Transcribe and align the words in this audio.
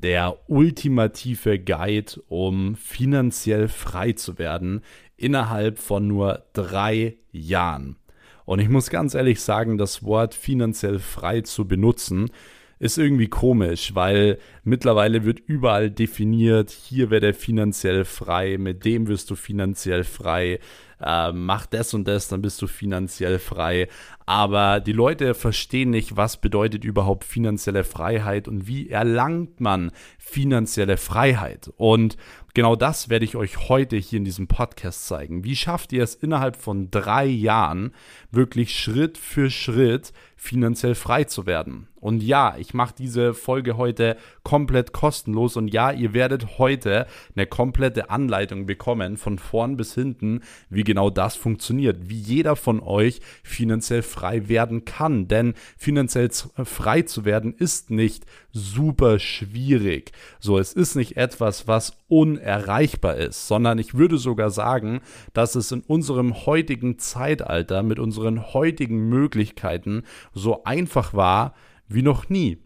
der 0.00 0.38
ultimative 0.48 1.58
Guide, 1.58 2.12
um 2.28 2.76
finanziell 2.76 3.68
frei 3.68 4.12
zu 4.12 4.38
werden 4.38 4.82
innerhalb 5.16 5.78
von 5.78 6.06
nur 6.06 6.44
drei 6.52 7.16
Jahren. 7.30 7.96
Und 8.44 8.58
ich 8.58 8.68
muss 8.68 8.90
ganz 8.90 9.14
ehrlich 9.14 9.40
sagen, 9.40 9.78
das 9.78 10.02
Wort 10.02 10.34
finanziell 10.34 10.98
frei 10.98 11.42
zu 11.42 11.68
benutzen, 11.68 12.30
ist 12.78 12.98
irgendwie 12.98 13.28
komisch, 13.28 13.94
weil 13.94 14.38
mittlerweile 14.64 15.24
wird 15.24 15.40
überall 15.40 15.90
definiert, 15.90 16.70
hier 16.70 17.10
wird 17.10 17.24
er 17.24 17.34
finanziell 17.34 18.04
frei, 18.04 18.56
mit 18.58 18.84
dem 18.84 19.08
wirst 19.08 19.30
du 19.30 19.36
finanziell 19.36 20.04
frei, 20.04 20.60
äh, 21.02 21.32
mach 21.32 21.66
das 21.66 21.94
und 21.94 22.06
das, 22.06 22.28
dann 22.28 22.42
bist 22.42 22.60
du 22.60 22.66
finanziell 22.66 23.38
frei. 23.38 23.88
Aber 24.26 24.80
die 24.80 24.92
Leute 24.92 25.34
verstehen 25.34 25.90
nicht, 25.90 26.16
was 26.16 26.36
bedeutet 26.36 26.84
überhaupt 26.84 27.24
finanzielle 27.24 27.84
Freiheit 27.84 28.48
und 28.48 28.66
wie 28.66 28.90
erlangt 28.90 29.60
man 29.60 29.92
finanzielle 30.18 30.98
Freiheit. 30.98 31.72
Und 31.76 32.16
genau 32.54 32.76
das 32.76 33.08
werde 33.08 33.24
ich 33.24 33.36
euch 33.36 33.68
heute 33.68 33.96
hier 33.96 34.18
in 34.18 34.24
diesem 34.24 34.46
Podcast 34.46 35.06
zeigen. 35.06 35.42
Wie 35.42 35.56
schafft 35.56 35.92
ihr 35.92 36.02
es 36.02 36.14
innerhalb 36.14 36.56
von 36.56 36.90
drei 36.90 37.24
Jahren 37.24 37.92
wirklich 38.30 38.78
Schritt 38.78 39.18
für 39.18 39.50
Schritt 39.50 40.12
finanziell 40.36 40.94
frei 40.94 41.24
zu 41.24 41.46
werden? 41.46 41.88
Und 41.96 42.22
ja, 42.22 42.56
ich 42.58 42.72
mache 42.72 42.94
diese 42.96 43.34
Folge 43.34 43.76
heute 43.76 44.16
komplett 44.50 44.92
kostenlos 44.92 45.56
und 45.56 45.68
ja, 45.68 45.92
ihr 45.92 46.12
werdet 46.12 46.58
heute 46.58 47.06
eine 47.36 47.46
komplette 47.46 48.10
Anleitung 48.10 48.66
bekommen 48.66 49.16
von 49.16 49.38
vorn 49.38 49.76
bis 49.76 49.94
hinten, 49.94 50.40
wie 50.68 50.82
genau 50.82 51.08
das 51.08 51.36
funktioniert, 51.36 52.10
wie 52.10 52.18
jeder 52.18 52.56
von 52.56 52.80
euch 52.80 53.20
finanziell 53.44 54.02
frei 54.02 54.48
werden 54.48 54.84
kann. 54.84 55.28
Denn 55.28 55.54
finanziell 55.78 56.30
frei 56.64 57.02
zu 57.02 57.24
werden 57.24 57.54
ist 57.54 57.92
nicht 57.92 58.26
super 58.50 59.20
schwierig. 59.20 60.10
So, 60.40 60.58
es 60.58 60.72
ist 60.72 60.96
nicht 60.96 61.16
etwas, 61.16 61.68
was 61.68 61.92
unerreichbar 62.08 63.18
ist, 63.18 63.46
sondern 63.46 63.78
ich 63.78 63.94
würde 63.94 64.18
sogar 64.18 64.50
sagen, 64.50 65.00
dass 65.32 65.54
es 65.54 65.70
in 65.70 65.82
unserem 65.82 66.44
heutigen 66.44 66.98
Zeitalter 66.98 67.84
mit 67.84 68.00
unseren 68.00 68.52
heutigen 68.52 69.08
Möglichkeiten 69.10 70.02
so 70.34 70.64
einfach 70.64 71.14
war 71.14 71.54
wie 71.86 72.02
noch 72.02 72.28
nie. 72.28 72.58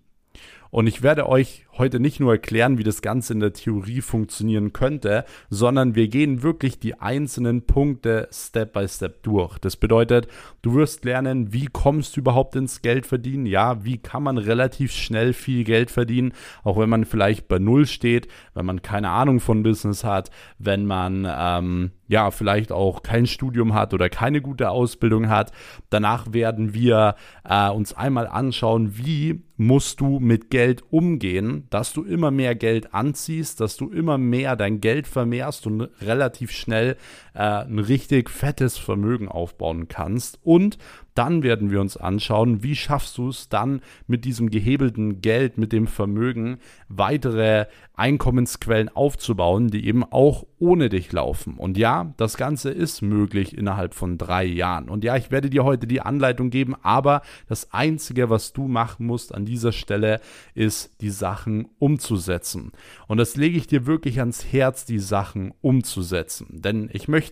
Und 0.74 0.88
ich 0.88 1.02
werde 1.02 1.28
euch 1.28 1.66
heute 1.78 2.00
nicht 2.00 2.20
nur 2.20 2.33
erklären, 2.33 2.78
wie 2.78 2.84
das 2.84 3.03
Ganze 3.03 3.33
in 3.33 3.41
der 3.41 3.53
Theorie 3.53 4.00
funktionieren 4.00 4.72
könnte, 4.72 5.25
sondern 5.50 5.94
wir 5.94 6.08
gehen 6.08 6.42
wirklich 6.42 6.78
die 6.78 7.00
einzelnen 7.00 7.62
Punkte 7.62 8.28
Step 8.33 8.72
by 8.72 8.86
Step 8.89 9.22
durch. 9.22 9.58
Das 9.58 9.77
bedeutet, 9.77 10.28
du 10.62 10.75
wirst 10.75 11.05
lernen, 11.05 11.53
wie 11.53 11.66
kommst 11.66 12.16
du 12.16 12.20
überhaupt 12.20 12.56
ins 12.56 12.83
Geld 12.83 13.06
verdienen? 13.06 13.47
Ja, 13.47 13.84
wie 13.84 13.98
kann 13.98 14.22
man 14.22 14.39
relativ 14.39 14.92
schnell 14.92 15.33
viel 15.33 15.64
Geld 15.64 15.91
verdienen, 15.91 16.33
auch 16.62 16.78
wenn 16.78 16.89
man 16.89 17.05
vielleicht 17.05 17.48
bei 17.48 17.58
Null 17.58 17.86
steht, 17.86 18.28
wenn 18.55 18.66
man 18.66 18.83
keine 18.83 19.11
Ahnung 19.11 19.41
von 19.41 19.62
Business 19.62 20.05
hat, 20.05 20.31
wenn 20.59 20.86
man 20.86 21.27
ähm, 21.28 21.91
ja, 22.06 22.31
vielleicht 22.31 22.70
auch 22.70 23.03
kein 23.03 23.27
Studium 23.27 23.75
hat 23.75 23.94
oder 23.94 24.09
keine 24.09 24.41
gute 24.41 24.70
Ausbildung 24.70 25.28
hat. 25.28 25.53
Danach 25.91 26.33
werden 26.33 26.75
wir 26.75 27.14
äh, 27.48 27.70
uns 27.70 27.94
einmal 27.94 28.27
anschauen, 28.27 28.97
wie 28.97 29.42
musst 29.56 30.00
du 30.00 30.19
mit 30.19 30.50
Geld 30.50 30.83
umgehen, 30.91 31.63
dass 31.70 31.92
du 31.92 32.02
immer 32.02 32.30
mehr 32.30 32.54
Geld 32.54 32.94
anziehst, 32.94 33.60
dass 33.60 33.76
du 33.76 33.90
immer 33.90 34.18
mehr 34.18 34.56
dein 34.56 34.80
Geld 34.80 35.06
vermehrst 35.06 35.66
und 35.66 35.88
relativ 36.00 36.50
schnell 36.50 36.96
äh, 37.34 37.40
ein 37.40 37.78
richtig 37.78 38.30
fettes 38.30 38.78
Vermögen 38.78 39.28
aufbauen 39.28 39.88
kannst. 39.88 40.38
Und 40.42 40.78
dann 41.14 41.44
werden 41.44 41.70
wir 41.70 41.80
uns 41.80 41.96
anschauen, 41.96 42.62
wie 42.62 42.74
schaffst 42.74 43.18
du 43.18 43.28
es 43.28 43.48
dann 43.48 43.80
mit 44.06 44.24
diesem 44.24 44.50
gehebelten 44.50 45.20
Geld, 45.20 45.58
mit 45.58 45.72
dem 45.72 45.86
Vermögen, 45.86 46.58
weitere 46.88 47.66
Einkommensquellen 47.94 48.88
aufzubauen, 48.88 49.68
die 49.68 49.86
eben 49.86 50.02
auch 50.02 50.44
ohne 50.58 50.88
dich 50.88 51.12
laufen. 51.12 51.54
Und 51.56 51.78
ja, 51.78 52.12
das 52.16 52.36
Ganze 52.36 52.70
ist 52.70 53.02
möglich 53.02 53.56
innerhalb 53.56 53.94
von 53.94 54.19
drei 54.19 54.44
Jahren. 54.44 54.88
Und 54.88 55.04
ja, 55.04 55.16
ich 55.16 55.30
werde 55.30 55.50
dir 55.50 55.62
heute 55.62 55.86
die 55.86 56.00
Anleitung 56.00 56.50
geben, 56.50 56.75
aber 56.82 57.22
das 57.48 57.72
Einzige, 57.72 58.30
was 58.30 58.53
du 58.53 58.66
machen 58.66 59.06
musst 59.06 59.32
an 59.32 59.44
dieser 59.44 59.70
Stelle, 59.70 60.20
ist 60.54 61.00
die 61.00 61.10
Sachen 61.10 61.69
umzusetzen. 61.78 62.72
Und 63.06 63.19
das 63.19 63.36
lege 63.36 63.56
ich 63.56 63.69
dir 63.69 63.86
wirklich 63.86 64.19
ans 64.19 64.44
Herz, 64.53 64.84
die 64.84 64.98
Sachen 64.98 65.54
umzusetzen. 65.60 66.47
Denn 66.50 66.91
ich 66.92 67.06
möchte 67.06 67.23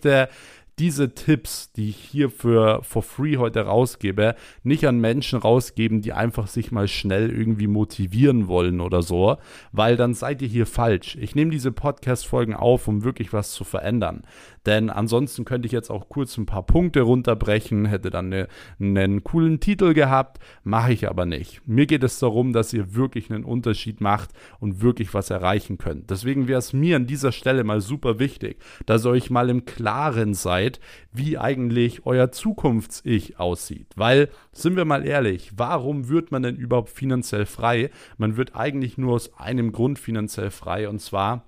diese 0.79 1.13
Tipps, 1.13 1.71
die 1.71 1.89
ich 1.89 1.97
hier 1.97 2.29
für 2.29 2.81
for 2.83 3.03
free 3.03 3.37
heute 3.37 3.61
rausgebe, 3.61 4.35
nicht 4.63 4.87
an 4.87 4.99
Menschen 4.99 5.39
rausgeben, 5.39 6.01
die 6.01 6.13
einfach 6.13 6.47
sich 6.47 6.71
mal 6.71 6.87
schnell 6.87 7.29
irgendwie 7.29 7.67
motivieren 7.67 8.47
wollen 8.47 8.81
oder 8.81 9.03
so, 9.03 9.37
weil 9.71 9.97
dann 9.97 10.13
seid 10.13 10.41
ihr 10.41 10.47
hier 10.47 10.65
falsch. 10.65 11.15
Ich 11.19 11.35
nehme 11.35 11.51
diese 11.51 11.71
Podcast-Folgen 11.71 12.55
auf, 12.55 12.87
um 12.87 13.03
wirklich 13.03 13.33
was 13.33 13.51
zu 13.51 13.63
verändern. 13.63 14.23
Denn 14.65 14.89
ansonsten 14.89 15.45
könnte 15.45 15.65
ich 15.65 15.71
jetzt 15.71 15.89
auch 15.89 16.09
kurz 16.09 16.37
ein 16.37 16.45
paar 16.45 16.63
Punkte 16.63 17.01
runterbrechen, 17.01 17.85
hätte 17.85 18.09
dann 18.09 18.27
eine, 18.27 18.47
einen 18.79 19.23
coolen 19.23 19.59
Titel 19.59 19.93
gehabt, 19.93 20.39
mache 20.63 20.93
ich 20.93 21.09
aber 21.09 21.25
nicht. 21.25 21.67
Mir 21.67 21.85
geht 21.85 22.03
es 22.03 22.19
darum, 22.19 22.53
dass 22.53 22.73
ihr 22.73 22.95
wirklich 22.95 23.29
einen 23.29 23.43
Unterschied 23.43 23.99
macht 24.01 24.31
und 24.59 24.81
wirklich 24.81 25.13
was 25.13 25.29
erreichen 25.29 25.77
könnt. 25.77 26.09
Deswegen 26.09 26.47
wäre 26.47 26.59
es 26.59 26.73
mir 26.73 26.95
an 26.95 27.07
dieser 27.07 27.31
Stelle 27.31 27.63
mal 27.63 27.81
super 27.81 28.19
wichtig, 28.19 28.57
dass 28.85 29.05
ihr 29.05 29.11
euch 29.11 29.29
mal 29.29 29.49
im 29.49 29.65
Klaren 29.65 30.33
seid, 30.33 30.79
wie 31.11 31.37
eigentlich 31.37 32.05
euer 32.05 32.31
Zukunfts-Ich 32.31 33.39
aussieht. 33.39 33.87
Weil, 33.95 34.29
sind 34.51 34.75
wir 34.75 34.85
mal 34.85 35.05
ehrlich, 35.05 35.51
warum 35.57 36.07
wird 36.07 36.31
man 36.31 36.43
denn 36.43 36.55
überhaupt 36.55 36.89
finanziell 36.89 37.45
frei? 37.45 37.89
Man 38.17 38.37
wird 38.37 38.55
eigentlich 38.55 38.97
nur 38.97 39.13
aus 39.13 39.37
einem 39.37 39.71
Grund 39.71 39.99
finanziell 39.99 40.51
frei 40.51 40.87
und 40.87 40.99
zwar 40.99 41.43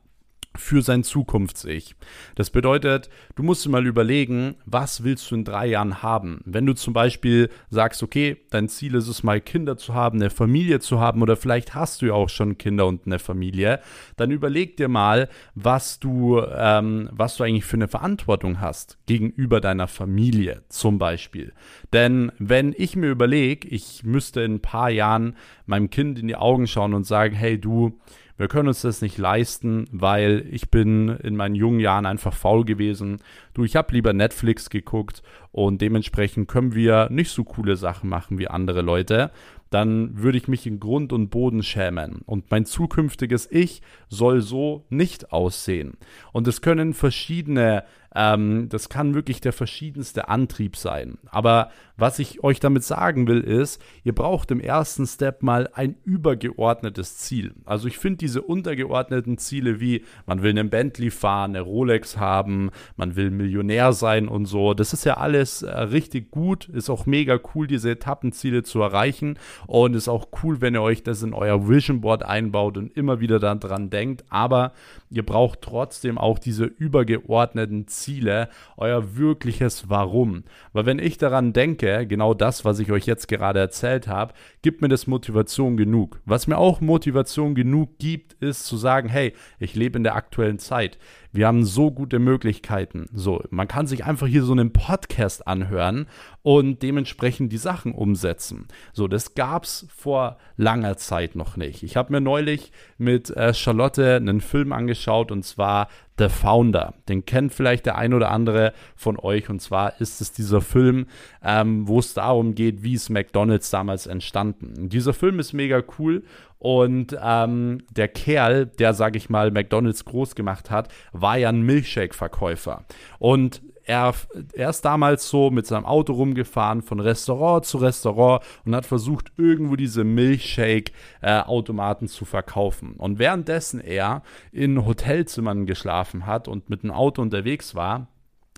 für 0.58 0.82
sein 0.82 1.04
Zukunfts-Ich. 1.04 1.96
Das 2.36 2.50
bedeutet, 2.50 3.10
du 3.36 3.44
musst 3.44 3.66
dir 3.66 3.70
mal 3.70 3.86
überlegen, 3.86 4.56
was 4.66 5.04
willst 5.04 5.30
du 5.30 5.36
in 5.36 5.44
drei 5.44 5.68
Jahren 5.68 6.02
haben? 6.02 6.42
Wenn 6.46 6.66
du 6.66 6.74
zum 6.74 6.94
Beispiel 6.94 7.50
sagst, 7.70 8.04
okay, 8.04 8.38
dein 8.50 8.70
Ziel 8.70 8.96
ist 8.96 9.08
es 9.08 9.24
mal 9.24 9.42
Kinder 9.42 9.78
zu 9.78 9.94
haben, 9.94 10.20
eine 10.20 10.30
Familie 10.30 10.80
zu 10.80 11.00
haben 11.00 11.22
oder 11.22 11.36
vielleicht 11.36 11.76
hast 11.76 12.02
du 12.02 12.08
ja 12.08 12.14
auch 12.14 12.30
schon 12.30 12.58
Kinder 12.58 12.88
und 12.88 13.06
eine 13.06 13.20
Familie, 13.20 13.80
dann 14.18 14.32
überleg 14.32 14.78
dir 14.78 14.88
mal, 14.88 15.30
was 15.54 16.00
du, 16.00 16.42
ähm, 16.42 17.10
was 17.12 17.38
du 17.38 17.44
eigentlich 17.44 17.66
für 17.66 17.78
eine 17.78 17.88
Verantwortung 17.88 18.62
hast 18.62 18.98
gegenüber 19.06 19.62
deiner 19.62 19.88
Familie 19.88 20.64
zum 20.70 20.98
Beispiel. 21.00 21.54
Denn 21.94 22.32
wenn 22.40 22.74
ich 22.78 22.96
mir 22.96 23.10
überlege, 23.10 23.68
ich 23.68 24.04
müsste 24.04 24.42
in 24.42 24.56
ein 24.56 24.62
paar 24.62 24.90
Jahren 24.90 25.36
meinem 25.66 25.90
Kind 25.90 26.20
in 26.20 26.28
die 26.28 26.36
Augen 26.36 26.68
schauen 26.68 26.94
und 26.94 27.06
sagen, 27.06 27.36
hey 27.36 27.60
du, 27.60 28.00
wir 28.38 28.48
können 28.50 28.68
uns 28.68 28.82
das 28.82 29.02
nicht 29.02 29.18
leisten, 29.18 29.86
weil 29.92 30.46
ich 30.52 30.70
bin 30.70 31.10
in 31.10 31.36
meinen 31.36 31.56
jungen 31.56 31.80
Jahren 31.80 32.06
einfach 32.06 32.34
faul 32.34 32.66
gewesen. 32.66 33.20
Du, 33.54 33.64
ich 33.64 33.76
habe 33.76 33.94
lieber 33.94 34.12
Netflix 34.12 34.70
geguckt 34.70 35.24
und 35.52 35.82
dementsprechend 35.82 36.50
können 36.50 36.76
wir 36.76 37.10
nicht 37.10 37.32
so 37.32 37.46
coole 37.46 37.78
Sachen 37.78 38.10
machen 38.10 38.38
wie 38.38 38.50
andere 38.50 38.82
Leute. 38.82 39.32
Dann 39.70 40.22
würde 40.22 40.38
ich 40.38 40.48
mich 40.48 40.68
in 40.68 40.80
Grund 40.80 41.14
und 41.14 41.30
Boden 41.30 41.64
schämen. 41.64 42.22
Und 42.26 42.52
mein 42.52 42.66
zukünftiges 42.66 43.50
Ich 43.50 43.82
soll 44.10 44.42
so 44.42 44.86
nicht 44.90 45.32
aussehen. 45.32 45.98
Und 46.34 46.48
es 46.48 46.62
können 46.62 46.94
verschiedene 46.94 47.84
ähm, 48.16 48.70
das 48.70 48.88
kann 48.88 49.14
wirklich 49.14 49.42
der 49.42 49.54
verschiedenste 49.54 50.30
Antrieb 50.30 50.78
sein. 50.78 51.18
Aber 51.26 51.70
was 51.98 52.20
ich 52.20 52.44
euch 52.44 52.60
damit 52.60 52.84
sagen 52.84 53.28
will, 53.28 53.42
ist, 53.42 53.82
ihr 54.04 54.16
braucht 54.16 54.52
im 54.52 54.60
ersten 54.60 55.06
Step 55.06 55.44
mal 55.44 55.70
ein 55.74 55.96
übergeordnetes 56.06 57.18
Ziel. 57.18 57.54
Also 57.66 57.88
ich 57.88 57.98
finde 57.98 58.18
diese 58.18 58.42
untergeordneten 58.42 59.38
Ziele 59.38 59.80
wie, 59.80 60.04
man 60.26 60.42
will 60.42 60.52
einen 60.52 60.70
Bentley 60.70 61.12
fahren, 61.12 61.52
eine 61.52 61.62
Rolex 61.62 62.18
haben, 62.18 62.72
man 62.96 63.16
will 63.18 63.32
Millionär 63.32 63.92
sein 63.92 64.28
und 64.28 64.46
so, 64.46 64.74
das 64.74 64.94
ist 64.94 65.06
ja 65.06 65.18
alles 65.18 65.62
äh, 65.62 65.72
richtig 65.72 66.32
gut, 66.32 66.70
ist 66.70 66.90
auch 66.90 67.06
mega 67.06 67.40
cool, 67.54 67.68
diese 67.68 67.92
Etappenziele 67.92 68.64
zu 68.64 68.82
erreichen 68.82 69.38
und 69.68 69.94
ist 69.94 70.08
auch 70.08 70.28
cool, 70.44 70.62
wenn 70.62 70.74
ihr 70.74 70.82
euch 70.82 71.04
das 71.04 71.22
in 71.22 71.34
euer 71.34 71.68
Vision 71.68 72.02
Board 72.02 72.24
einbaut 72.24 72.78
und 72.78 72.96
immer 72.96 73.20
wieder 73.20 73.40
daran 73.40 73.90
denkt, 73.90 74.24
aber 74.30 74.72
ihr 75.10 75.26
braucht 75.26 75.62
trotzdem 75.62 76.18
auch 76.18 76.40
diese 76.40 76.66
übergeordneten 76.66 77.88
Ziele 77.88 78.05
Ziele, 78.06 78.50
euer 78.78 79.18
wirkliches 79.18 79.90
Warum. 79.90 80.44
Weil 80.74 80.86
wenn 80.86 81.00
ich 81.00 81.18
daran 81.18 81.54
denke, 81.54 82.06
genau 82.06 82.36
das, 82.36 82.64
was 82.64 82.78
ich 82.78 82.92
euch 82.92 83.08
jetzt 83.08 83.28
gerade 83.28 83.60
erzählt 83.60 84.08
habe, 84.08 84.36
gibt 84.62 84.82
mir 84.84 84.90
das 84.90 85.08
Motivation 85.08 85.76
genug. 85.76 86.22
Was 86.26 86.46
mir 86.46 86.60
auch 86.60 86.82
Motivation 86.82 87.56
genug 87.56 87.98
gibt, 87.98 88.34
ist 88.34 88.66
zu 88.66 88.78
sagen, 88.78 89.10
hey, 89.10 89.34
ich 89.58 89.74
lebe 89.74 89.98
in 89.98 90.04
der 90.04 90.16
aktuellen 90.16 90.60
Zeit. 90.60 91.00
Wir 91.32 91.48
haben 91.48 91.66
so 91.66 91.92
gute 91.92 92.20
Möglichkeiten. 92.20 93.08
So, 93.12 93.44
man 93.50 93.68
kann 93.68 93.88
sich 93.88 94.06
einfach 94.06 94.28
hier 94.28 94.44
so 94.44 94.54
einen 94.54 94.72
Podcast 94.72 95.48
anhören 95.48 96.08
und 96.44 96.82
dementsprechend 96.82 97.52
die 97.52 97.58
Sachen 97.58 97.94
umsetzen. 97.94 98.68
So, 98.94 99.10
das 99.10 99.34
gab 99.34 99.66
es 99.66 99.86
vor 99.94 100.38
langer 100.56 100.96
Zeit 100.96 101.36
noch 101.36 101.58
nicht. 101.58 101.84
Ich 101.84 101.98
habe 101.98 102.14
mir 102.14 102.22
neulich 102.22 102.72
mit 102.98 103.32
äh, 103.32 103.54
Charlotte 103.54 104.16
einen 104.16 104.40
Film 104.40 104.72
angeschaut 104.72 105.30
und 105.32 105.44
zwar 105.44 105.90
The 106.18 106.30
Founder. 106.30 106.94
Den 107.10 107.26
kennt 107.26 107.54
vielleicht 107.54 107.86
der 107.86 107.98
ein 107.98 108.14
oder 108.14 108.32
andere 108.32 108.74
von 108.96 109.18
euch. 109.20 109.50
Und 109.50 109.62
zwar 109.62 110.00
ist 110.00 110.22
es 110.22 110.32
dieser 110.32 110.62
Film, 110.62 111.08
ähm, 111.44 111.88
wo 111.88 112.00
es 112.00 112.14
darum 112.14 112.56
geht, 112.56 112.84
wie 112.84 112.94
ist 112.94 113.10
McDonald's 113.10 113.70
damals 113.70 114.08
entstanden. 114.08 114.74
Und 114.78 114.94
dieser 114.94 115.14
Film 115.14 115.40
ist 115.40 115.54
mega 115.54 115.84
cool. 116.00 116.24
Und 116.58 117.18
ähm, 117.22 117.84
der 117.92 118.08
Kerl, 118.08 118.66
der, 118.66 118.94
sag 118.94 119.16
ich 119.16 119.30
mal, 119.30 119.52
McDonald's 119.52 120.06
groß 120.06 120.36
gemacht 120.36 120.72
hat, 120.72 120.88
war 121.12 121.38
ja 121.38 121.50
ein 121.50 121.62
Milkshake-Verkäufer. 121.62 122.86
Und 123.20 123.62
er, 123.86 124.14
er 124.54 124.70
ist 124.70 124.82
damals 124.82 125.30
so 125.30 125.52
mit 125.52 125.68
seinem 125.68 125.86
Auto 125.86 126.14
rumgefahren 126.14 126.82
von 126.82 127.00
Restaurant 127.00 127.66
zu 127.66 127.78
Restaurant 127.78 128.44
und 128.66 128.76
hat 128.76 128.86
versucht, 128.86 129.32
irgendwo 129.38 129.76
diese 129.76 130.04
Milchshake-Automaten 130.04 132.06
äh, 132.06 132.10
zu 132.10 132.26
verkaufen. 132.26 132.96
Und 132.96 133.20
währenddessen 133.20 133.80
er 133.80 134.24
in 134.52 134.86
Hotelzimmern 134.86 135.66
geschlafen 135.66 136.26
hat 136.26 136.48
und 136.48 136.70
mit 136.70 136.84
dem 136.84 136.92
Auto 136.92 137.22
unterwegs 137.22 137.76
war, 137.76 138.08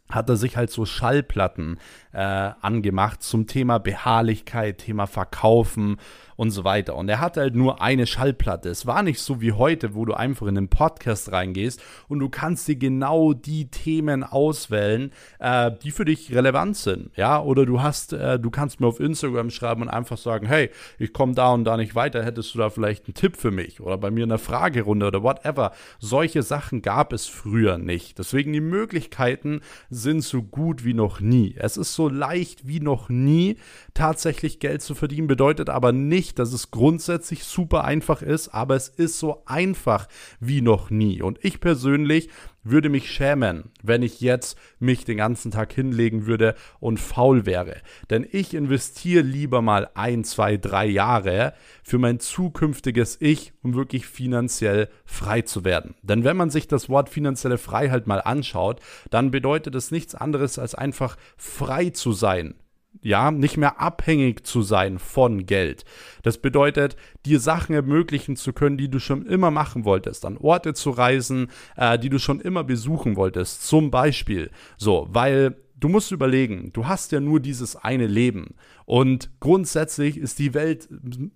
hat 0.10 0.30
er 0.30 0.38
sich 0.38 0.56
halt 0.56 0.72
so 0.72 0.86
Schallplatten 0.86 1.80
äh, 2.18 2.52
angemacht 2.62 3.22
zum 3.22 3.46
Thema 3.46 3.78
Beharrlichkeit, 3.78 4.80
Thema 4.80 5.06
Verkaufen 5.06 5.98
und 6.36 6.52
so 6.52 6.64
weiter. 6.64 6.96
Und 6.96 7.10
er 7.10 7.20
hatte 7.20 7.42
halt 7.42 7.56
nur 7.56 7.82
eine 7.82 8.08
Schallplatte. 8.08 8.70
Es 8.70 8.88
war 8.88 9.04
nicht 9.04 9.20
so 9.20 9.40
wie 9.40 9.52
heute, 9.52 9.94
wo 9.94 10.04
du 10.04 10.16
einfach 10.16 10.48
in 10.48 10.56
den 10.56 10.70
Podcast 10.70 11.32
reingehst 11.32 11.82
und 12.08 12.20
du 12.20 12.30
kannst 12.30 12.68
dir 12.68 12.76
genau 12.76 13.34
die 13.34 13.70
Themen 13.70 14.24
auswählen, 14.24 15.12
äh, 15.40 15.72
die 15.84 15.92
für 15.92 16.06
dich 16.06 16.34
relevant 16.34 16.78
sind. 16.78 17.12
Ja, 17.16 17.42
oder 17.42 17.68
du 17.68 17.82
hast, 17.82 18.14
äh, 18.14 18.40
du 18.40 18.50
kannst 18.50 18.80
mir 18.80 18.88
auf 18.88 19.00
Instagram 19.00 19.52
schreiben 19.52 19.84
und 19.84 19.90
einfach 19.90 20.18
sagen, 20.18 20.48
hey, 20.48 20.72
ich 20.98 21.14
komme 21.14 21.34
da 21.34 21.52
und 21.54 21.66
da 21.66 21.78
nicht 21.78 21.94
weiter, 21.94 22.24
hättest 22.24 22.54
du 22.56 22.60
da 22.60 22.72
vielleicht 22.72 23.06
einen 23.06 23.14
Tipp 23.14 23.38
für 23.38 23.52
mich? 23.52 23.80
Oder 23.80 23.98
bei 23.98 24.10
mir 24.10 24.24
eine 24.24 24.40
Fragerunde 24.40 25.06
oder 25.08 25.22
whatever. 25.22 25.72
Solche 26.00 26.42
Sachen 26.42 26.82
gab 26.82 27.14
es 27.14 27.28
früher 27.28 27.78
nicht. 27.78 28.18
Deswegen 28.18 28.54
die 28.54 28.62
Möglichkeiten 28.62 29.62
sind 29.92 30.24
so 30.24 30.42
gut 30.42 30.84
wie 30.84 30.96
noch 30.96 31.20
nie. 31.20 31.56
Es 31.58 31.78
ist 31.78 31.94
so 31.94 32.07
leicht 32.10 32.68
wie 32.68 32.80
noch 32.80 33.10
nie, 33.10 33.58
tatsächlich 33.94 34.60
Geld 34.60 34.82
zu 34.82 34.96
verdienen, 34.96 35.28
bedeutet 35.28 35.70
aber 35.70 35.92
nicht, 35.92 36.40
dass 36.40 36.54
es 36.54 36.72
grundsätzlich 36.72 37.44
super 37.44 37.84
einfach 37.84 38.22
ist, 38.22 38.50
aber 38.50 38.76
es 38.76 38.90
ist 38.90 39.20
so 39.20 39.44
einfach 39.46 40.08
wie 40.40 40.62
noch 40.62 40.90
nie. 40.90 41.22
Und 41.22 41.40
ich 41.44 41.60
persönlich 41.60 42.30
würde 42.70 42.90
mich 42.90 43.12
schämen, 43.12 43.72
wenn 43.84 44.04
ich 44.04 44.22
jetzt 44.22 44.58
mich 44.80 45.06
den 45.06 45.18
ganzen 45.18 45.52
Tag 45.52 45.74
hinlegen 45.74 46.26
würde 46.26 46.56
und 46.80 47.00
faul 47.00 47.46
wäre. 47.46 47.78
Denn 48.10 48.28
ich 48.30 48.54
investiere 48.54 49.22
lieber 49.22 49.62
mal 49.62 49.90
ein, 49.96 50.24
zwei, 50.24 50.58
drei 50.58 50.86
Jahre 50.86 51.54
für 51.84 51.98
mein 51.98 52.20
zukünftiges 52.20 53.18
Ich, 53.20 53.54
um 53.64 53.76
wirklich 53.76 54.06
finanziell 54.06 54.90
frei 55.06 55.42
zu 55.42 55.66
werden. 55.66 55.96
Denn 56.02 56.24
wenn 56.24 56.38
man 56.38 56.50
sich 56.50 56.68
das 56.68 56.90
Wort 56.90 57.10
finanzielle 57.10 57.58
Freiheit 57.58 58.08
mal 58.08 58.20
anschaut, 58.20 58.82
dann 59.10 59.32
bedeutet 59.32 59.76
es 59.76 59.92
nichts 59.92 60.16
anderes 60.16 60.60
als 60.60 60.76
einfach 60.76 61.18
frei 61.38 61.90
zu 61.90 62.12
sein 62.12 62.56
ja, 63.02 63.32
nicht 63.32 63.58
mehr 63.58 63.80
abhängig 63.80 64.46
zu 64.46 64.62
sein 64.62 65.00
von 65.00 65.46
Geld. 65.46 65.86
Das 66.24 66.38
bedeutet, 66.38 66.96
dir 67.26 67.40
Sachen 67.40 67.74
ermöglichen 67.76 68.36
zu 68.36 68.54
können, 68.54 68.78
die 68.78 68.90
du 68.90 69.00
schon 69.00 69.26
immer 69.26 69.52
machen 69.52 69.86
wolltest, 69.86 70.26
an 70.26 70.38
Orte 70.38 70.74
zu 70.74 70.90
reisen, 70.90 71.48
äh, 71.76 72.00
die 72.00 72.10
du 72.10 72.20
schon 72.20 72.40
immer 72.40 72.64
besuchen 72.64 73.16
wolltest, 73.16 73.68
zum 73.68 73.92
Beispiel. 73.92 74.50
So, 74.78 75.08
weil 75.10 75.56
du 75.80 75.90
musst 75.90 76.12
überlegen, 76.12 76.72
du 76.74 76.88
hast 76.88 77.12
ja 77.12 77.20
nur 77.20 77.40
dieses 77.40 77.76
eine 77.76 78.08
Leben. 78.08 78.56
Und 78.86 79.30
grundsätzlich 79.40 80.18
ist 80.18 80.40
die 80.40 80.54
Welt 80.54 80.88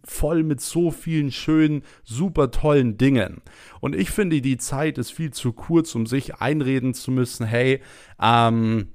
voll 0.03 0.43
mit 0.43 0.61
so 0.61 0.91
vielen 0.91 1.31
schönen, 1.31 1.83
super 2.03 2.51
tollen 2.51 2.97
Dingen. 2.97 3.41
Und 3.79 3.95
ich 3.95 4.09
finde, 4.09 4.41
die 4.41 4.57
Zeit 4.57 4.97
ist 4.97 5.11
viel 5.11 5.31
zu 5.31 5.53
kurz, 5.53 5.93
um 5.95 6.05
sich 6.05 6.35
einreden 6.35 6.93
zu 6.93 7.11
müssen, 7.11 7.45
hey, 7.45 7.81
ähm, 8.21 8.87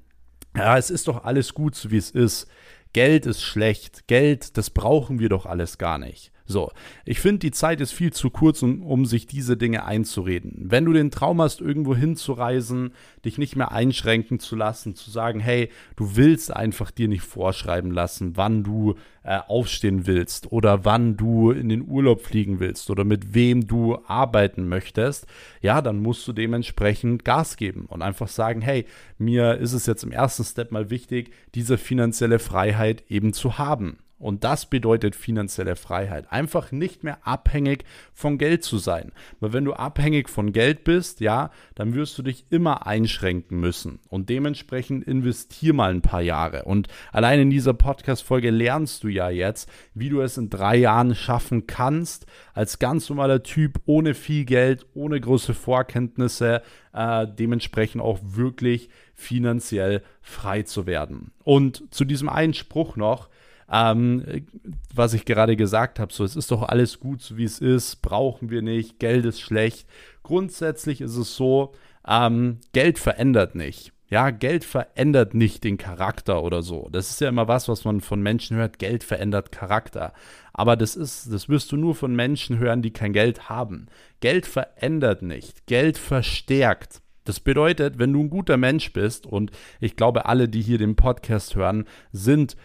ja, 0.56 0.78
es 0.78 0.90
ist 0.90 1.08
doch 1.08 1.24
alles 1.24 1.54
gut, 1.54 1.74
so 1.74 1.90
wie 1.90 1.98
es 1.98 2.10
ist. 2.10 2.48
Geld 2.92 3.26
ist 3.26 3.42
schlecht. 3.42 4.06
Geld, 4.06 4.56
das 4.56 4.70
brauchen 4.70 5.18
wir 5.18 5.28
doch 5.28 5.46
alles 5.46 5.78
gar 5.78 5.98
nicht. 5.98 6.32
So, 6.46 6.70
ich 7.04 7.18
finde, 7.18 7.40
die 7.40 7.50
Zeit 7.50 7.80
ist 7.80 7.92
viel 7.92 8.12
zu 8.12 8.30
kurz, 8.30 8.62
um, 8.62 8.82
um 8.82 9.04
sich 9.04 9.26
diese 9.26 9.56
Dinge 9.56 9.84
einzureden. 9.84 10.52
Wenn 10.58 10.84
du 10.84 10.92
den 10.92 11.10
Traum 11.10 11.42
hast, 11.42 11.60
irgendwo 11.60 11.94
hinzureisen, 11.96 12.92
dich 13.24 13.36
nicht 13.36 13.56
mehr 13.56 13.72
einschränken 13.72 14.38
zu 14.38 14.54
lassen, 14.54 14.94
zu 14.94 15.10
sagen, 15.10 15.40
hey, 15.40 15.70
du 15.96 16.14
willst 16.14 16.54
einfach 16.54 16.92
dir 16.92 17.08
nicht 17.08 17.22
vorschreiben 17.22 17.90
lassen, 17.90 18.36
wann 18.36 18.62
du 18.62 18.94
äh, 19.24 19.40
aufstehen 19.48 20.06
willst 20.06 20.52
oder 20.52 20.84
wann 20.84 21.16
du 21.16 21.50
in 21.50 21.68
den 21.68 21.88
Urlaub 21.88 22.22
fliegen 22.22 22.60
willst 22.60 22.90
oder 22.90 23.02
mit 23.02 23.34
wem 23.34 23.66
du 23.66 23.98
arbeiten 24.06 24.68
möchtest, 24.68 25.26
ja, 25.60 25.82
dann 25.82 26.00
musst 26.00 26.28
du 26.28 26.32
dementsprechend 26.32 27.24
Gas 27.24 27.56
geben 27.56 27.86
und 27.86 28.02
einfach 28.02 28.28
sagen, 28.28 28.60
hey, 28.60 28.86
mir 29.18 29.56
ist 29.56 29.72
es 29.72 29.86
jetzt 29.86 30.04
im 30.04 30.12
ersten 30.12 30.44
Step 30.44 30.70
mal 30.70 30.90
wichtig, 30.90 31.32
diese 31.56 31.76
finanzielle 31.76 32.38
Freiheit 32.38 33.02
eben 33.08 33.32
zu 33.32 33.58
haben. 33.58 33.98
Und 34.18 34.44
das 34.44 34.64
bedeutet 34.66 35.14
finanzielle 35.14 35.76
Freiheit. 35.76 36.32
Einfach 36.32 36.72
nicht 36.72 37.04
mehr 37.04 37.18
abhängig 37.26 37.84
von 38.14 38.38
Geld 38.38 38.64
zu 38.64 38.78
sein. 38.78 39.12
Weil 39.40 39.52
wenn 39.52 39.66
du 39.66 39.74
abhängig 39.74 40.30
von 40.30 40.52
Geld 40.52 40.84
bist, 40.84 41.20
ja, 41.20 41.50
dann 41.74 41.94
wirst 41.94 42.16
du 42.16 42.22
dich 42.22 42.46
immer 42.48 42.86
einschränken 42.86 43.60
müssen. 43.60 43.98
Und 44.08 44.30
dementsprechend 44.30 45.04
investier 45.04 45.74
mal 45.74 45.90
ein 45.90 46.00
paar 46.00 46.22
Jahre. 46.22 46.62
Und 46.64 46.88
allein 47.12 47.40
in 47.40 47.50
dieser 47.50 47.74
Podcast-Folge 47.74 48.50
lernst 48.50 49.04
du 49.04 49.08
ja 49.08 49.28
jetzt, 49.28 49.68
wie 49.92 50.08
du 50.08 50.22
es 50.22 50.38
in 50.38 50.48
drei 50.48 50.76
Jahren 50.76 51.14
schaffen 51.14 51.66
kannst, 51.66 52.24
als 52.54 52.78
ganz 52.78 53.10
normaler 53.10 53.42
Typ, 53.42 53.80
ohne 53.84 54.14
viel 54.14 54.46
Geld, 54.46 54.86
ohne 54.94 55.20
große 55.20 55.52
Vorkenntnisse, 55.52 56.62
äh, 56.94 57.26
dementsprechend 57.28 58.00
auch 58.00 58.18
wirklich 58.22 58.88
finanziell 59.14 60.02
frei 60.22 60.62
zu 60.62 60.86
werden. 60.86 61.32
Und 61.44 61.84
zu 61.92 62.06
diesem 62.06 62.30
einen 62.30 62.54
Spruch 62.54 62.96
noch, 62.96 63.28
ähm, 63.70 64.46
was 64.94 65.14
ich 65.14 65.24
gerade 65.24 65.56
gesagt 65.56 65.98
habe, 65.98 66.12
so 66.12 66.24
es 66.24 66.36
ist 66.36 66.50
doch 66.50 66.62
alles 66.62 67.00
gut, 67.00 67.22
so 67.22 67.36
wie 67.36 67.44
es 67.44 67.58
ist, 67.58 68.02
brauchen 68.02 68.50
wir 68.50 68.62
nicht, 68.62 68.98
Geld 68.98 69.24
ist 69.24 69.40
schlecht. 69.40 69.88
Grundsätzlich 70.22 71.00
ist 71.00 71.16
es 71.16 71.36
so, 71.36 71.72
ähm, 72.06 72.58
Geld 72.72 72.98
verändert 72.98 73.54
nicht. 73.54 73.92
Ja, 74.08 74.30
Geld 74.30 74.64
verändert 74.64 75.34
nicht 75.34 75.64
den 75.64 75.78
Charakter 75.78 76.44
oder 76.44 76.62
so. 76.62 76.88
Das 76.92 77.10
ist 77.10 77.20
ja 77.20 77.28
immer 77.28 77.48
was, 77.48 77.68
was 77.68 77.84
man 77.84 78.00
von 78.00 78.22
Menschen 78.22 78.56
hört. 78.56 78.78
Geld 78.78 79.02
verändert 79.02 79.50
Charakter. 79.50 80.12
Aber 80.52 80.76
das 80.76 80.94
ist, 80.94 81.32
das 81.32 81.48
wirst 81.48 81.72
du 81.72 81.76
nur 81.76 81.96
von 81.96 82.14
Menschen 82.14 82.58
hören, 82.58 82.82
die 82.82 82.92
kein 82.92 83.12
Geld 83.12 83.48
haben. 83.48 83.86
Geld 84.20 84.46
verändert 84.46 85.22
nicht. 85.22 85.66
Geld 85.66 85.98
verstärkt. 85.98 87.02
Das 87.24 87.40
bedeutet, 87.40 87.98
wenn 87.98 88.12
du 88.12 88.22
ein 88.22 88.30
guter 88.30 88.56
Mensch 88.56 88.92
bist, 88.92 89.26
und 89.26 89.50
ich 89.80 89.96
glaube, 89.96 90.26
alle, 90.26 90.48
die 90.48 90.62
hier 90.62 90.78
den 90.78 90.94
Podcast 90.94 91.56
hören, 91.56 91.84
sind 92.12 92.56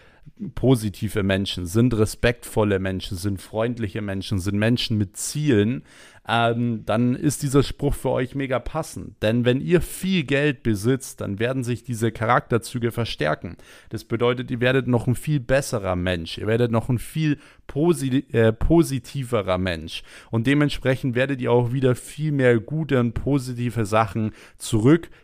positive 0.54 1.22
Menschen, 1.22 1.66
sind 1.66 1.94
respektvolle 1.94 2.78
Menschen, 2.78 3.16
sind 3.16 3.40
freundliche 3.40 4.02
Menschen, 4.02 4.38
sind 4.38 4.58
Menschen 4.58 4.98
mit 4.98 5.16
Zielen, 5.16 5.84
ähm, 6.28 6.84
dann 6.86 7.16
ist 7.16 7.42
dieser 7.42 7.62
Spruch 7.64 7.94
für 7.94 8.10
euch 8.10 8.34
mega 8.34 8.60
passend. 8.60 9.20
Denn 9.22 9.44
wenn 9.44 9.60
ihr 9.60 9.80
viel 9.80 10.22
Geld 10.22 10.62
besitzt, 10.62 11.20
dann 11.20 11.40
werden 11.40 11.64
sich 11.64 11.82
diese 11.82 12.12
Charakterzüge 12.12 12.92
verstärken. 12.92 13.56
Das 13.88 14.04
bedeutet, 14.04 14.50
ihr 14.50 14.60
werdet 14.60 14.86
noch 14.86 15.08
ein 15.08 15.16
viel 15.16 15.40
besserer 15.40 15.96
Mensch, 15.96 16.38
ihr 16.38 16.46
werdet 16.46 16.70
noch 16.70 16.88
ein 16.88 16.98
viel 16.98 17.38
posi 17.66 18.24
äh, 18.32 18.52
positiverer 18.52 19.58
Mensch. 19.58 20.02
Und 20.30 20.46
dementsprechend 20.46 21.16
werdet 21.16 21.40
ihr 21.40 21.50
auch 21.50 21.72
wieder 21.72 21.96
viel 21.96 22.30
mehr 22.30 22.58
gute 22.60 23.00
und 23.00 23.14
positive 23.14 23.84
Sachen 23.84 24.32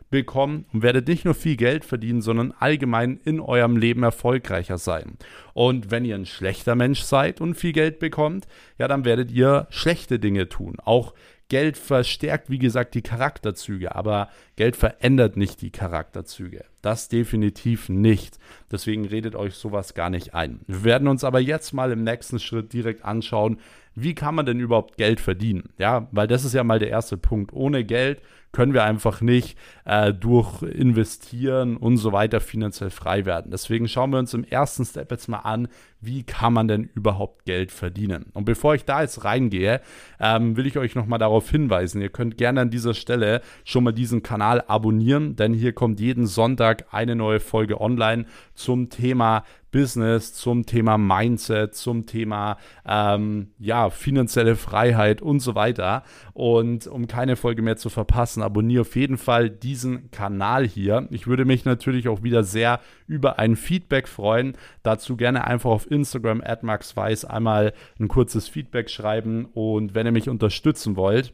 zurückbekommen 0.08 0.66
und 0.72 0.82
werdet 0.82 1.08
nicht 1.08 1.24
nur 1.24 1.34
viel 1.34 1.56
Geld 1.56 1.84
verdienen, 1.84 2.22
sondern 2.22 2.52
allgemein 2.58 3.20
in 3.24 3.40
eurem 3.40 3.76
Leben 3.76 4.02
erfolgreicher 4.02 4.78
sein. 4.78 5.18
Und 5.54 5.90
wenn 5.90 6.04
ihr 6.04 6.14
ein 6.14 6.26
schlechter 6.26 6.74
Mensch 6.74 7.02
seid 7.02 7.40
und 7.40 7.54
viel 7.54 7.72
Geld 7.72 7.98
bekommt, 7.98 8.46
ja, 8.78 8.88
dann 8.88 9.04
werdet 9.04 9.30
ihr 9.30 9.66
schlechte 9.70 10.18
Dinge 10.18 10.48
tun. 10.48 10.76
Auch 10.84 11.14
Geld 11.48 11.78
verstärkt, 11.78 12.50
wie 12.50 12.58
gesagt, 12.58 12.94
die 12.94 13.02
Charakterzüge, 13.02 13.94
aber 13.94 14.28
Geld 14.56 14.76
verändert 14.76 15.36
nicht 15.36 15.62
die 15.62 15.70
Charakterzüge. 15.70 16.64
Das 16.82 17.08
definitiv 17.08 17.88
nicht. 17.88 18.38
Deswegen 18.70 19.04
redet 19.04 19.34
euch 19.34 19.54
sowas 19.54 19.94
gar 19.94 20.10
nicht 20.10 20.34
ein. 20.34 20.60
Wir 20.66 20.84
werden 20.84 21.08
uns 21.08 21.24
aber 21.24 21.40
jetzt 21.40 21.72
mal 21.72 21.90
im 21.90 22.04
nächsten 22.04 22.38
Schritt 22.38 22.72
direkt 22.72 23.04
anschauen, 23.04 23.58
wie 24.00 24.14
kann 24.14 24.34
man 24.36 24.46
denn 24.46 24.60
überhaupt 24.60 24.96
Geld 24.96 25.20
verdienen? 25.20 25.70
Ja, 25.76 26.06
weil 26.12 26.28
das 26.28 26.44
ist 26.44 26.54
ja 26.54 26.62
mal 26.62 26.78
der 26.78 26.90
erste 26.90 27.16
Punkt. 27.16 27.52
Ohne 27.52 27.84
Geld 27.84 28.22
können 28.52 28.72
wir 28.72 28.84
einfach 28.84 29.20
nicht 29.20 29.58
äh, 29.84 30.14
durch 30.14 30.62
Investieren 30.62 31.76
und 31.76 31.96
so 31.98 32.12
weiter 32.12 32.40
finanziell 32.40 32.90
frei 32.90 33.26
werden. 33.26 33.50
Deswegen 33.50 33.88
schauen 33.88 34.10
wir 34.10 34.18
uns 34.18 34.34
im 34.34 34.44
ersten 34.44 34.84
Step 34.84 35.10
jetzt 35.10 35.28
mal 35.28 35.40
an, 35.40 35.68
wie 36.00 36.22
kann 36.22 36.52
man 36.52 36.68
denn 36.68 36.88
überhaupt 36.94 37.44
Geld 37.44 37.72
verdienen. 37.72 38.26
Und 38.32 38.44
bevor 38.44 38.74
ich 38.74 38.84
da 38.84 39.02
jetzt 39.02 39.24
reingehe, 39.24 39.80
ähm, 40.20 40.56
will 40.56 40.66
ich 40.66 40.78
euch 40.78 40.94
nochmal 40.94 41.18
darauf 41.18 41.50
hinweisen, 41.50 42.00
ihr 42.00 42.08
könnt 42.08 42.38
gerne 42.38 42.62
an 42.62 42.70
dieser 42.70 42.94
Stelle 42.94 43.42
schon 43.64 43.84
mal 43.84 43.92
diesen 43.92 44.22
Kanal 44.22 44.62
abonnieren, 44.66 45.36
denn 45.36 45.52
hier 45.52 45.72
kommt 45.72 46.00
jeden 46.00 46.26
Sonntag 46.26 46.67
Montag 46.68 46.86
eine 46.92 47.16
neue 47.16 47.40
Folge 47.40 47.80
online 47.80 48.26
zum 48.54 48.90
Thema 48.90 49.44
Business, 49.70 50.34
zum 50.34 50.66
Thema 50.66 50.98
Mindset, 50.98 51.74
zum 51.74 52.04
Thema 52.04 52.58
ähm, 52.86 53.52
ja, 53.58 53.88
finanzielle 53.88 54.54
Freiheit 54.54 55.22
und 55.22 55.40
so 55.40 55.54
weiter. 55.54 56.02
Und 56.34 56.86
um 56.86 57.06
keine 57.06 57.36
Folge 57.36 57.62
mehr 57.62 57.78
zu 57.78 57.88
verpassen, 57.88 58.42
abonniere 58.42 58.82
auf 58.82 58.96
jeden 58.96 59.16
Fall 59.16 59.48
diesen 59.48 60.10
Kanal 60.10 60.66
hier. 60.66 61.06
Ich 61.10 61.26
würde 61.26 61.46
mich 61.46 61.64
natürlich 61.64 62.08
auch 62.08 62.22
wieder 62.22 62.44
sehr 62.44 62.80
über 63.06 63.38
ein 63.38 63.56
Feedback 63.56 64.08
freuen. 64.08 64.54
Dazu 64.82 65.16
gerne 65.16 65.46
einfach 65.46 65.70
auf 65.70 65.90
Instagram 65.90 66.42
at 66.44 66.62
maxweiss 66.62 67.24
einmal 67.24 67.72
ein 67.98 68.08
kurzes 68.08 68.46
Feedback 68.48 68.90
schreiben. 68.90 69.46
Und 69.54 69.94
wenn 69.94 70.06
ihr 70.06 70.12
mich 70.12 70.28
unterstützen 70.28 70.96
wollt, 70.96 71.32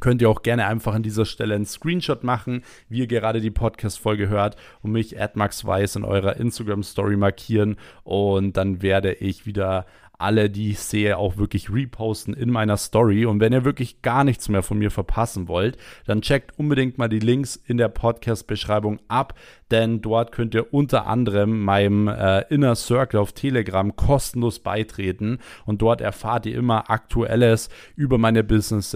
könnt 0.00 0.22
ihr 0.22 0.30
auch 0.30 0.42
gerne 0.42 0.66
einfach 0.66 0.94
an 0.94 1.02
dieser 1.02 1.24
Stelle 1.24 1.54
einen 1.54 1.66
Screenshot 1.66 2.24
machen, 2.24 2.62
wie 2.88 3.00
ihr 3.00 3.06
gerade 3.06 3.40
die 3.40 3.50
Podcast-Folge 3.50 4.28
hört 4.28 4.56
und 4.82 4.92
mich 4.92 5.20
at 5.20 5.36
maxweiss 5.36 5.96
in 5.96 6.04
eurer 6.04 6.36
Instagram-Story 6.36 7.16
markieren 7.16 7.76
und 8.04 8.56
dann 8.56 8.82
werde 8.82 9.12
ich 9.12 9.46
wieder 9.46 9.86
alle, 10.18 10.50
die 10.50 10.72
ich 10.72 10.80
sehe, 10.80 11.16
auch 11.16 11.36
wirklich 11.36 11.72
reposten 11.72 12.34
in 12.34 12.50
meiner 12.50 12.76
Story. 12.76 13.24
Und 13.24 13.40
wenn 13.40 13.52
ihr 13.52 13.64
wirklich 13.64 14.02
gar 14.02 14.24
nichts 14.24 14.48
mehr 14.48 14.64
von 14.64 14.78
mir 14.78 14.90
verpassen 14.90 15.46
wollt, 15.46 15.78
dann 16.06 16.22
checkt 16.22 16.58
unbedingt 16.58 16.98
mal 16.98 17.08
die 17.08 17.20
Links 17.20 17.54
in 17.54 17.76
der 17.76 17.88
Podcast-Beschreibung 17.88 18.98
ab 19.06 19.34
denn 19.70 20.00
dort 20.00 20.32
könnt 20.32 20.54
ihr 20.54 20.72
unter 20.72 21.06
anderem 21.06 21.62
meinem 21.64 22.08
äh, 22.08 22.42
Inner 22.48 22.74
Circle 22.74 23.20
auf 23.20 23.32
Telegram 23.32 23.94
kostenlos 23.96 24.58
beitreten. 24.60 25.38
Und 25.66 25.82
dort 25.82 26.00
erfahrt 26.00 26.46
ihr 26.46 26.56
immer 26.56 26.90
Aktuelles 26.90 27.68
über 27.96 28.18
meine 28.18 28.44
Business, 28.44 28.94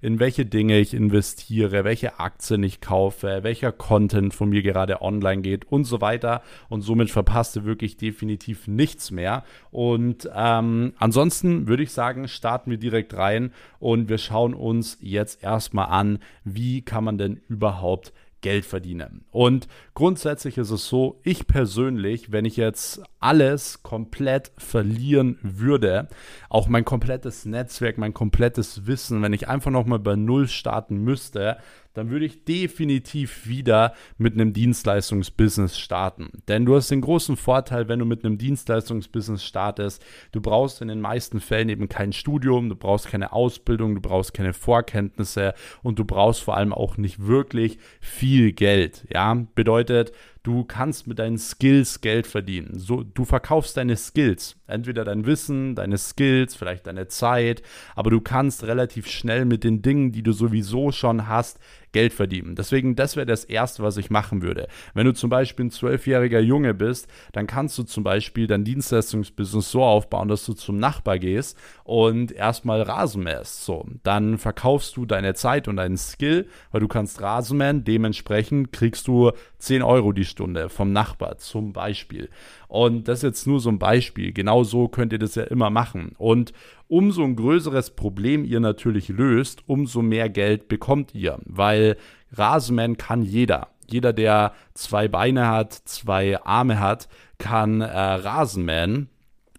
in 0.00 0.18
welche 0.18 0.46
Dinge 0.46 0.78
ich 0.78 0.94
investiere, 0.94 1.84
welche 1.84 2.18
Aktien 2.18 2.62
ich 2.62 2.80
kaufe, 2.80 3.40
welcher 3.42 3.72
Content 3.72 4.34
von 4.34 4.48
mir 4.48 4.62
gerade 4.62 5.02
online 5.02 5.42
geht 5.42 5.70
und 5.70 5.84
so 5.84 6.00
weiter. 6.00 6.42
Und 6.68 6.82
somit 6.82 7.10
verpasst 7.10 7.56
ihr 7.56 7.64
wirklich 7.64 7.96
definitiv 7.96 8.66
nichts 8.66 9.10
mehr. 9.10 9.44
Und 9.70 10.28
ähm, 10.34 10.92
ansonsten 10.98 11.68
würde 11.68 11.82
ich 11.82 11.92
sagen, 11.92 12.28
starten 12.28 12.70
wir 12.70 12.78
direkt 12.78 13.14
rein 13.16 13.52
und 13.78 14.08
wir 14.08 14.18
schauen 14.18 14.54
uns 14.54 14.98
jetzt 15.00 15.42
erstmal 15.42 15.86
an, 15.86 16.18
wie 16.44 16.82
kann 16.82 17.04
man 17.04 17.18
denn 17.18 17.40
überhaupt 17.48 18.12
Geld 18.44 18.66
verdiene. 18.66 19.10
Und 19.30 19.68
grundsätzlich 19.94 20.58
ist 20.58 20.68
es 20.68 20.86
so, 20.86 21.18
ich 21.22 21.46
persönlich, 21.46 22.30
wenn 22.30 22.44
ich 22.44 22.58
jetzt 22.58 23.02
alles 23.18 23.82
komplett 23.82 24.52
verlieren 24.58 25.38
würde, 25.40 26.08
auch 26.50 26.68
mein 26.68 26.84
komplettes 26.84 27.46
Netzwerk, 27.46 27.96
mein 27.96 28.12
komplettes 28.12 28.86
Wissen, 28.86 29.22
wenn 29.22 29.32
ich 29.32 29.48
einfach 29.48 29.70
nochmal 29.70 29.98
bei 29.98 30.14
Null 30.14 30.46
starten 30.46 30.98
müsste, 30.98 31.56
dann 31.94 32.10
würde 32.10 32.26
ich 32.26 32.44
definitiv 32.44 33.46
wieder 33.46 33.94
mit 34.18 34.34
einem 34.34 34.52
Dienstleistungsbusiness 34.52 35.78
starten. 35.78 36.30
Denn 36.48 36.66
du 36.66 36.74
hast 36.76 36.90
den 36.90 37.00
großen 37.00 37.36
Vorteil, 37.36 37.88
wenn 37.88 38.00
du 38.00 38.04
mit 38.04 38.24
einem 38.24 38.36
Dienstleistungsbusiness 38.36 39.44
startest, 39.44 40.04
du 40.32 40.40
brauchst 40.40 40.82
in 40.82 40.88
den 40.88 41.00
meisten 41.00 41.40
Fällen 41.40 41.68
eben 41.68 41.88
kein 41.88 42.12
Studium, 42.12 42.68
du 42.68 42.76
brauchst 42.76 43.06
keine 43.06 43.32
Ausbildung, 43.32 43.94
du 43.94 44.00
brauchst 44.00 44.34
keine 44.34 44.52
Vorkenntnisse 44.52 45.54
und 45.82 45.98
du 45.98 46.04
brauchst 46.04 46.42
vor 46.42 46.56
allem 46.56 46.72
auch 46.72 46.96
nicht 46.96 47.26
wirklich 47.26 47.78
viel 48.00 48.52
Geld. 48.52 49.06
Ja, 49.10 49.34
bedeutet, 49.54 50.12
Du 50.44 50.62
kannst 50.62 51.06
mit 51.06 51.18
deinen 51.18 51.38
Skills 51.38 52.02
Geld 52.02 52.26
verdienen. 52.26 52.78
So, 52.78 53.02
du 53.02 53.24
verkaufst 53.24 53.78
deine 53.78 53.96
Skills. 53.96 54.56
Entweder 54.66 55.02
dein 55.02 55.24
Wissen, 55.24 55.74
deine 55.74 55.96
Skills, 55.96 56.54
vielleicht 56.54 56.86
deine 56.86 57.08
Zeit, 57.08 57.62
aber 57.96 58.10
du 58.10 58.20
kannst 58.20 58.62
relativ 58.64 59.06
schnell 59.06 59.46
mit 59.46 59.64
den 59.64 59.80
Dingen, 59.80 60.12
die 60.12 60.22
du 60.22 60.32
sowieso 60.32 60.92
schon 60.92 61.28
hast, 61.28 61.58
Geld 61.94 62.12
verdienen. 62.12 62.56
Deswegen, 62.56 62.96
das 62.96 63.16
wäre 63.16 63.24
das 63.24 63.44
Erste, 63.44 63.82
was 63.82 63.96
ich 63.96 64.10
machen 64.10 64.42
würde. 64.42 64.66
Wenn 64.92 65.06
du 65.06 65.14
zum 65.14 65.30
Beispiel 65.30 65.66
ein 65.66 65.70
zwölfjähriger 65.70 66.40
Junge 66.40 66.74
bist, 66.74 67.08
dann 67.32 67.46
kannst 67.46 67.78
du 67.78 67.84
zum 67.84 68.02
Beispiel 68.04 68.48
dein 68.48 68.64
Dienstleistungsbusiness 68.64 69.70
so 69.70 69.82
aufbauen, 69.82 70.28
dass 70.28 70.44
du 70.44 70.54
zum 70.54 70.76
Nachbar 70.76 71.18
gehst 71.18 71.56
und 71.84 72.32
erstmal 72.32 72.82
Rasen 72.82 73.22
mähst. 73.22 73.64
So, 73.64 73.86
dann 74.02 74.38
verkaufst 74.38 74.96
du 74.96 75.06
deine 75.06 75.34
Zeit 75.34 75.68
und 75.68 75.76
deinen 75.76 75.96
Skill, 75.96 76.48
weil 76.72 76.80
du 76.80 76.88
kannst 76.88 77.22
Rasen 77.22 77.58
mähen. 77.58 77.84
Dementsprechend 77.84 78.72
kriegst 78.72 79.06
du 79.06 79.30
10 79.58 79.82
Euro 79.82 80.12
die 80.12 80.24
Stunde 80.24 80.68
vom 80.68 80.92
Nachbar 80.92 81.38
zum 81.38 81.72
Beispiel. 81.72 82.28
Und 82.66 83.06
das 83.06 83.20
ist 83.20 83.22
jetzt 83.22 83.46
nur 83.46 83.60
so 83.60 83.68
ein 83.68 83.78
Beispiel. 83.78 84.32
Genau 84.32 84.64
so 84.64 84.88
könnt 84.88 85.12
ihr 85.12 85.20
das 85.20 85.36
ja 85.36 85.44
immer 85.44 85.70
machen. 85.70 86.16
Und 86.18 86.52
umso 86.88 87.24
ein 87.24 87.36
größeres 87.36 87.90
Problem 87.90 88.44
ihr 88.44 88.60
natürlich 88.60 89.08
löst, 89.08 89.62
umso 89.66 90.02
mehr 90.02 90.28
Geld 90.28 90.68
bekommt 90.68 91.14
ihr. 91.14 91.38
Weil 91.44 91.96
Rasenmähen 92.32 92.96
kann 92.96 93.22
jeder. 93.22 93.68
Jeder, 93.86 94.12
der 94.12 94.52
zwei 94.74 95.08
Beine 95.08 95.48
hat, 95.48 95.72
zwei 95.72 96.40
Arme 96.42 96.80
hat, 96.80 97.08
kann 97.38 97.80
äh, 97.80 97.86
Rasenmähen. 97.86 99.08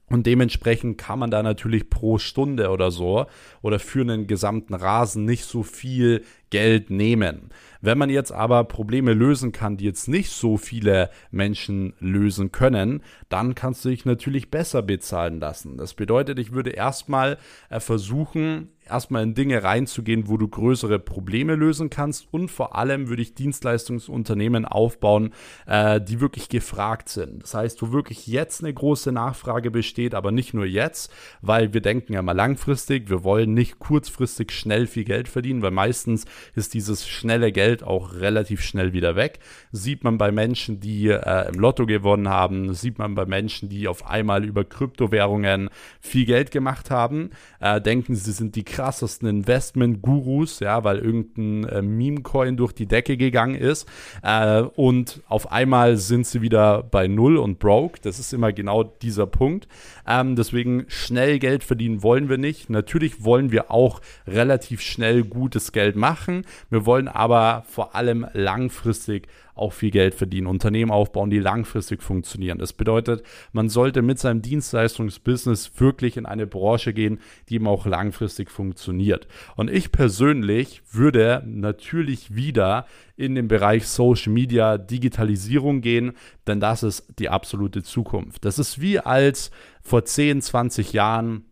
Und 0.08 0.28
dementsprechend 0.28 1.00
kann 1.00 1.18
man 1.18 1.32
da 1.32 1.42
natürlich 1.42 1.90
pro 1.90 2.20
Stunde 2.20 2.70
oder 2.70 2.92
so 2.92 3.26
oder 3.62 3.80
für 3.80 4.02
einen 4.02 4.28
gesamten 4.28 4.76
Rasen 4.76 5.26
nicht 5.26 5.46
so 5.46 5.64
viel 5.64 6.24
Geld 6.52 6.92
nehmen. 6.92 7.50
Wenn 7.82 7.98
man 7.98 8.12
jetzt 8.12 8.32
aber 8.32 8.64
Probleme 8.66 9.14
lösen 9.14 9.52
kann, 9.52 9.78
die 9.78 9.86
jetzt 9.86 10.08
nicht 10.08 10.30
so 10.30 10.58
viele 10.58 11.10
Menschen 11.32 11.94
lösen 12.00 12.52
können, 12.52 13.02
dann 13.30 13.56
kannst 13.56 13.84
du 13.84 13.90
dich 13.90 14.06
natürlich 14.06 14.52
besser 14.52 14.84
bezahlen 14.84 15.40
lassen. 15.40 15.78
Das 15.78 15.96
bedeutet, 15.96 16.38
ich 16.38 16.52
würde 16.52 16.70
erstmal 16.70 17.38
äh, 17.70 17.80
versuchen, 17.80 18.70
erstmal 18.90 19.24
in 19.24 19.34
Dinge 19.34 19.64
reinzugehen, 19.64 20.28
wo 20.28 20.38
du 20.38 20.48
größere 20.48 21.00
Probleme 21.00 21.56
lösen 21.56 21.90
kannst 21.90 22.28
und 22.32 22.50
vor 22.50 22.76
allem 22.76 23.10
würde 23.10 23.22
ich 23.22 23.34
Dienstleistungsunternehmen 23.36 24.66
aufbauen, 24.66 25.34
äh, 25.66 26.00
die 26.02 26.22
wirklich 26.22 26.50
gefragt 26.50 27.10
sind. 27.10 27.44
Das 27.44 27.54
heißt, 27.54 27.82
wo 27.82 27.92
wirklich 27.92 28.28
jetzt 28.28 28.64
eine 28.64 28.74
große 28.74 29.12
Nachfrage 29.12 29.72
besteht, 29.72 30.14
aber 30.14 30.32
nicht 30.32 30.54
nur 30.54 30.66
jetzt, 30.66 31.12
weil 31.42 31.74
wir 31.74 31.82
denken 31.82 32.14
ja 32.14 32.22
mal 32.22 32.34
langfristig, 32.34 33.10
wir 33.10 33.24
wollen 33.24 33.54
nicht 33.54 33.80
kurzfristig 33.80 34.52
schnell 34.52 34.88
viel 34.88 35.04
Geld 35.04 35.28
verdienen, 35.28 35.62
weil 35.62 35.72
meistens 35.72 36.26
ist 36.54 36.74
dieses 36.74 37.08
schnelle 37.08 37.52
Geld 37.52 37.84
auch 37.84 38.14
relativ 38.14 38.62
schnell 38.62 38.94
wieder 38.94 39.16
weg. 39.16 39.40
Sieht 39.72 40.04
man 40.04 40.18
bei 40.18 40.32
Menschen, 40.32 40.80
die 40.80 41.10
äh, 41.10 41.50
im 41.50 41.60
Lotto 41.60 41.86
gewonnen 41.86 42.30
haben, 42.30 42.74
sieht 42.74 43.00
man 43.00 43.16
bei 43.16 43.26
Menschen, 43.26 43.70
die 43.70 43.88
auf 43.88 44.06
einmal 44.08 44.44
über 44.44 44.64
Kryptowährungen 44.64 45.70
viel 46.00 46.26
Geld 46.26 46.52
gemacht 46.52 46.92
haben, 46.92 47.32
äh, 47.60 47.82
denken 47.82 48.16
sie 48.16 48.32
sind 48.32 48.56
die 48.56 48.64
krassesten 48.76 49.30
Investment-Gurus, 49.30 50.60
ja, 50.60 50.84
weil 50.84 50.98
irgendein 50.98 51.64
äh, 51.70 51.82
Meme-Coin 51.82 52.58
durch 52.58 52.74
die 52.74 52.88
Decke 52.88 53.16
gegangen 53.16 53.56
ist. 53.56 53.88
Äh, 54.22 54.64
und 54.64 55.22
auf 55.28 55.52
einmal 55.52 55.96
sind 55.96 56.28
sie 56.28 56.42
wieder 56.42 56.84
bei 56.84 57.08
Null 57.08 57.38
und 57.38 57.60
broke. 57.60 58.00
Das 58.02 58.20
ist 58.20 58.34
immer 58.34 58.52
genau 58.52 58.84
dieser 58.84 59.28
Punkt. 59.28 59.70
Ähm, 60.06 60.36
deswegen 60.36 60.86
schnell 60.90 61.40
Geld 61.40 61.64
verdienen 61.64 62.04
wollen 62.04 62.28
wir 62.28 62.38
nicht. 62.38 62.70
Natürlich 62.70 63.24
wollen 63.24 63.52
wir 63.52 63.72
auch 63.72 64.02
relativ 64.28 64.82
schnell 64.82 65.24
gutes 65.24 65.72
Geld 65.72 65.96
machen. 65.96 66.46
Wir 66.70 66.86
wollen 66.86 67.08
aber 67.08 67.64
vor 67.70 67.96
allem 67.96 68.28
langfristig 68.34 69.30
auch 69.56 69.74
viel 69.74 69.92
Geld 69.92 70.14
verdienen, 70.14 70.48
Unternehmen 70.48 70.92
aufbauen, 70.92 71.30
die 71.30 71.40
langfristig 71.40 72.04
funktionieren. 72.04 72.60
Das 72.60 72.74
bedeutet, 72.74 73.24
man 73.54 73.70
sollte 73.70 74.02
mit 74.02 74.20
seinem 74.20 74.42
Dienstleistungsbusiness 74.42 75.72
wirklich 75.80 76.18
in 76.18 76.26
eine 76.26 76.46
Branche 76.46 76.94
gehen, 76.94 77.20
die 77.50 77.56
eben 77.56 77.68
auch 77.68 77.86
langfristig 77.86 78.52
funktioniert. 78.52 79.28
Und 79.56 79.72
ich 79.72 79.92
persönlich 79.92 80.82
würde 80.92 81.42
natürlich 81.46 82.36
wieder 82.36 82.86
in 83.16 83.34
den 83.34 83.48
Bereich 83.48 83.88
Social 83.88 84.34
Media, 84.34 84.78
Digitalisierung 84.78 85.82
gehen, 85.82 86.14
denn 86.48 86.60
das 86.60 86.84
ist 86.84 87.14
die 87.18 87.30
absolute 87.30 87.82
Zukunft. 87.82 88.44
Das 88.44 88.60
ist 88.60 88.82
wie 88.82 89.00
als 89.00 89.52
vor 89.82 90.04
10, 90.04 90.42
20 90.42 90.94
Jahren 90.94 91.46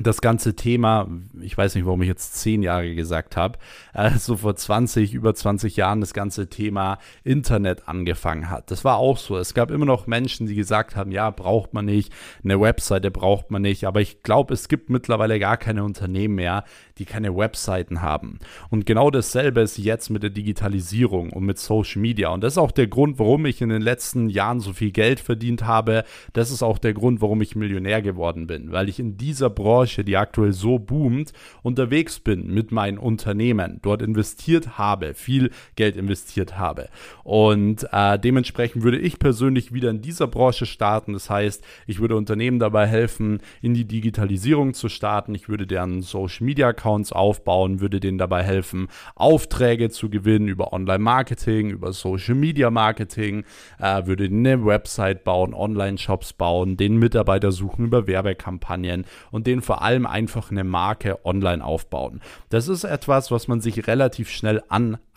das 0.00 0.20
ganze 0.20 0.54
Thema, 0.54 1.08
ich 1.40 1.56
weiß 1.56 1.74
nicht, 1.74 1.84
warum 1.84 2.02
ich 2.02 2.08
jetzt 2.08 2.34
zehn 2.36 2.62
Jahre 2.62 2.94
gesagt 2.94 3.36
habe, 3.36 3.58
also 3.92 4.36
vor 4.36 4.54
20, 4.54 5.12
über 5.12 5.34
20 5.34 5.76
Jahren 5.76 6.00
das 6.00 6.14
ganze 6.14 6.48
Thema 6.48 6.98
Internet 7.24 7.88
angefangen 7.88 8.48
hat. 8.48 8.70
Das 8.70 8.84
war 8.84 8.98
auch 8.98 9.18
so. 9.18 9.36
Es 9.36 9.54
gab 9.54 9.70
immer 9.70 9.86
noch 9.86 10.06
Menschen, 10.06 10.46
die 10.46 10.54
gesagt 10.54 10.94
haben, 10.96 11.10
ja, 11.10 11.30
braucht 11.30 11.74
man 11.74 11.84
nicht, 11.84 12.12
eine 12.44 12.60
Webseite 12.60 13.10
braucht 13.10 13.50
man 13.50 13.62
nicht. 13.62 13.84
Aber 13.84 14.00
ich 14.00 14.22
glaube, 14.22 14.54
es 14.54 14.68
gibt 14.68 14.90
mittlerweile 14.90 15.38
gar 15.38 15.56
keine 15.56 15.84
Unternehmen 15.84 16.36
mehr, 16.36 16.64
die 16.98 17.04
keine 17.04 17.36
Webseiten 17.36 18.00
haben. 18.02 18.38
Und 18.70 18.86
genau 18.86 19.10
dasselbe 19.10 19.60
ist 19.60 19.78
jetzt 19.78 20.10
mit 20.10 20.22
der 20.22 20.30
Digitalisierung 20.30 21.32
und 21.32 21.44
mit 21.44 21.58
Social 21.58 22.00
Media. 22.00 22.28
Und 22.28 22.44
das 22.44 22.54
ist 22.54 22.58
auch 22.58 22.72
der 22.72 22.86
Grund, 22.86 23.18
warum 23.18 23.46
ich 23.46 23.60
in 23.60 23.68
den 23.68 23.82
letzten 23.82 24.28
Jahren 24.28 24.60
so 24.60 24.72
viel 24.72 24.92
Geld 24.92 25.20
verdient 25.20 25.64
habe. 25.64 26.04
Das 26.32 26.50
ist 26.50 26.62
auch 26.62 26.78
der 26.78 26.94
Grund, 26.94 27.20
warum 27.20 27.40
ich 27.42 27.56
Millionär 27.56 28.02
geworden 28.02 28.46
bin, 28.46 28.72
weil 28.72 28.88
ich 28.88 29.00
in 29.00 29.16
dieser 29.16 29.50
Branche 29.50 29.87
Branche, 29.88 30.04
die 30.04 30.16
aktuell 30.16 30.52
so 30.52 30.78
boomt, 30.78 31.32
unterwegs 31.62 32.20
bin 32.20 32.52
mit 32.52 32.72
meinen 32.72 32.98
Unternehmen, 32.98 33.78
dort 33.82 34.02
investiert 34.02 34.76
habe, 34.76 35.14
viel 35.14 35.50
Geld 35.76 35.96
investiert 35.96 36.58
habe. 36.58 36.88
Und 37.24 37.86
äh, 37.90 38.18
dementsprechend 38.18 38.82
würde 38.82 38.98
ich 38.98 39.18
persönlich 39.18 39.72
wieder 39.72 39.90
in 39.90 40.02
dieser 40.02 40.26
Branche 40.26 40.66
starten. 40.66 41.14
Das 41.14 41.30
heißt, 41.30 41.64
ich 41.86 42.00
würde 42.00 42.16
Unternehmen 42.16 42.58
dabei 42.58 42.86
helfen, 42.86 43.40
in 43.62 43.72
die 43.72 43.86
Digitalisierung 43.86 44.74
zu 44.74 44.90
starten. 44.90 45.34
Ich 45.34 45.48
würde 45.48 45.66
deren 45.66 46.02
Social 46.02 46.44
Media 46.44 46.68
Accounts 46.68 47.12
aufbauen, 47.12 47.80
würde 47.80 47.98
denen 47.98 48.18
dabei 48.18 48.42
helfen, 48.42 48.88
Aufträge 49.14 49.88
zu 49.88 50.10
gewinnen 50.10 50.48
über 50.48 50.72
Online-Marketing, 50.74 51.70
über 51.70 51.92
Social 51.94 52.34
Media 52.34 52.70
Marketing, 52.70 53.44
äh, 53.78 54.04
würde 54.04 54.24
eine 54.24 54.66
Website 54.66 55.24
bauen, 55.24 55.54
Online-Shops 55.54 56.34
bauen, 56.34 56.76
den 56.76 56.98
Mitarbeiter 56.98 57.52
suchen 57.52 57.86
über 57.86 58.06
Werbekampagnen 58.06 59.06
und 59.30 59.46
denen 59.46 59.62
vor 59.62 59.77
allem 59.82 60.06
einfach 60.06 60.50
eine 60.50 60.64
Marke 60.64 61.24
online 61.24 61.64
aufbauen. 61.64 62.20
Das 62.48 62.68
ist 62.68 62.84
etwas, 62.84 63.30
was 63.30 63.48
man 63.48 63.60
sich 63.60 63.86
relativ 63.86 64.30
schnell 64.30 64.62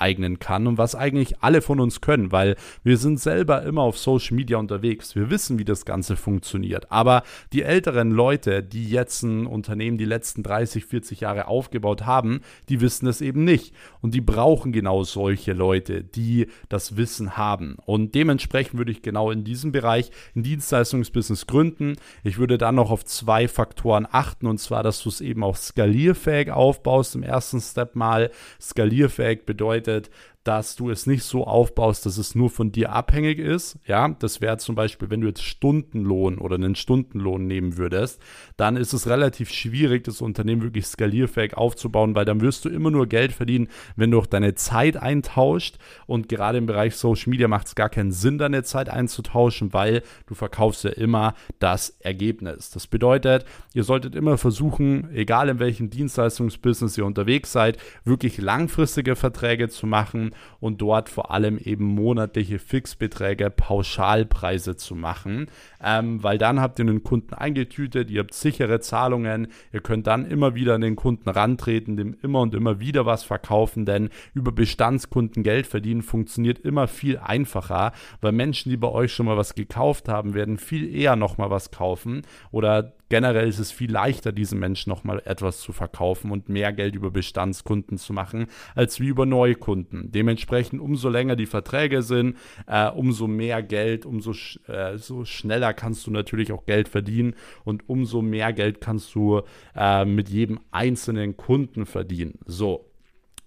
aneignen 0.02 0.40
kann 0.40 0.68
und 0.68 0.78
was 0.78 0.96
eigentlich 0.96 1.42
alle 1.42 1.62
von 1.62 1.80
uns 1.80 2.02
können, 2.02 2.32
weil 2.32 2.56
wir 2.84 2.98
sind 2.98 3.20
selber 3.20 3.64
immer 3.64 3.84
auf 3.84 3.98
Social 3.98 4.36
Media 4.36 4.58
unterwegs. 4.58 5.16
Wir 5.16 5.30
wissen, 5.30 5.60
wie 5.60 5.66
das 5.66 5.86
Ganze 5.86 6.16
funktioniert. 6.16 6.92
Aber 6.92 7.24
die 7.54 7.62
älteren 7.62 8.12
Leute, 8.12 8.64
die 8.64 8.90
jetzt 8.90 9.24
ein 9.24 9.46
Unternehmen 9.46 9.98
die 9.98 10.06
letzten 10.06 10.44
30, 10.44 10.86
40 10.86 11.22
Jahre 11.22 11.48
aufgebaut 11.48 12.06
haben, 12.06 12.42
die 12.70 12.82
wissen 12.82 13.08
es 13.08 13.22
eben 13.22 13.44
nicht. 13.44 13.74
Und 14.02 14.14
die 14.14 14.22
brauchen 14.22 14.72
genau 14.72 15.04
solche 15.04 15.54
Leute, 15.54 16.04
die 16.04 16.48
das 16.70 16.98
Wissen 16.98 17.38
haben. 17.38 17.78
Und 17.86 18.16
dementsprechend 18.16 18.78
würde 18.78 18.92
ich 18.92 19.02
genau 19.02 19.32
in 19.32 19.44
diesem 19.44 19.72
Bereich 19.72 20.12
ein 20.36 20.44
Dienstleistungsbusiness 20.44 21.48
gründen. 21.48 21.96
Ich 22.24 22.38
würde 22.38 22.58
dann 22.58 22.76
noch 22.76 22.92
auf 22.92 23.06
zwei 23.06 23.48
Faktoren 23.48 24.08
achten, 24.10 24.48
und 24.48 24.60
zwar, 24.60 24.84
dass 24.84 25.04
du 25.04 25.10
es 25.10 25.22
eben 25.22 25.44
auch 25.44 25.56
skalierfähig 25.56 26.52
aufbaust 26.52 27.16
im 27.16 27.24
ersten 27.24 27.62
Step 27.62 27.96
mal. 27.96 28.32
Skalierfähig 28.60 29.46
bedeutet, 29.46 29.91
it 29.92 30.10
dass 30.44 30.76
du 30.76 30.90
es 30.90 31.06
nicht 31.06 31.24
so 31.24 31.46
aufbaust, 31.46 32.06
dass 32.06 32.18
es 32.18 32.34
nur 32.34 32.50
von 32.50 32.72
dir 32.72 32.92
abhängig 32.92 33.38
ist. 33.38 33.78
Ja, 33.86 34.10
das 34.10 34.42
wäre 34.42 34.58
zum 34.58 34.74
Beispiel, 34.74 35.10
wenn 35.12 35.22
du 35.22 35.28
jetzt 35.28 35.44
Stundenlohn 35.44 36.40
oder 36.40 36.56
einen 36.56 36.76
Stundenlohn 36.76 37.46
nehmen 37.46 37.78
würdest, 37.78 38.20
dann 38.58 38.76
ist 38.76 38.94
es 38.94 39.08
relativ 39.08 39.52
schwierig, 39.52 40.04
das 40.04 40.22
Unternehmen 40.22 40.64
wirklich 40.64 40.88
skalierfähig 40.88 41.56
aufzubauen, 41.56 42.16
weil 42.16 42.26
dann 42.26 42.42
wirst 42.42 42.66
du 42.66 42.70
immer 42.70 42.90
nur 42.90 43.06
Geld 43.06 43.34
verdienen, 43.34 43.68
wenn 43.96 44.10
du 44.10 44.18
auch 44.18 44.26
deine 44.26 44.56
Zeit 44.56 44.98
eintauscht. 44.98 45.78
Und 46.08 46.28
gerade 46.28 46.58
im 46.58 46.66
Bereich 46.66 46.96
Social 46.96 47.30
Media 47.30 47.48
macht 47.48 47.68
es 47.68 47.76
gar 47.76 47.90
keinen 47.90 48.12
Sinn, 48.12 48.40
deine 48.40 48.64
Zeit 48.64 48.90
einzutauschen, 48.90 49.74
weil 49.74 50.02
du 50.26 50.34
verkaufst 50.34 50.84
ja 50.84 50.92
immer 50.92 51.36
das 51.60 51.92
Ergebnis. 52.00 52.72
Das 52.72 52.88
bedeutet, 52.88 53.46
ihr 53.76 53.84
solltet 53.84 54.16
immer 54.16 54.40
versuchen, 54.40 55.10
egal 55.14 55.50
in 55.50 55.60
welchem 55.60 55.92
Dienstleistungsbusiness 55.92 56.98
ihr 56.98 57.06
unterwegs 57.06 57.52
seid, 57.52 57.78
wirklich 58.06 58.40
langfristige 58.40 59.16
Verträge 59.16 59.70
zu 59.70 59.86
machen 59.86 60.31
und 60.60 60.82
dort 60.82 61.10
vor 61.10 61.32
allem 61.32 61.58
eben 61.58 61.86
monatliche 61.86 62.60
Fixbeträge, 62.60 63.50
Pauschalpreise 63.50 64.76
zu 64.76 64.96
machen, 64.96 65.48
ähm, 65.84 66.24
weil 66.24 66.38
dann 66.38 66.60
habt 66.60 66.80
ihr 66.80 66.86
einen 66.86 67.04
Kunden 67.04 67.34
eingetütet, 67.34 68.10
ihr 68.10 68.22
habt 68.22 68.34
sichere 68.34 68.80
Zahlungen, 68.80 69.48
ihr 69.72 69.82
könnt 69.82 70.08
dann 70.08 70.26
immer 70.26 70.56
wieder 70.56 70.76
an 70.76 70.82
den 70.82 70.96
Kunden 70.96 71.30
rantreten, 71.30 71.98
dem 71.98 72.16
immer 72.22 72.42
und 72.42 72.56
immer 72.56 72.80
wieder 72.80 73.06
was 73.06 73.24
verkaufen, 73.24 73.86
denn 73.86 74.10
über 74.34 74.52
Bestandskunden 74.52 75.44
Geld 75.44 75.68
verdienen 75.68 76.02
funktioniert 76.02 76.60
immer 76.60 76.88
viel 76.88 77.18
einfacher, 77.18 77.92
weil 78.22 78.32
Menschen, 78.32 78.70
die 78.70 78.78
bei 78.78 78.90
euch 78.90 79.14
schon 79.14 79.26
mal 79.26 79.38
was 79.38 79.56
gekauft 79.56 80.08
haben, 80.08 80.34
werden 80.34 80.58
viel 80.58 80.94
eher 80.94 81.16
nochmal 81.16 81.50
was 81.50 81.72
kaufen 81.72 82.22
oder 82.52 82.94
generell 83.12 83.48
ist 83.48 83.60
es 83.60 83.72
viel 83.72 83.92
leichter, 83.92 84.32
diesen 84.32 84.58
Menschen 84.58 84.90
nochmal 84.90 85.22
etwas 85.26 85.60
zu 85.60 85.74
verkaufen 85.74 86.32
und 86.32 86.50
mehr 86.50 86.72
Geld 86.72 86.96
über 86.96 87.12
Bestandskunden 87.12 87.98
zu 87.98 88.14
machen, 88.14 88.48
als 88.74 89.00
wie 89.00 89.08
über 89.08 89.26
Neukunden. 89.26 90.12
Dementsprechend, 90.12 90.82
umso 90.82 91.10
länger 91.10 91.36
die 91.36 91.46
Verträge 91.46 92.02
sind, 92.02 92.38
äh, 92.68 92.90
umso 92.90 93.28
mehr 93.28 93.62
Geld, 93.62 94.06
umso 94.06 94.34
sch 94.34 94.60
äh, 94.68 94.98
so 94.98 95.26
schneller 95.26 95.74
kannst 95.74 96.08
du 96.08 96.12
natürlich 96.12 96.52
auch 96.54 96.66
Geld 96.66 96.88
verdienen 96.88 97.36
und 97.66 97.88
umso 97.88 98.22
mehr 98.22 98.54
Geld 98.54 98.80
kannst 98.82 99.14
du 99.14 99.42
äh, 99.76 100.06
mit 100.06 100.30
jedem 100.30 100.62
einzelnen 100.72 101.36
Kunden 101.38 101.86
verdienen. 101.86 102.40
So. 102.46 102.91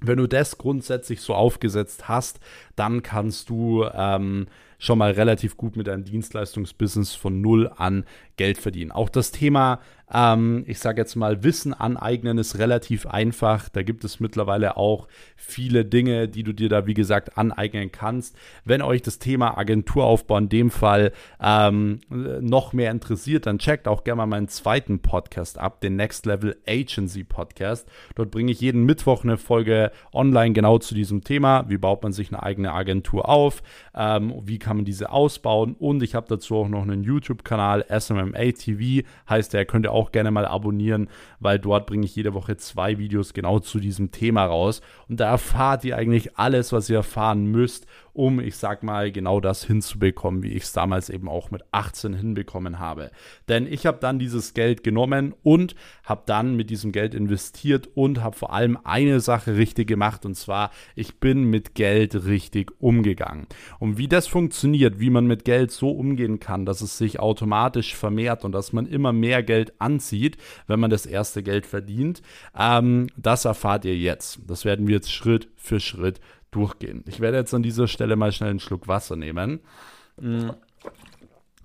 Wenn 0.07 0.19
du 0.19 0.27
das 0.27 0.59
grundsätzlich 0.59 1.21
so 1.21 1.35
aufgesetzt 1.35 2.09
hast, 2.09 2.41
dann 2.77 3.03
kannst 3.03 3.51
du 3.51 3.85
ähm, 3.93 4.47
schon 4.79 4.99
mal 4.99 5.13
relativ 5.13 5.57
gut 5.57 5.77
mit 5.77 5.87
deinem 5.87 6.05
Dienstleistungsbusiness 6.05 7.15
von 7.15 7.41
null 7.41 7.71
an 7.75 8.05
Geld 8.37 8.59
verdienen. 8.59 8.91
Auch 8.91 9.09
das 9.09 9.31
Thema 9.31 9.81
ähm, 10.15 10.65
ich 10.69 10.79
sage 10.79 11.01
jetzt 11.01 11.17
mal, 11.17 11.43
Wissen 11.43 11.75
aneignen 11.75 12.39
ist 12.39 12.59
relativ 12.59 13.07
einfach. 13.07 13.69
Da 13.69 13.83
gibt 13.83 14.05
es 14.05 14.21
mittlerweile 14.21 14.77
auch 14.77 15.09
viele 15.37 15.85
Dinge, 15.85 16.29
die 16.29 16.45
du 16.45 16.53
dir 16.53 16.69
da, 16.69 16.87
wie 16.87 16.95
gesagt, 16.95 17.37
aneignen 17.37 17.91
kannst. 17.91 18.37
Wenn 18.65 18.81
euch 18.81 19.03
das 19.03 19.19
Thema 19.19 19.59
Agenturaufbau 19.59 20.39
in 20.39 20.49
dem 20.49 20.71
Fall 20.71 21.13
ähm, 21.43 22.01
noch 22.09 22.73
mehr 22.73 22.93
interessiert, 22.93 23.47
dann 23.47 23.59
checkt 23.59 23.89
auch 23.89 24.05
gerne 24.05 24.19
mal 24.19 24.27
meinen 24.27 24.49
zweiten 24.49 25.01
Podcast 25.01 25.59
ab, 25.59 25.81
den 25.81 25.97
Next 25.97 26.27
Level 26.27 26.57
Agency 26.67 27.25
Podcast. 27.25 27.89
Dort 28.15 28.31
bringe 28.31 28.53
ich 28.53 28.61
jeden 28.61 28.85
Mittwoch 28.85 29.25
eine 29.25 29.37
Folge 29.37 29.91
online 30.13 30.53
genau 30.53 30.79
zu 30.79 30.95
diesem 30.95 31.25
Thema. 31.25 31.69
Wie 31.69 31.79
baut 31.79 32.05
man 32.05 32.13
sich 32.13 32.33
eine 32.33 32.43
eigene 32.43 32.73
Agentur 32.73 33.29
auf? 33.29 33.63
Ähm, 33.97 34.33
wie 34.45 34.61
kann 34.61 34.77
man 34.77 34.85
diese 34.85 35.11
ausbauen? 35.11 35.75
Und 35.77 36.05
ich 36.05 36.15
habe 36.15 36.29
dazu 36.29 36.57
auch 36.57 36.69
noch 36.69 36.83
einen 36.83 37.03
YouTube-Kanal, 37.03 37.87
SMMA 37.89 38.53
TV, 38.53 39.05
heißt 39.29 39.53
der, 39.53 39.65
könnt 39.65 39.87
ihr 39.87 39.93
auch 39.93 40.04
gerne 40.13 40.31
mal 40.31 40.47
abonnieren, 40.47 41.09
weil 41.41 41.59
dort 41.59 41.87
bringe 41.87 42.05
ich 42.05 42.17
jede 42.17 42.35
Woche 42.35 42.57
zwei 42.57 42.99
Videos 42.99 43.35
genau 43.35 43.59
zu 43.59 43.79
diesem 43.79 44.11
Thema 44.11 44.45
raus. 44.45 44.81
Und 45.09 45.21
da 45.21 45.31
erfahrt 45.31 45.85
ihr 45.85 45.97
eigentlich 45.97 46.39
alles, 46.39 46.73
was 46.73 46.91
ihr 46.91 46.97
erfahren 46.97 47.47
müsst, 47.47 47.87
um, 48.15 48.41
ich 48.41 48.57
sag 48.57 48.83
mal, 48.83 49.13
genau 49.13 49.41
das 49.41 49.65
hinzubekommen, 49.65 50.43
wie 50.43 50.53
ich 50.53 50.63
es 50.63 50.73
damals 50.73 51.11
eben 51.11 51.29
auch 51.29 51.51
mit 51.51 51.63
18 51.73 52.15
hinbekommen 52.15 52.79
habe. 52.79 53.11
Denn 53.49 53.67
ich 53.67 53.87
habe 53.87 53.99
dann 54.01 54.19
dieses 54.19 54.55
Geld 54.55 54.85
genommen 54.85 55.35
und 55.43 55.75
habe 56.05 56.23
dann 56.27 56.55
mit 56.55 56.71
diesem 56.71 56.93
Geld 56.93 57.15
investiert 57.15 57.89
und 57.95 58.23
habe 58.23 58.37
vor 58.37 58.53
allem 58.53 58.79
eine 58.85 59.21
Sache 59.21 59.57
richtig 59.57 59.89
gemacht 59.89 60.25
und 60.25 60.37
zwar, 60.37 60.71
ich 60.95 61.19
bin 61.19 61.45
mit 61.45 61.75
Geld 61.75 62.27
richtig 62.27 62.73
umgegangen. 62.79 63.47
Und 63.81 63.99
wie 63.99 64.09
das 64.09 64.29
funktioniert, 64.29 65.01
wie 65.01 65.11
man 65.11 65.27
mit 65.27 65.45
Geld 65.45 65.73
so 65.73 65.91
umgehen 65.91 66.39
kann, 66.39 66.65
dass 66.65 66.81
es 66.81 66.97
sich 66.97 67.19
automatisch 67.19 67.97
vermehrt 67.97 68.45
und 68.45 68.53
dass 68.53 68.73
man 68.73 68.87
immer 68.87 69.13
mehr 69.13 69.43
Geld 69.43 69.73
anzieht, 69.81 70.37
wenn 70.69 70.79
man 70.81 70.91
das 70.91 71.05
erste 71.05 71.43
Geld 71.43 71.67
verdient, 71.67 72.23
ähm, 72.57 73.09
das 73.17 73.45
erfahrt 73.45 73.85
ihr 73.85 73.97
jetzt. 73.97 74.39
Das 74.47 74.65
werden 74.65 74.87
wir 74.87 74.95
jetzt 74.95 75.13
Schritt 75.13 75.49
für 75.57 75.81
Schritt 75.81 76.21
durchgehen. 76.55 77.05
Ich 77.07 77.21
werde 77.21 77.39
jetzt 77.39 77.55
an 77.55 77.63
dieser 77.63 77.89
Stelle 77.89 78.17
mal 78.17 78.33
schnell 78.33 78.51
einen 78.51 78.61
Schluck 78.61 78.89
Wasser 78.89 79.17
nehmen. 79.17 79.61
Mm. 80.21 80.51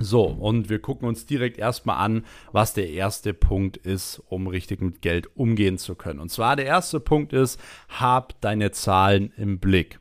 So, 0.02 0.24
und 0.24 0.70
wir 0.70 0.80
gucken 0.80 1.10
uns 1.10 1.26
direkt 1.26 1.58
erstmal 1.58 1.98
an, 1.98 2.24
was 2.54 2.74
der 2.74 2.90
erste 2.90 3.34
Punkt 3.34 3.76
ist, 3.76 4.24
um 4.30 4.48
richtig 4.48 4.82
mit 4.82 5.02
Geld 5.02 5.36
umgehen 5.36 5.78
zu 5.78 5.94
können. 5.96 6.22
Und 6.22 6.30
zwar 6.30 6.56
der 6.56 6.66
erste 6.66 7.02
Punkt 7.02 7.34
ist, 7.34 7.60
hab 7.90 8.40
deine 8.40 8.72
Zahlen 8.72 9.34
im 9.36 9.60
Blick. 9.60 10.00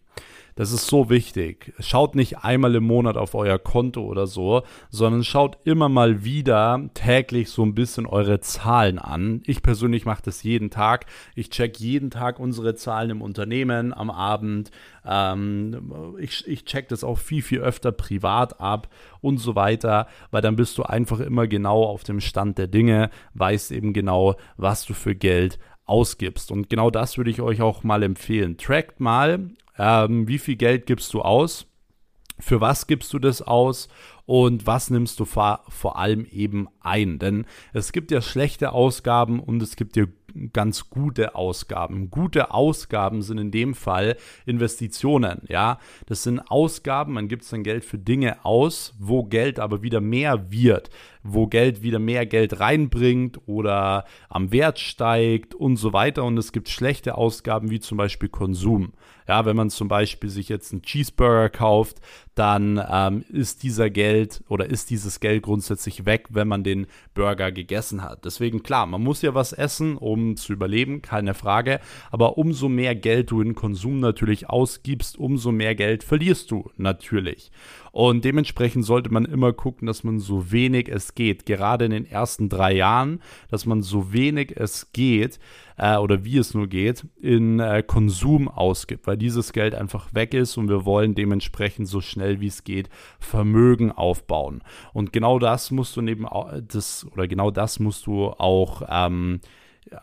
Das 0.58 0.72
ist 0.72 0.88
so 0.88 1.08
wichtig. 1.08 1.72
Schaut 1.78 2.16
nicht 2.16 2.38
einmal 2.38 2.74
im 2.74 2.82
Monat 2.82 3.16
auf 3.16 3.36
euer 3.36 3.60
Konto 3.60 4.02
oder 4.02 4.26
so, 4.26 4.62
sondern 4.90 5.22
schaut 5.22 5.56
immer 5.62 5.88
mal 5.88 6.24
wieder 6.24 6.90
täglich 6.94 7.50
so 7.50 7.62
ein 7.62 7.76
bisschen 7.76 8.06
eure 8.06 8.40
Zahlen 8.40 8.98
an. 8.98 9.40
Ich 9.46 9.62
persönlich 9.62 10.04
mache 10.04 10.24
das 10.24 10.42
jeden 10.42 10.70
Tag. 10.70 11.06
Ich 11.36 11.50
check 11.50 11.78
jeden 11.78 12.10
Tag 12.10 12.40
unsere 12.40 12.74
Zahlen 12.74 13.10
im 13.10 13.22
Unternehmen 13.22 13.92
am 13.92 14.10
Abend. 14.10 14.72
Ähm, 15.06 16.16
ich, 16.18 16.44
ich 16.48 16.64
check 16.64 16.88
das 16.88 17.04
auch 17.04 17.18
viel, 17.18 17.42
viel 17.42 17.60
öfter 17.60 17.92
privat 17.92 18.60
ab 18.60 18.88
und 19.20 19.38
so 19.38 19.54
weiter, 19.54 20.08
weil 20.32 20.42
dann 20.42 20.56
bist 20.56 20.76
du 20.76 20.82
einfach 20.82 21.20
immer 21.20 21.46
genau 21.46 21.84
auf 21.84 22.02
dem 22.02 22.18
Stand 22.18 22.58
der 22.58 22.66
Dinge, 22.66 23.10
weißt 23.34 23.70
eben 23.70 23.92
genau, 23.92 24.34
was 24.56 24.84
du 24.86 24.94
für 24.94 25.14
Geld 25.14 25.60
ausgibst. 25.84 26.50
Und 26.50 26.68
genau 26.68 26.90
das 26.90 27.16
würde 27.16 27.30
ich 27.30 27.40
euch 27.40 27.62
auch 27.62 27.84
mal 27.84 28.02
empfehlen. 28.02 28.56
Trackt 28.56 28.98
mal 28.98 29.50
ähm, 29.78 30.28
wie 30.28 30.38
viel 30.38 30.56
Geld 30.56 30.86
gibst 30.86 31.14
du 31.14 31.22
aus, 31.22 31.66
für 32.40 32.60
was 32.60 32.86
gibst 32.86 33.12
du 33.12 33.18
das 33.18 33.42
aus 33.42 33.88
und 34.26 34.66
was 34.66 34.90
nimmst 34.90 35.18
du 35.20 35.24
vor, 35.24 35.64
vor 35.68 35.98
allem 35.98 36.26
eben 36.30 36.68
ein. 36.80 37.18
Denn 37.18 37.46
es 37.72 37.92
gibt 37.92 38.10
ja 38.10 38.20
schlechte 38.20 38.72
Ausgaben 38.72 39.40
und 39.40 39.62
es 39.62 39.74
gibt 39.74 39.96
ja 39.96 40.04
ganz 40.52 40.90
gute 40.90 41.34
Ausgaben. 41.34 42.10
Gute 42.10 42.52
Ausgaben 42.52 43.22
sind 43.22 43.38
in 43.38 43.50
dem 43.50 43.74
Fall 43.74 44.16
Investitionen, 44.46 45.42
ja. 45.48 45.78
Das 46.06 46.22
sind 46.22 46.40
Ausgaben, 46.50 47.14
man 47.14 47.28
gibt 47.28 47.44
sein 47.44 47.62
Geld 47.64 47.84
für 47.84 47.98
Dinge 47.98 48.44
aus, 48.44 48.94
wo 48.98 49.24
Geld 49.24 49.58
aber 49.58 49.82
wieder 49.82 50.00
mehr 50.00 50.50
wird, 50.50 50.90
wo 51.32 51.46
Geld 51.46 51.82
wieder 51.82 51.98
mehr 51.98 52.26
Geld 52.26 52.60
reinbringt 52.60 53.40
oder 53.46 54.04
am 54.28 54.52
Wert 54.52 54.78
steigt 54.78 55.54
und 55.54 55.76
so 55.76 55.92
weiter. 55.92 56.24
Und 56.24 56.38
es 56.38 56.52
gibt 56.52 56.68
schlechte 56.68 57.16
Ausgaben 57.16 57.70
wie 57.70 57.80
zum 57.80 57.98
Beispiel 57.98 58.28
Konsum. 58.28 58.92
Ja, 59.28 59.44
wenn 59.44 59.56
man 59.56 59.68
zum 59.68 59.88
Beispiel 59.88 60.30
sich 60.30 60.48
jetzt 60.48 60.72
einen 60.72 60.80
Cheeseburger 60.80 61.50
kauft, 61.50 61.98
dann 62.34 62.82
ähm, 62.90 63.24
ist 63.28 63.62
dieser 63.62 63.90
Geld 63.90 64.42
oder 64.48 64.70
ist 64.70 64.88
dieses 64.88 65.20
Geld 65.20 65.42
grundsätzlich 65.42 66.06
weg, 66.06 66.28
wenn 66.30 66.48
man 66.48 66.64
den 66.64 66.86
Burger 67.12 67.52
gegessen 67.52 68.02
hat. 68.02 68.24
Deswegen 68.24 68.62
klar, 68.62 68.86
man 68.86 69.02
muss 69.02 69.20
ja 69.20 69.34
was 69.34 69.52
essen, 69.52 69.98
um 69.98 70.36
zu 70.36 70.54
überleben, 70.54 71.02
keine 71.02 71.34
Frage. 71.34 71.80
Aber 72.10 72.38
umso 72.38 72.70
mehr 72.70 72.94
Geld 72.94 73.30
du 73.30 73.42
in 73.42 73.54
Konsum 73.54 74.00
natürlich 74.00 74.48
ausgibst, 74.48 75.18
umso 75.18 75.52
mehr 75.52 75.74
Geld 75.74 76.04
verlierst 76.04 76.50
du 76.50 76.70
natürlich. 76.78 77.50
Und 77.92 78.24
dementsprechend 78.24 78.84
sollte 78.84 79.10
man 79.10 79.24
immer 79.24 79.52
gucken, 79.52 79.86
dass 79.86 80.04
man 80.04 80.20
so 80.20 80.52
wenig 80.52 80.88
es 80.88 81.14
geht, 81.18 81.46
gerade 81.46 81.84
in 81.84 81.90
den 81.90 82.06
ersten 82.06 82.48
drei 82.48 82.72
Jahren, 82.72 83.20
dass 83.50 83.66
man 83.66 83.82
so 83.82 84.12
wenig 84.12 84.56
es 84.56 84.92
geht 84.92 85.40
äh, 85.76 85.96
oder 85.96 86.24
wie 86.24 86.38
es 86.38 86.54
nur 86.54 86.68
geht, 86.68 87.04
in 87.20 87.58
äh, 87.58 87.82
Konsum 87.82 88.46
ausgibt, 88.46 89.08
weil 89.08 89.16
dieses 89.16 89.52
Geld 89.52 89.74
einfach 89.74 90.14
weg 90.14 90.32
ist 90.32 90.56
und 90.56 90.68
wir 90.68 90.84
wollen 90.84 91.16
dementsprechend 91.16 91.88
so 91.88 92.00
schnell 92.00 92.40
wie 92.40 92.46
es 92.46 92.62
geht 92.62 92.88
Vermögen 93.18 93.90
aufbauen. 93.90 94.62
Und 94.92 95.12
genau 95.12 95.40
das 95.40 95.72
musst 95.72 95.96
du 95.96 96.02
neben 96.02 96.24
das 96.68 97.04
oder 97.12 97.26
genau 97.26 97.50
das 97.50 97.80
musst 97.80 98.06
du 98.06 98.26
auch 98.28 98.82
ähm, 98.88 99.40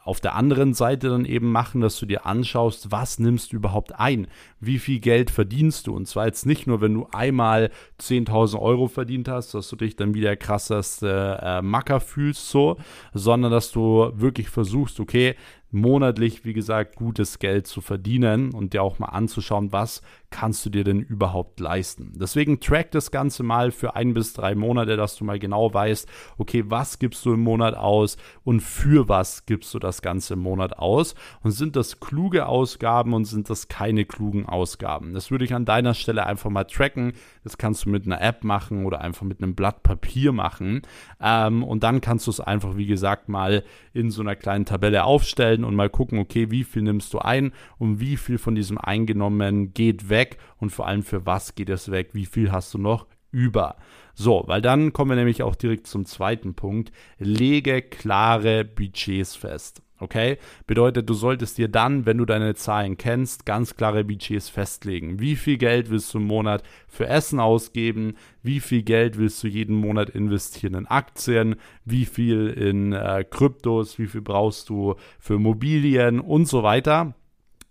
auf 0.03 0.19
der 0.19 0.35
anderen 0.35 0.73
Seite 0.73 1.09
dann 1.09 1.25
eben 1.25 1.51
machen, 1.51 1.81
dass 1.81 1.99
du 1.99 2.05
dir 2.05 2.25
anschaust, 2.25 2.91
was 2.91 3.19
nimmst 3.19 3.51
du 3.51 3.57
überhaupt 3.57 3.99
ein? 3.99 4.27
Wie 4.59 4.79
viel 4.79 4.99
Geld 4.99 5.31
verdienst 5.31 5.87
du? 5.87 5.95
Und 5.95 6.07
zwar 6.07 6.25
jetzt 6.25 6.45
nicht 6.45 6.67
nur, 6.67 6.81
wenn 6.81 6.93
du 6.93 7.07
einmal 7.11 7.71
10.000 7.99 8.59
Euro 8.59 8.87
verdient 8.87 9.27
hast, 9.27 9.53
dass 9.53 9.69
du 9.69 9.75
dich 9.75 9.95
dann 9.95 10.13
wie 10.13 10.21
der 10.21 10.37
krasseste 10.37 11.39
äh, 11.41 11.61
Macker 11.61 11.99
fühlst, 11.99 12.49
so, 12.49 12.77
sondern 13.13 13.51
dass 13.51 13.71
du 13.71 14.11
wirklich 14.15 14.49
versuchst, 14.49 14.99
okay, 14.99 15.35
monatlich, 15.71 16.45
wie 16.45 16.53
gesagt, 16.53 16.95
gutes 16.95 17.39
Geld 17.39 17.67
zu 17.67 17.81
verdienen 17.81 18.53
und 18.53 18.73
dir 18.73 18.81
auch 18.81 18.97
mal 18.97 19.07
anzuschauen, 19.07 19.71
was 19.71 20.01
kannst 20.29 20.65
du 20.65 20.69
dir 20.69 20.83
denn 20.83 21.01
überhaupt 21.01 21.59
leisten. 21.59 22.13
Deswegen 22.15 22.59
track 22.59 22.91
das 22.91 23.11
Ganze 23.11 23.43
mal 23.43 23.71
für 23.71 23.95
ein 23.95 24.13
bis 24.13 24.33
drei 24.33 24.55
Monate, 24.55 24.97
dass 24.97 25.15
du 25.15 25.23
mal 25.23 25.39
genau 25.39 25.73
weißt, 25.73 26.07
okay, 26.37 26.63
was 26.67 26.99
gibst 26.99 27.25
du 27.25 27.33
im 27.33 27.41
Monat 27.41 27.75
aus 27.75 28.17
und 28.43 28.61
für 28.61 29.07
was 29.07 29.45
gibst 29.45 29.73
du 29.73 29.79
das 29.79 30.01
Ganze 30.01 30.33
im 30.33 30.39
Monat 30.39 30.77
aus 30.77 31.15
und 31.41 31.51
sind 31.51 31.75
das 31.75 31.99
kluge 31.99 32.47
Ausgaben 32.47 33.13
und 33.13 33.25
sind 33.25 33.49
das 33.49 33.67
keine 33.67 34.05
klugen 34.05 34.45
Ausgaben. 34.45 35.13
Das 35.13 35.31
würde 35.31 35.45
ich 35.45 35.53
an 35.53 35.65
deiner 35.65 35.93
Stelle 35.93 36.25
einfach 36.25 36.49
mal 36.49 36.65
tracken. 36.65 37.13
Das 37.43 37.57
kannst 37.57 37.85
du 37.85 37.89
mit 37.89 38.05
einer 38.05 38.21
App 38.21 38.43
machen 38.43 38.85
oder 38.85 39.01
einfach 39.01 39.23
mit 39.23 39.41
einem 39.41 39.55
Blatt 39.55 39.83
Papier 39.83 40.31
machen 40.31 40.81
ähm, 41.21 41.63
und 41.63 41.83
dann 41.83 42.01
kannst 42.01 42.27
du 42.27 42.31
es 42.31 42.39
einfach, 42.39 42.75
wie 42.75 42.87
gesagt, 42.87 43.29
mal 43.29 43.63
in 43.93 44.11
so 44.11 44.21
einer 44.21 44.35
kleinen 44.35 44.65
Tabelle 44.65 45.05
aufstellen 45.05 45.63
und 45.63 45.75
mal 45.75 45.89
gucken, 45.89 46.19
okay, 46.19 46.51
wie 46.51 46.63
viel 46.63 46.81
nimmst 46.81 47.13
du 47.13 47.19
ein 47.19 47.53
und 47.77 47.99
wie 47.99 48.17
viel 48.17 48.37
von 48.37 48.55
diesem 48.55 48.77
Eingenommen 48.77 49.73
geht 49.73 50.09
weg 50.09 50.14
und 50.57 50.71
vor 50.71 50.87
allem 50.87 51.03
für 51.03 51.25
was 51.25 51.55
geht 51.55 51.69
es 51.69 51.91
weg, 51.91 52.09
wie 52.13 52.25
viel 52.25 52.51
hast 52.51 52.73
du 52.73 52.77
noch 52.77 53.07
über. 53.31 53.75
So, 54.13 54.43
weil 54.47 54.61
dann 54.61 54.93
kommen 54.93 55.11
wir 55.11 55.17
nämlich 55.17 55.43
auch 55.43 55.55
direkt 55.55 55.87
zum 55.87 56.05
zweiten 56.05 56.53
Punkt. 56.53 56.91
Lege 57.19 57.81
klare 57.81 58.63
Budgets 58.63 59.35
fest. 59.35 59.81
Okay? 59.99 60.37
Bedeutet, 60.67 61.09
du 61.09 61.13
solltest 61.13 61.57
dir 61.57 61.67
dann, 61.67 62.05
wenn 62.05 62.17
du 62.17 62.25
deine 62.25 62.55
Zahlen 62.55 62.97
kennst, 62.97 63.45
ganz 63.45 63.75
klare 63.75 64.03
Budgets 64.03 64.49
festlegen. 64.49 65.19
Wie 65.19 65.35
viel 65.35 65.57
Geld 65.57 65.89
willst 65.89 66.13
du 66.13 66.17
im 66.17 66.27
Monat 66.27 66.63
für 66.87 67.07
Essen 67.07 67.39
ausgeben? 67.39 68.15
Wie 68.41 68.59
viel 68.59 68.83
Geld 68.83 69.17
willst 69.17 69.43
du 69.43 69.47
jeden 69.47 69.75
Monat 69.75 70.09
investieren 70.09 70.75
in 70.75 70.87
Aktien? 70.87 71.55
Wie 71.83 72.05
viel 72.05 72.47
in 72.47 72.93
äh, 72.93 73.25
Kryptos? 73.29 73.99
Wie 73.99 74.07
viel 74.07 74.21
brauchst 74.21 74.69
du 74.69 74.95
für 75.19 75.35
Immobilien 75.35 76.19
und 76.19 76.47
so 76.47 76.63
weiter? 76.63 77.15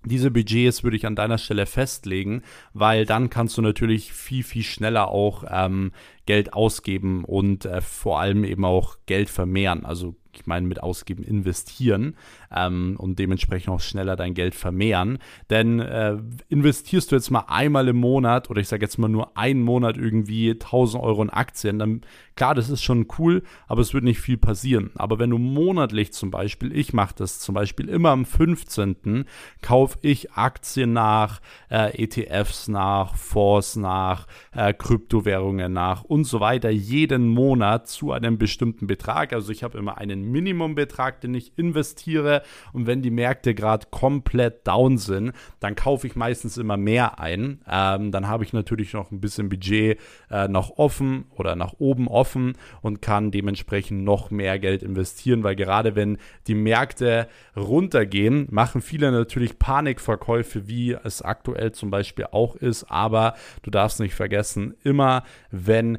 Diese 0.05 0.31
Budgets 0.31 0.85
würde 0.85 0.97
ich 0.97 1.07
an 1.07 1.17
deiner 1.17 1.38
Stelle 1.38 1.67
festlegen, 1.67 2.43
weil 2.73 3.07
dann 3.07 3.31
kannst 3.31 3.57
du 3.57 3.62
natürlich 3.62 4.12
viel, 4.12 4.43
viel 4.43 4.62
schneller 4.62 5.09
auch 5.09 5.45
ähm, 5.51 5.93
Geld 6.27 6.53
ausgeben 6.53 7.25
und 7.25 7.65
äh, 7.65 7.81
vor 7.81 8.21
allem 8.21 8.45
eben 8.45 8.65
auch 8.65 8.97
Geld 9.07 9.29
vermehren. 9.29 9.85
Also 9.85 10.17
ich 10.37 10.47
meine 10.47 10.67
mit 10.67 10.83
ausgeben 10.83 11.23
investieren 11.23 12.17
ähm, 12.55 12.97
und 12.99 13.19
dementsprechend 13.19 13.73
auch 13.73 13.81
schneller 13.81 14.17
dein 14.17 14.35
Geld 14.35 14.55
vermehren. 14.55 15.19
Denn 15.51 15.81
äh, 15.81 16.17
investierst 16.49 17.11
du 17.11 17.17
jetzt 17.17 17.31
mal 17.31 17.45
einmal 17.49 17.89
im 17.89 17.97
Monat 17.97 18.51
oder 18.51 18.61
ich 18.61 18.69
sage 18.69 18.85
jetzt 18.85 18.99
mal 18.99 19.09
nur 19.09 19.37
einen 19.37 19.63
Monat 19.63 19.97
irgendwie 19.97 20.51
1000 20.53 21.03
Euro 21.03 21.23
in 21.23 21.31
Aktien, 21.31 21.79
dann 21.79 22.03
klar, 22.37 22.55
das 22.55 22.71
ist 22.71 22.83
schon 22.83 23.07
cool, 23.19 23.43
aber 23.67 23.81
es 23.81 23.95
wird 23.95 24.05
nicht 24.05 24.21
viel 24.21 24.37
passieren. 24.37 24.91
Aber 24.97 25.19
wenn 25.19 25.31
du 25.31 25.39
monatlich 25.39 26.13
zum 26.13 26.31
Beispiel, 26.31 26.77
ich 26.77 26.93
mache 26.93 27.15
das 27.17 27.39
zum 27.39 27.55
Beispiel 27.55 27.89
immer 27.89 28.11
am 28.11 28.25
15. 28.25 29.25
kaufe 29.63 29.99
ich 30.03 30.33
Aktien 30.33 30.93
nach, 30.93 31.41
äh, 31.71 32.03
ETFs 32.03 32.69
nach, 32.69 33.15
Fonds 33.15 33.77
nach, 33.77 34.27
äh, 34.53 34.73
Kryptowährungen 34.73 35.73
nach 35.73 36.03
und 36.14 36.22
so 36.24 36.38
weiter 36.38 36.70
jeden 36.70 37.27
Monat 37.29 37.88
zu 37.88 38.12
einem 38.12 38.38
bestimmten 38.38 38.87
Betrag. 38.87 39.33
Also 39.33 39.50
ich 39.50 39.64
habe 39.64 39.77
immer 39.79 39.98
einen 39.98 40.31
Minimumbetrag, 40.31 41.20
den 41.20 41.35
ich 41.35 41.59
investiere 41.59 42.42
und 42.72 42.87
wenn 42.87 43.03
die 43.03 43.11
Märkte 43.11 43.53
gerade 43.53 43.88
komplett 43.90 44.64
down 44.64 44.96
sind, 44.96 45.33
dann 45.59 45.74
kaufe 45.74 46.07
ich 46.07 46.14
meistens 46.14 46.57
immer 46.57 46.77
mehr 46.77 47.18
ein. 47.18 47.62
Ähm, 47.68 48.12
dann 48.12 48.29
habe 48.29 48.44
ich 48.44 48.53
natürlich 48.53 48.92
noch 48.92 49.11
ein 49.11 49.20
bisschen 49.20 49.48
Budget 49.48 49.98
äh, 50.31 50.46
noch 50.46 50.79
offen 50.79 51.24
oder 51.31 51.57
nach 51.57 51.74
oben 51.79 52.07
offen 52.07 52.53
und 52.81 53.03
kann 53.03 53.33
dementsprechend 53.33 54.05
noch 54.05 54.31
mehr 54.31 54.61
Geld 54.61 54.85
investieren, 54.85 55.42
weil 55.42 55.57
gerade 55.57 55.96
wenn 55.96 56.18
die 56.46 56.55
Märkte 56.55 57.27
runtergehen, 57.57 58.46
machen 58.53 58.83
viele 58.83 59.11
natürlich 59.11 59.59
Panikverkäufe, 59.59 60.68
wie 60.68 60.92
es 60.92 61.22
aktuell 61.22 61.72
zum 61.72 61.90
Beispiel 61.90 62.27
auch 62.31 62.55
ist. 62.55 62.85
Aber 62.85 63.35
du 63.62 63.72
darfst 63.72 63.98
nicht 63.98 64.14
vergessen, 64.14 64.74
immer 64.85 65.24
wenn 65.50 65.98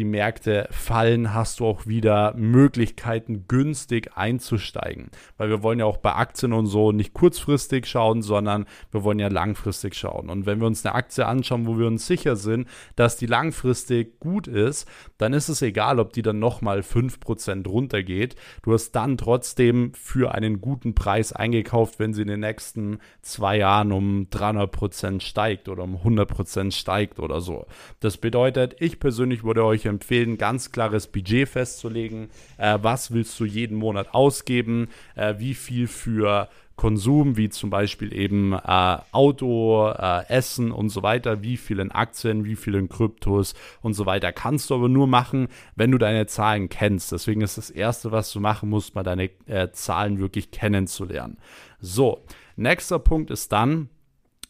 die 0.00 0.04
Märkte 0.06 0.66
fallen, 0.70 1.34
hast 1.34 1.60
du 1.60 1.66
auch 1.66 1.86
wieder 1.86 2.32
Möglichkeiten, 2.34 3.44
günstig 3.48 4.16
einzusteigen. 4.16 5.10
Weil 5.36 5.50
wir 5.50 5.62
wollen 5.62 5.78
ja 5.78 5.84
auch 5.84 5.98
bei 5.98 6.14
Aktien 6.14 6.54
und 6.54 6.68
so 6.68 6.90
nicht 6.90 7.12
kurzfristig 7.12 7.84
schauen, 7.84 8.22
sondern 8.22 8.64
wir 8.92 9.04
wollen 9.04 9.18
ja 9.18 9.28
langfristig 9.28 9.94
schauen. 9.94 10.30
Und 10.30 10.46
wenn 10.46 10.58
wir 10.58 10.66
uns 10.66 10.86
eine 10.86 10.94
Aktie 10.94 11.26
anschauen, 11.26 11.66
wo 11.66 11.78
wir 11.78 11.86
uns 11.86 12.06
sicher 12.06 12.36
sind, 12.36 12.66
dass 12.96 13.18
die 13.18 13.26
langfristig 13.26 14.18
gut 14.20 14.46
ist, 14.46 14.88
dann 15.18 15.34
ist 15.34 15.50
es 15.50 15.60
egal, 15.60 16.00
ob 16.00 16.14
die 16.14 16.22
dann 16.22 16.38
nochmal 16.38 16.80
5% 16.80 17.68
runtergeht. 17.68 18.36
Du 18.62 18.72
hast 18.72 18.92
dann 18.92 19.18
trotzdem 19.18 19.92
für 19.92 20.34
einen 20.34 20.62
guten 20.62 20.94
Preis 20.94 21.34
eingekauft, 21.34 21.98
wenn 21.98 22.14
sie 22.14 22.22
in 22.22 22.28
den 22.28 22.40
nächsten 22.40 23.00
zwei 23.20 23.58
Jahren 23.58 23.92
um 23.92 24.28
300% 24.32 25.20
steigt 25.20 25.68
oder 25.68 25.82
um 25.82 25.96
100% 25.96 26.72
steigt 26.72 27.20
oder 27.20 27.42
so. 27.42 27.66
Das 28.00 28.16
bedeutet, 28.16 28.76
ich 28.78 28.98
persönlich 28.98 29.44
würde 29.44 29.62
euch 29.62 29.89
empfehlen, 29.90 30.38
ganz 30.38 30.72
klares 30.72 31.06
Budget 31.06 31.48
festzulegen. 31.48 32.30
Äh, 32.56 32.78
was 32.80 33.12
willst 33.12 33.38
du 33.38 33.44
jeden 33.44 33.76
Monat 33.76 34.14
ausgeben? 34.14 34.88
Äh, 35.14 35.34
wie 35.38 35.54
viel 35.54 35.86
für 35.86 36.48
Konsum, 36.80 37.36
wie 37.36 37.50
zum 37.50 37.68
Beispiel 37.68 38.14
eben 38.14 38.54
äh, 38.54 38.96
Auto, 39.12 39.90
äh, 39.90 40.26
Essen 40.30 40.72
und 40.72 40.88
so 40.88 41.02
weiter, 41.02 41.42
wie 41.42 41.58
viel 41.58 41.78
in 41.78 41.90
Aktien, 41.90 42.46
wie 42.46 42.56
viel 42.56 42.74
in 42.74 42.88
Kryptos 42.88 43.54
und 43.82 43.92
so 43.92 44.06
weiter, 44.06 44.32
kannst 44.32 44.70
du 44.70 44.76
aber 44.76 44.88
nur 44.88 45.06
machen, 45.06 45.48
wenn 45.76 45.90
du 45.90 45.98
deine 45.98 46.24
Zahlen 46.24 46.70
kennst. 46.70 47.12
Deswegen 47.12 47.42
ist 47.42 47.58
das 47.58 47.68
Erste, 47.68 48.12
was 48.12 48.32
du 48.32 48.40
machen 48.40 48.70
musst, 48.70 48.94
mal 48.94 49.02
deine 49.02 49.28
äh, 49.44 49.70
Zahlen 49.72 50.20
wirklich 50.20 50.52
kennenzulernen. 50.52 51.36
So, 51.80 52.24
nächster 52.56 52.98
Punkt 52.98 53.30
ist 53.30 53.52
dann, 53.52 53.90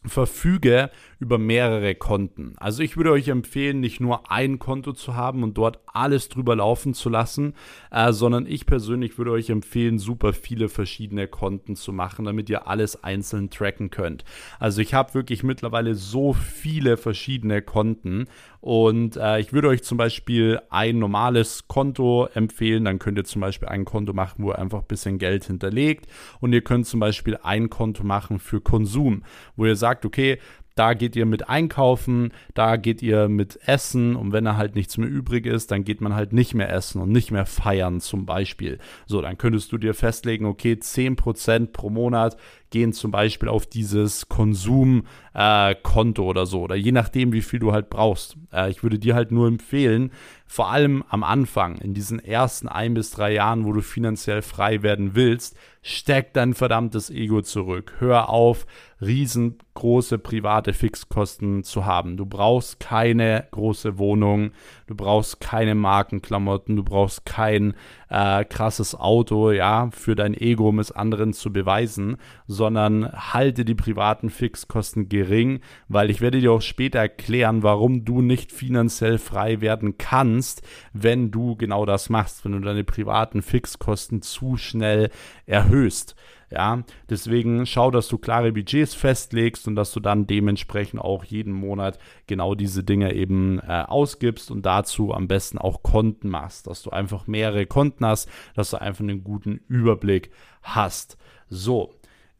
verfüge 0.05 0.89
über 1.21 1.37
mehrere 1.37 1.93
Konten. 1.93 2.55
Also 2.57 2.81
ich 2.81 2.97
würde 2.97 3.11
euch 3.11 3.27
empfehlen, 3.27 3.79
nicht 3.79 4.01
nur 4.01 4.31
ein 4.31 4.57
Konto 4.57 4.91
zu 4.91 5.15
haben 5.15 5.43
und 5.43 5.55
dort 5.55 5.79
alles 5.85 6.29
drüber 6.29 6.55
laufen 6.55 6.95
zu 6.95 7.09
lassen, 7.09 7.53
äh, 7.91 8.11
sondern 8.11 8.47
ich 8.47 8.65
persönlich 8.65 9.19
würde 9.19 9.29
euch 9.29 9.51
empfehlen, 9.51 9.99
super 9.99 10.33
viele 10.33 10.67
verschiedene 10.67 11.27
Konten 11.27 11.75
zu 11.75 11.93
machen, 11.93 12.25
damit 12.25 12.49
ihr 12.49 12.67
alles 12.67 13.03
einzeln 13.03 13.51
tracken 13.51 13.91
könnt. 13.91 14.25
Also 14.59 14.81
ich 14.81 14.95
habe 14.95 15.13
wirklich 15.13 15.43
mittlerweile 15.43 15.93
so 15.93 16.33
viele 16.33 16.97
verschiedene 16.97 17.61
Konten 17.61 18.25
und 18.61 19.17
äh, 19.17 19.39
ich 19.39 19.53
würde 19.53 19.69
euch 19.69 19.81
zum 19.81 19.97
Beispiel 19.97 20.61
ein 20.69 20.99
normales 20.99 21.67
Konto 21.67 22.27
empfehlen. 22.33 22.85
Dann 22.85 22.99
könnt 22.99 23.17
ihr 23.17 23.25
zum 23.25 23.41
Beispiel 23.41 23.67
ein 23.67 23.85
Konto 23.85 24.13
machen, 24.13 24.43
wo 24.43 24.51
ihr 24.51 24.59
einfach 24.59 24.81
ein 24.81 24.87
bisschen 24.87 25.17
Geld 25.17 25.45
hinterlegt. 25.45 26.05
Und 26.39 26.53
ihr 26.53 26.61
könnt 26.61 26.85
zum 26.85 26.99
Beispiel 26.99 27.37
ein 27.41 27.71
Konto 27.71 28.03
machen 28.03 28.37
für 28.37 28.61
Konsum, 28.61 29.23
wo 29.55 29.65
ihr 29.65 29.75
sagt, 29.75 30.05
okay, 30.05 30.37
da 30.75 30.93
geht 30.93 31.15
ihr 31.15 31.25
mit 31.25 31.49
einkaufen, 31.49 32.33
da 32.53 32.75
geht 32.77 33.01
ihr 33.01 33.27
mit 33.27 33.59
essen 33.65 34.15
und 34.15 34.31
wenn 34.31 34.45
da 34.45 34.55
halt 34.57 34.75
nichts 34.75 34.97
mehr 34.97 35.09
übrig 35.09 35.45
ist, 35.45 35.71
dann 35.71 35.83
geht 35.83 36.01
man 36.01 36.15
halt 36.15 36.33
nicht 36.33 36.53
mehr 36.53 36.71
essen 36.71 37.01
und 37.01 37.11
nicht 37.11 37.31
mehr 37.31 37.45
feiern 37.45 37.99
zum 37.99 38.25
Beispiel. 38.25 38.79
So, 39.05 39.21
dann 39.21 39.37
könntest 39.37 39.71
du 39.71 39.77
dir 39.77 39.93
festlegen, 39.93 40.45
okay, 40.45 40.73
10% 40.73 41.67
pro 41.71 41.89
Monat 41.89 42.37
gehen 42.71 42.93
zum 42.93 43.11
Beispiel 43.11 43.49
auf 43.49 43.67
dieses 43.67 44.27
Konsumkonto 44.27 46.23
äh, 46.23 46.25
oder 46.25 46.45
so 46.45 46.61
oder 46.61 46.75
je 46.75 46.91
nachdem, 46.91 47.33
wie 47.33 47.41
viel 47.41 47.59
du 47.59 47.71
halt 47.71 47.89
brauchst. 47.89 48.37
Äh, 48.51 48.71
ich 48.71 48.81
würde 48.81 48.97
dir 48.97 49.13
halt 49.13 49.31
nur 49.31 49.47
empfehlen, 49.47 50.11
vor 50.47 50.69
allem 50.69 51.03
am 51.07 51.23
Anfang, 51.23 51.77
in 51.77 51.93
diesen 51.93 52.19
ersten 52.19 52.67
ein 52.67 52.93
bis 52.93 53.11
drei 53.11 53.31
Jahren, 53.31 53.65
wo 53.65 53.71
du 53.71 53.81
finanziell 53.81 54.41
frei 54.41 54.83
werden 54.83 55.15
willst, 55.15 55.55
steck 55.81 56.33
dein 56.33 56.53
verdammtes 56.53 57.09
Ego 57.09 57.41
zurück. 57.41 57.93
Hör 57.99 58.27
auf, 58.27 58.65
riesengroße 59.01 60.17
private 60.17 60.73
Fixkosten 60.73 61.63
zu 61.63 61.85
haben. 61.85 62.17
Du 62.17 62.25
brauchst 62.25 62.81
keine 62.81 63.47
große 63.51 63.97
Wohnung, 63.97 64.51
du 64.87 64.95
brauchst 64.95 65.39
keine 65.39 65.73
Markenklamotten, 65.73 66.75
du 66.75 66.83
brauchst 66.83 67.25
kein 67.25 67.73
äh, 68.11 68.43
krasses 68.43 68.93
Auto, 68.93 69.51
ja, 69.51 69.89
für 69.91 70.15
dein 70.15 70.33
Ego, 70.33 70.69
um 70.69 70.79
es 70.79 70.91
anderen 70.91 71.31
zu 71.33 71.53
beweisen, 71.53 72.17
sondern 72.45 73.09
halte 73.11 73.63
die 73.63 73.75
privaten 73.75 74.29
Fixkosten 74.29 75.07
gering, 75.07 75.61
weil 75.87 76.09
ich 76.09 76.19
werde 76.19 76.41
dir 76.41 76.51
auch 76.51 76.61
später 76.61 76.99
erklären, 76.99 77.63
warum 77.63 78.03
du 78.03 78.21
nicht 78.21 78.51
finanziell 78.51 79.17
frei 79.17 79.61
werden 79.61 79.97
kannst, 79.97 80.61
wenn 80.91 81.31
du 81.31 81.55
genau 81.55 81.85
das 81.85 82.09
machst, 82.09 82.43
wenn 82.43 82.51
du 82.51 82.59
deine 82.59 82.83
privaten 82.83 83.41
Fixkosten 83.41 84.21
zu 84.21 84.57
schnell 84.57 85.09
erhöhst. 85.45 86.15
Ja, 86.51 86.83
deswegen 87.09 87.65
schau, 87.65 87.91
dass 87.91 88.09
du 88.09 88.17
klare 88.17 88.51
Budgets 88.51 88.93
festlegst 88.93 89.69
und 89.69 89.77
dass 89.77 89.93
du 89.93 90.01
dann 90.01 90.27
dementsprechend 90.27 90.99
auch 90.99 91.23
jeden 91.23 91.53
Monat 91.53 91.97
genau 92.27 92.55
diese 92.55 92.83
Dinge 92.83 93.13
eben 93.13 93.59
äh, 93.59 93.85
ausgibst 93.87 94.51
und 94.51 94.65
dazu 94.65 95.13
am 95.13 95.29
besten 95.29 95.57
auch 95.57 95.81
Konten 95.81 96.27
machst, 96.27 96.67
dass 96.67 96.83
du 96.83 96.89
einfach 96.89 97.25
mehrere 97.25 97.65
Konten 97.65 98.05
hast, 98.05 98.29
dass 98.53 98.71
du 98.71 98.81
einfach 98.81 99.01
einen 99.01 99.23
guten 99.23 99.61
Überblick 99.69 100.31
hast. 100.61 101.17
So, 101.47 101.93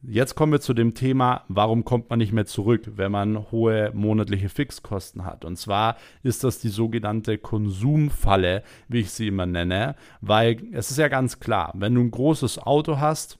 Jetzt 0.03 0.33
kommen 0.33 0.51
wir 0.51 0.61
zu 0.61 0.73
dem 0.73 0.95
Thema, 0.95 1.43
warum 1.47 1.85
kommt 1.85 2.09
man 2.09 2.17
nicht 2.17 2.33
mehr 2.33 2.47
zurück, 2.47 2.93
wenn 2.95 3.11
man 3.11 3.51
hohe 3.51 3.91
monatliche 3.93 4.49
Fixkosten 4.49 5.25
hat. 5.25 5.45
Und 5.45 5.57
zwar 5.57 5.95
ist 6.23 6.43
das 6.43 6.57
die 6.57 6.69
sogenannte 6.69 7.37
Konsumfalle, 7.37 8.63
wie 8.87 9.01
ich 9.01 9.11
sie 9.11 9.27
immer 9.27 9.45
nenne, 9.45 9.95
weil 10.19 10.57
es 10.71 10.89
ist 10.89 10.97
ja 10.97 11.07
ganz 11.07 11.39
klar, 11.39 11.71
wenn 11.75 11.93
du 11.93 12.01
ein 12.01 12.09
großes 12.09 12.57
Auto 12.57 12.97
hast, 12.97 13.37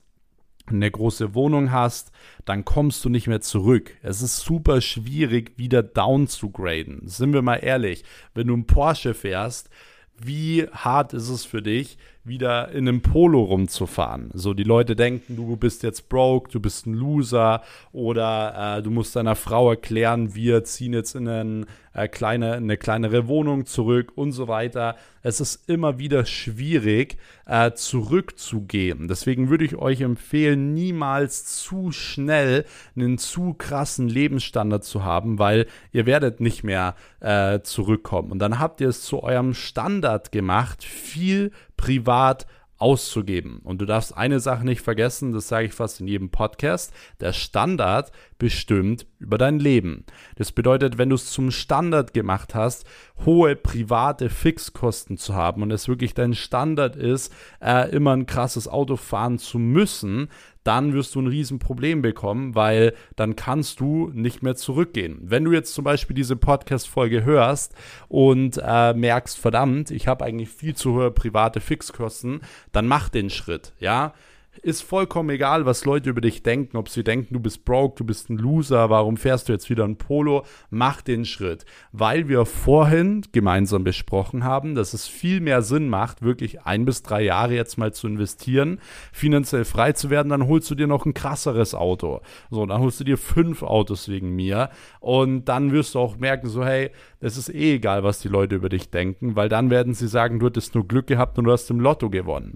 eine 0.66 0.90
große 0.90 1.34
Wohnung 1.34 1.72
hast, 1.72 2.12
dann 2.44 2.64
kommst 2.64 3.04
du 3.04 3.08
nicht 3.08 3.26
mehr 3.26 3.40
zurück. 3.40 3.96
Es 4.02 4.22
ist 4.22 4.38
super 4.40 4.80
schwierig, 4.80 5.52
wieder 5.56 5.82
down 5.82 6.28
zu 6.28 6.50
graden. 6.50 7.02
Sind 7.06 7.32
wir 7.32 7.42
mal 7.42 7.56
ehrlich, 7.56 8.04
wenn 8.34 8.46
du 8.46 8.54
einen 8.54 8.66
Porsche 8.66 9.14
fährst, 9.14 9.70
wie 10.16 10.66
hart 10.70 11.14
ist 11.14 11.28
es 11.28 11.44
für 11.44 11.62
dich, 11.62 11.98
wieder 12.24 12.70
in 12.70 12.86
einem 12.86 13.00
Polo 13.00 13.42
rumzufahren. 13.42 14.30
So, 14.32 14.54
die 14.54 14.62
Leute 14.62 14.94
denken, 14.94 15.34
du 15.34 15.56
bist 15.56 15.82
jetzt 15.82 16.08
broke, 16.08 16.50
du 16.52 16.60
bist 16.60 16.86
ein 16.86 16.94
Loser 16.94 17.62
oder 17.90 18.76
äh, 18.78 18.82
du 18.82 18.90
musst 18.90 19.16
deiner 19.16 19.34
Frau 19.34 19.70
erklären, 19.70 20.34
wir 20.34 20.62
ziehen 20.62 20.92
jetzt 20.92 21.16
in 21.16 21.26
einen, 21.26 21.66
äh, 21.94 22.06
kleine, 22.06 22.52
eine 22.52 22.76
kleinere 22.76 23.26
Wohnung 23.26 23.66
zurück 23.66 24.12
und 24.14 24.30
so 24.30 24.46
weiter. 24.46 24.96
Es 25.22 25.40
ist 25.40 25.68
immer 25.68 25.98
wieder 25.98 26.24
schwierig, 26.24 27.16
äh, 27.46 27.72
zurückzugehen. 27.72 29.08
Deswegen 29.08 29.50
würde 29.50 29.64
ich 29.64 29.76
euch 29.76 30.00
empfehlen, 30.00 30.74
niemals 30.74 31.44
zu 31.44 31.90
schnell 31.90 32.64
einen 32.94 33.18
zu 33.18 33.54
krassen 33.54 34.08
Lebensstandard 34.08 34.84
zu 34.84 35.04
haben, 35.04 35.40
weil 35.40 35.66
ihr 35.92 36.06
werdet 36.06 36.40
nicht 36.40 36.62
mehr 36.62 36.94
äh, 37.20 37.60
zurückkommen. 37.62 38.30
Und 38.30 38.38
dann 38.38 38.60
habt 38.60 38.80
ihr 38.80 38.88
es 38.88 39.02
zu 39.02 39.22
eurem 39.22 39.54
Standard 39.54 40.30
gemacht, 40.30 40.84
viel 40.84 41.50
privat 41.82 42.46
auszugeben. 42.78 43.58
Und 43.64 43.80
du 43.80 43.86
darfst 43.86 44.16
eine 44.16 44.38
Sache 44.38 44.64
nicht 44.64 44.82
vergessen, 44.82 45.32
das 45.32 45.48
sage 45.48 45.66
ich 45.66 45.72
fast 45.72 46.00
in 46.00 46.06
jedem 46.06 46.30
Podcast, 46.30 46.92
der 47.20 47.32
Standard 47.32 48.12
bestimmt 48.42 49.06
über 49.20 49.38
dein 49.38 49.60
Leben. 49.60 50.04
Das 50.34 50.50
bedeutet, 50.50 50.98
wenn 50.98 51.10
du 51.10 51.14
es 51.14 51.30
zum 51.30 51.52
Standard 51.52 52.12
gemacht 52.12 52.56
hast, 52.56 52.84
hohe 53.24 53.54
private 53.54 54.30
Fixkosten 54.30 55.16
zu 55.16 55.34
haben 55.34 55.62
und 55.62 55.70
es 55.70 55.86
wirklich 55.86 56.12
dein 56.12 56.34
Standard 56.34 56.96
ist, 56.96 57.32
äh, 57.60 57.88
immer 57.94 58.16
ein 58.16 58.26
krasses 58.26 58.66
Auto 58.66 58.96
fahren 58.96 59.38
zu 59.38 59.60
müssen, 59.60 60.28
dann 60.64 60.92
wirst 60.92 61.14
du 61.14 61.20
ein 61.20 61.28
Riesenproblem 61.28 62.02
bekommen, 62.02 62.56
weil 62.56 62.94
dann 63.14 63.36
kannst 63.36 63.78
du 63.78 64.10
nicht 64.12 64.42
mehr 64.42 64.56
zurückgehen. 64.56 65.20
Wenn 65.22 65.44
du 65.44 65.52
jetzt 65.52 65.72
zum 65.72 65.84
Beispiel 65.84 66.16
diese 66.16 66.34
Podcast-Folge 66.34 67.22
hörst 67.22 67.76
und 68.08 68.60
äh, 68.60 68.92
merkst, 68.92 69.38
verdammt, 69.38 69.92
ich 69.92 70.08
habe 70.08 70.24
eigentlich 70.24 70.48
viel 70.48 70.74
zu 70.74 70.94
hohe 70.94 71.12
private 71.12 71.60
Fixkosten, 71.60 72.40
dann 72.72 72.88
mach 72.88 73.08
den 73.08 73.30
Schritt, 73.30 73.72
ja 73.78 74.14
ist 74.60 74.82
vollkommen 74.82 75.30
egal, 75.30 75.64
was 75.64 75.84
Leute 75.84 76.10
über 76.10 76.20
dich 76.20 76.42
denken, 76.42 76.76
ob 76.76 76.88
sie 76.88 77.02
denken, 77.02 77.32
du 77.34 77.40
bist 77.40 77.64
broke, 77.64 77.96
du 77.96 78.04
bist 78.04 78.28
ein 78.28 78.36
Loser, 78.36 78.90
warum 78.90 79.16
fährst 79.16 79.48
du 79.48 79.52
jetzt 79.52 79.70
wieder 79.70 79.84
ein 79.84 79.96
Polo? 79.96 80.44
Mach 80.68 81.00
den 81.00 81.24
Schritt, 81.24 81.64
weil 81.92 82.28
wir 82.28 82.44
vorhin 82.44 83.22
gemeinsam 83.32 83.82
besprochen 83.82 84.44
haben, 84.44 84.74
dass 84.74 84.92
es 84.92 85.08
viel 85.08 85.40
mehr 85.40 85.62
Sinn 85.62 85.88
macht, 85.88 86.22
wirklich 86.22 86.62
ein 86.62 86.84
bis 86.84 87.02
drei 87.02 87.22
Jahre 87.22 87.54
jetzt 87.54 87.78
mal 87.78 87.92
zu 87.92 88.06
investieren, 88.06 88.78
finanziell 89.12 89.64
frei 89.64 89.92
zu 89.92 90.10
werden, 90.10 90.28
dann 90.28 90.46
holst 90.46 90.70
du 90.70 90.74
dir 90.74 90.86
noch 90.86 91.06
ein 91.06 91.14
krasseres 91.14 91.74
Auto. 91.74 92.20
So, 92.50 92.66
dann 92.66 92.80
holst 92.80 93.00
du 93.00 93.04
dir 93.04 93.16
fünf 93.16 93.62
Autos 93.62 94.08
wegen 94.08 94.34
mir 94.36 94.68
und 95.00 95.46
dann 95.46 95.72
wirst 95.72 95.94
du 95.94 95.98
auch 95.98 96.18
merken, 96.18 96.48
so 96.48 96.64
hey, 96.64 96.90
es 97.20 97.36
ist 97.36 97.48
eh 97.48 97.76
egal, 97.76 98.02
was 98.02 98.20
die 98.20 98.28
Leute 98.28 98.56
über 98.56 98.68
dich 98.68 98.90
denken, 98.90 99.36
weil 99.36 99.48
dann 99.48 99.70
werden 99.70 99.94
sie 99.94 100.08
sagen, 100.08 100.40
du 100.40 100.46
hattest 100.46 100.74
nur 100.74 100.86
Glück 100.86 101.06
gehabt 101.06 101.38
und 101.38 101.44
du 101.44 101.52
hast 101.52 101.70
im 101.70 101.80
Lotto 101.80 102.10
gewonnen. 102.10 102.52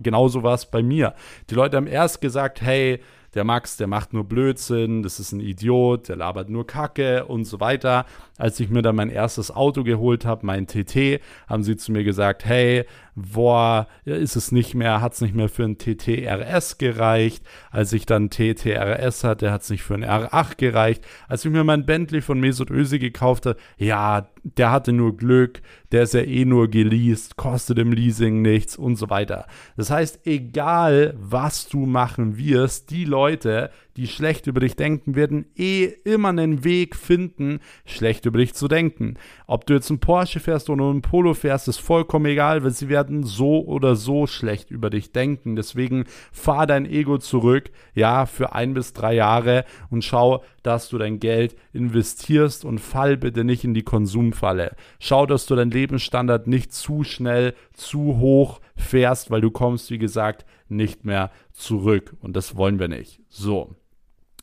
Genauso 0.00 0.42
war 0.42 0.54
es 0.54 0.66
bei 0.66 0.82
mir. 0.82 1.14
Die 1.48 1.54
Leute 1.54 1.76
haben 1.76 1.86
erst 1.86 2.20
gesagt, 2.20 2.60
hey, 2.60 3.00
der 3.34 3.44
Max, 3.44 3.76
der 3.76 3.86
macht 3.86 4.12
nur 4.12 4.24
Blödsinn, 4.24 5.02
das 5.02 5.20
ist 5.20 5.32
ein 5.32 5.40
Idiot, 5.40 6.08
der 6.08 6.16
labert 6.16 6.48
nur 6.48 6.66
Kacke 6.66 7.24
und 7.26 7.44
so 7.44 7.60
weiter. 7.60 8.04
Als 8.38 8.58
ich 8.58 8.70
mir 8.70 8.82
dann 8.82 8.96
mein 8.96 9.10
erstes 9.10 9.50
Auto 9.52 9.84
geholt 9.84 10.24
habe, 10.24 10.44
mein 10.44 10.66
TT, 10.66 11.20
haben 11.46 11.62
sie 11.62 11.76
zu 11.76 11.92
mir 11.92 12.02
gesagt, 12.02 12.44
hey, 12.44 12.86
boah, 13.22 13.86
ist 14.04 14.36
es 14.36 14.52
nicht 14.52 14.74
mehr, 14.74 15.00
hat 15.00 15.14
es 15.14 15.20
nicht 15.20 15.34
mehr 15.34 15.48
für 15.48 15.64
ein 15.64 15.78
TTRS 15.78 16.78
gereicht. 16.78 17.44
Als 17.70 17.92
ich 17.92 18.06
dann 18.06 18.30
TTRS 18.30 19.24
hatte, 19.24 19.50
hat 19.50 19.62
es 19.62 19.70
nicht 19.70 19.82
für 19.82 19.94
ein 19.94 20.04
R8 20.04 20.56
gereicht. 20.56 21.04
Als 21.28 21.44
ich 21.44 21.50
mir 21.50 21.64
mein 21.64 21.86
Bentley 21.86 22.20
von 22.20 22.40
Mesut 22.40 22.70
Özil 22.70 22.98
gekauft 22.98 23.46
habe, 23.46 23.58
ja, 23.76 24.28
der 24.42 24.70
hatte 24.70 24.92
nur 24.92 25.16
Glück, 25.16 25.60
der 25.92 26.02
ist 26.02 26.14
ja 26.14 26.20
eh 26.20 26.44
nur 26.44 26.68
geleast, 26.68 27.36
kostet 27.36 27.78
im 27.78 27.92
Leasing 27.92 28.42
nichts 28.42 28.76
und 28.76 28.96
so 28.96 29.10
weiter. 29.10 29.46
Das 29.76 29.90
heißt, 29.90 30.26
egal 30.26 31.14
was 31.18 31.68
du 31.68 31.86
machen 31.86 32.38
wirst, 32.38 32.90
die 32.90 33.04
Leute, 33.04 33.70
die 34.00 34.06
schlecht 34.06 34.46
über 34.46 34.60
dich 34.60 34.76
denken, 34.76 35.14
werden 35.14 35.44
eh 35.56 35.84
immer 36.04 36.30
einen 36.30 36.64
Weg 36.64 36.96
finden, 36.96 37.60
schlecht 37.84 38.24
über 38.24 38.38
dich 38.38 38.54
zu 38.54 38.66
denken. 38.66 39.18
Ob 39.46 39.66
du 39.66 39.74
jetzt 39.74 39.90
einen 39.90 40.00
Porsche 40.00 40.40
fährst 40.40 40.70
oder 40.70 40.84
einen 40.88 41.02
Polo 41.02 41.34
fährst, 41.34 41.68
ist 41.68 41.80
vollkommen 41.80 42.24
egal, 42.24 42.64
weil 42.64 42.70
sie 42.70 42.88
werden 42.88 43.24
so 43.24 43.62
oder 43.62 43.96
so 43.96 44.26
schlecht 44.26 44.70
über 44.70 44.88
dich 44.88 45.12
denken. 45.12 45.54
Deswegen 45.54 46.04
fahr 46.32 46.66
dein 46.66 46.86
Ego 46.86 47.18
zurück, 47.18 47.70
ja, 47.94 48.24
für 48.24 48.54
ein 48.54 48.72
bis 48.72 48.94
drei 48.94 49.12
Jahre 49.12 49.66
und 49.90 50.02
schau, 50.02 50.42
dass 50.62 50.88
du 50.88 50.96
dein 50.96 51.20
Geld 51.20 51.54
investierst 51.74 52.64
und 52.64 52.78
fall 52.78 53.18
bitte 53.18 53.44
nicht 53.44 53.64
in 53.64 53.74
die 53.74 53.82
Konsumfalle. 53.82 54.76
Schau, 54.98 55.26
dass 55.26 55.44
du 55.44 55.56
deinen 55.56 55.72
Lebensstandard 55.72 56.46
nicht 56.46 56.72
zu 56.72 57.04
schnell, 57.04 57.52
zu 57.74 58.18
hoch 58.18 58.62
fährst, 58.76 59.30
weil 59.30 59.42
du 59.42 59.50
kommst, 59.50 59.90
wie 59.90 59.98
gesagt, 59.98 60.46
nicht 60.70 61.04
mehr 61.04 61.30
zurück. 61.52 62.16
Und 62.20 62.34
das 62.34 62.56
wollen 62.56 62.78
wir 62.78 62.88
nicht. 62.88 63.20
So. 63.28 63.76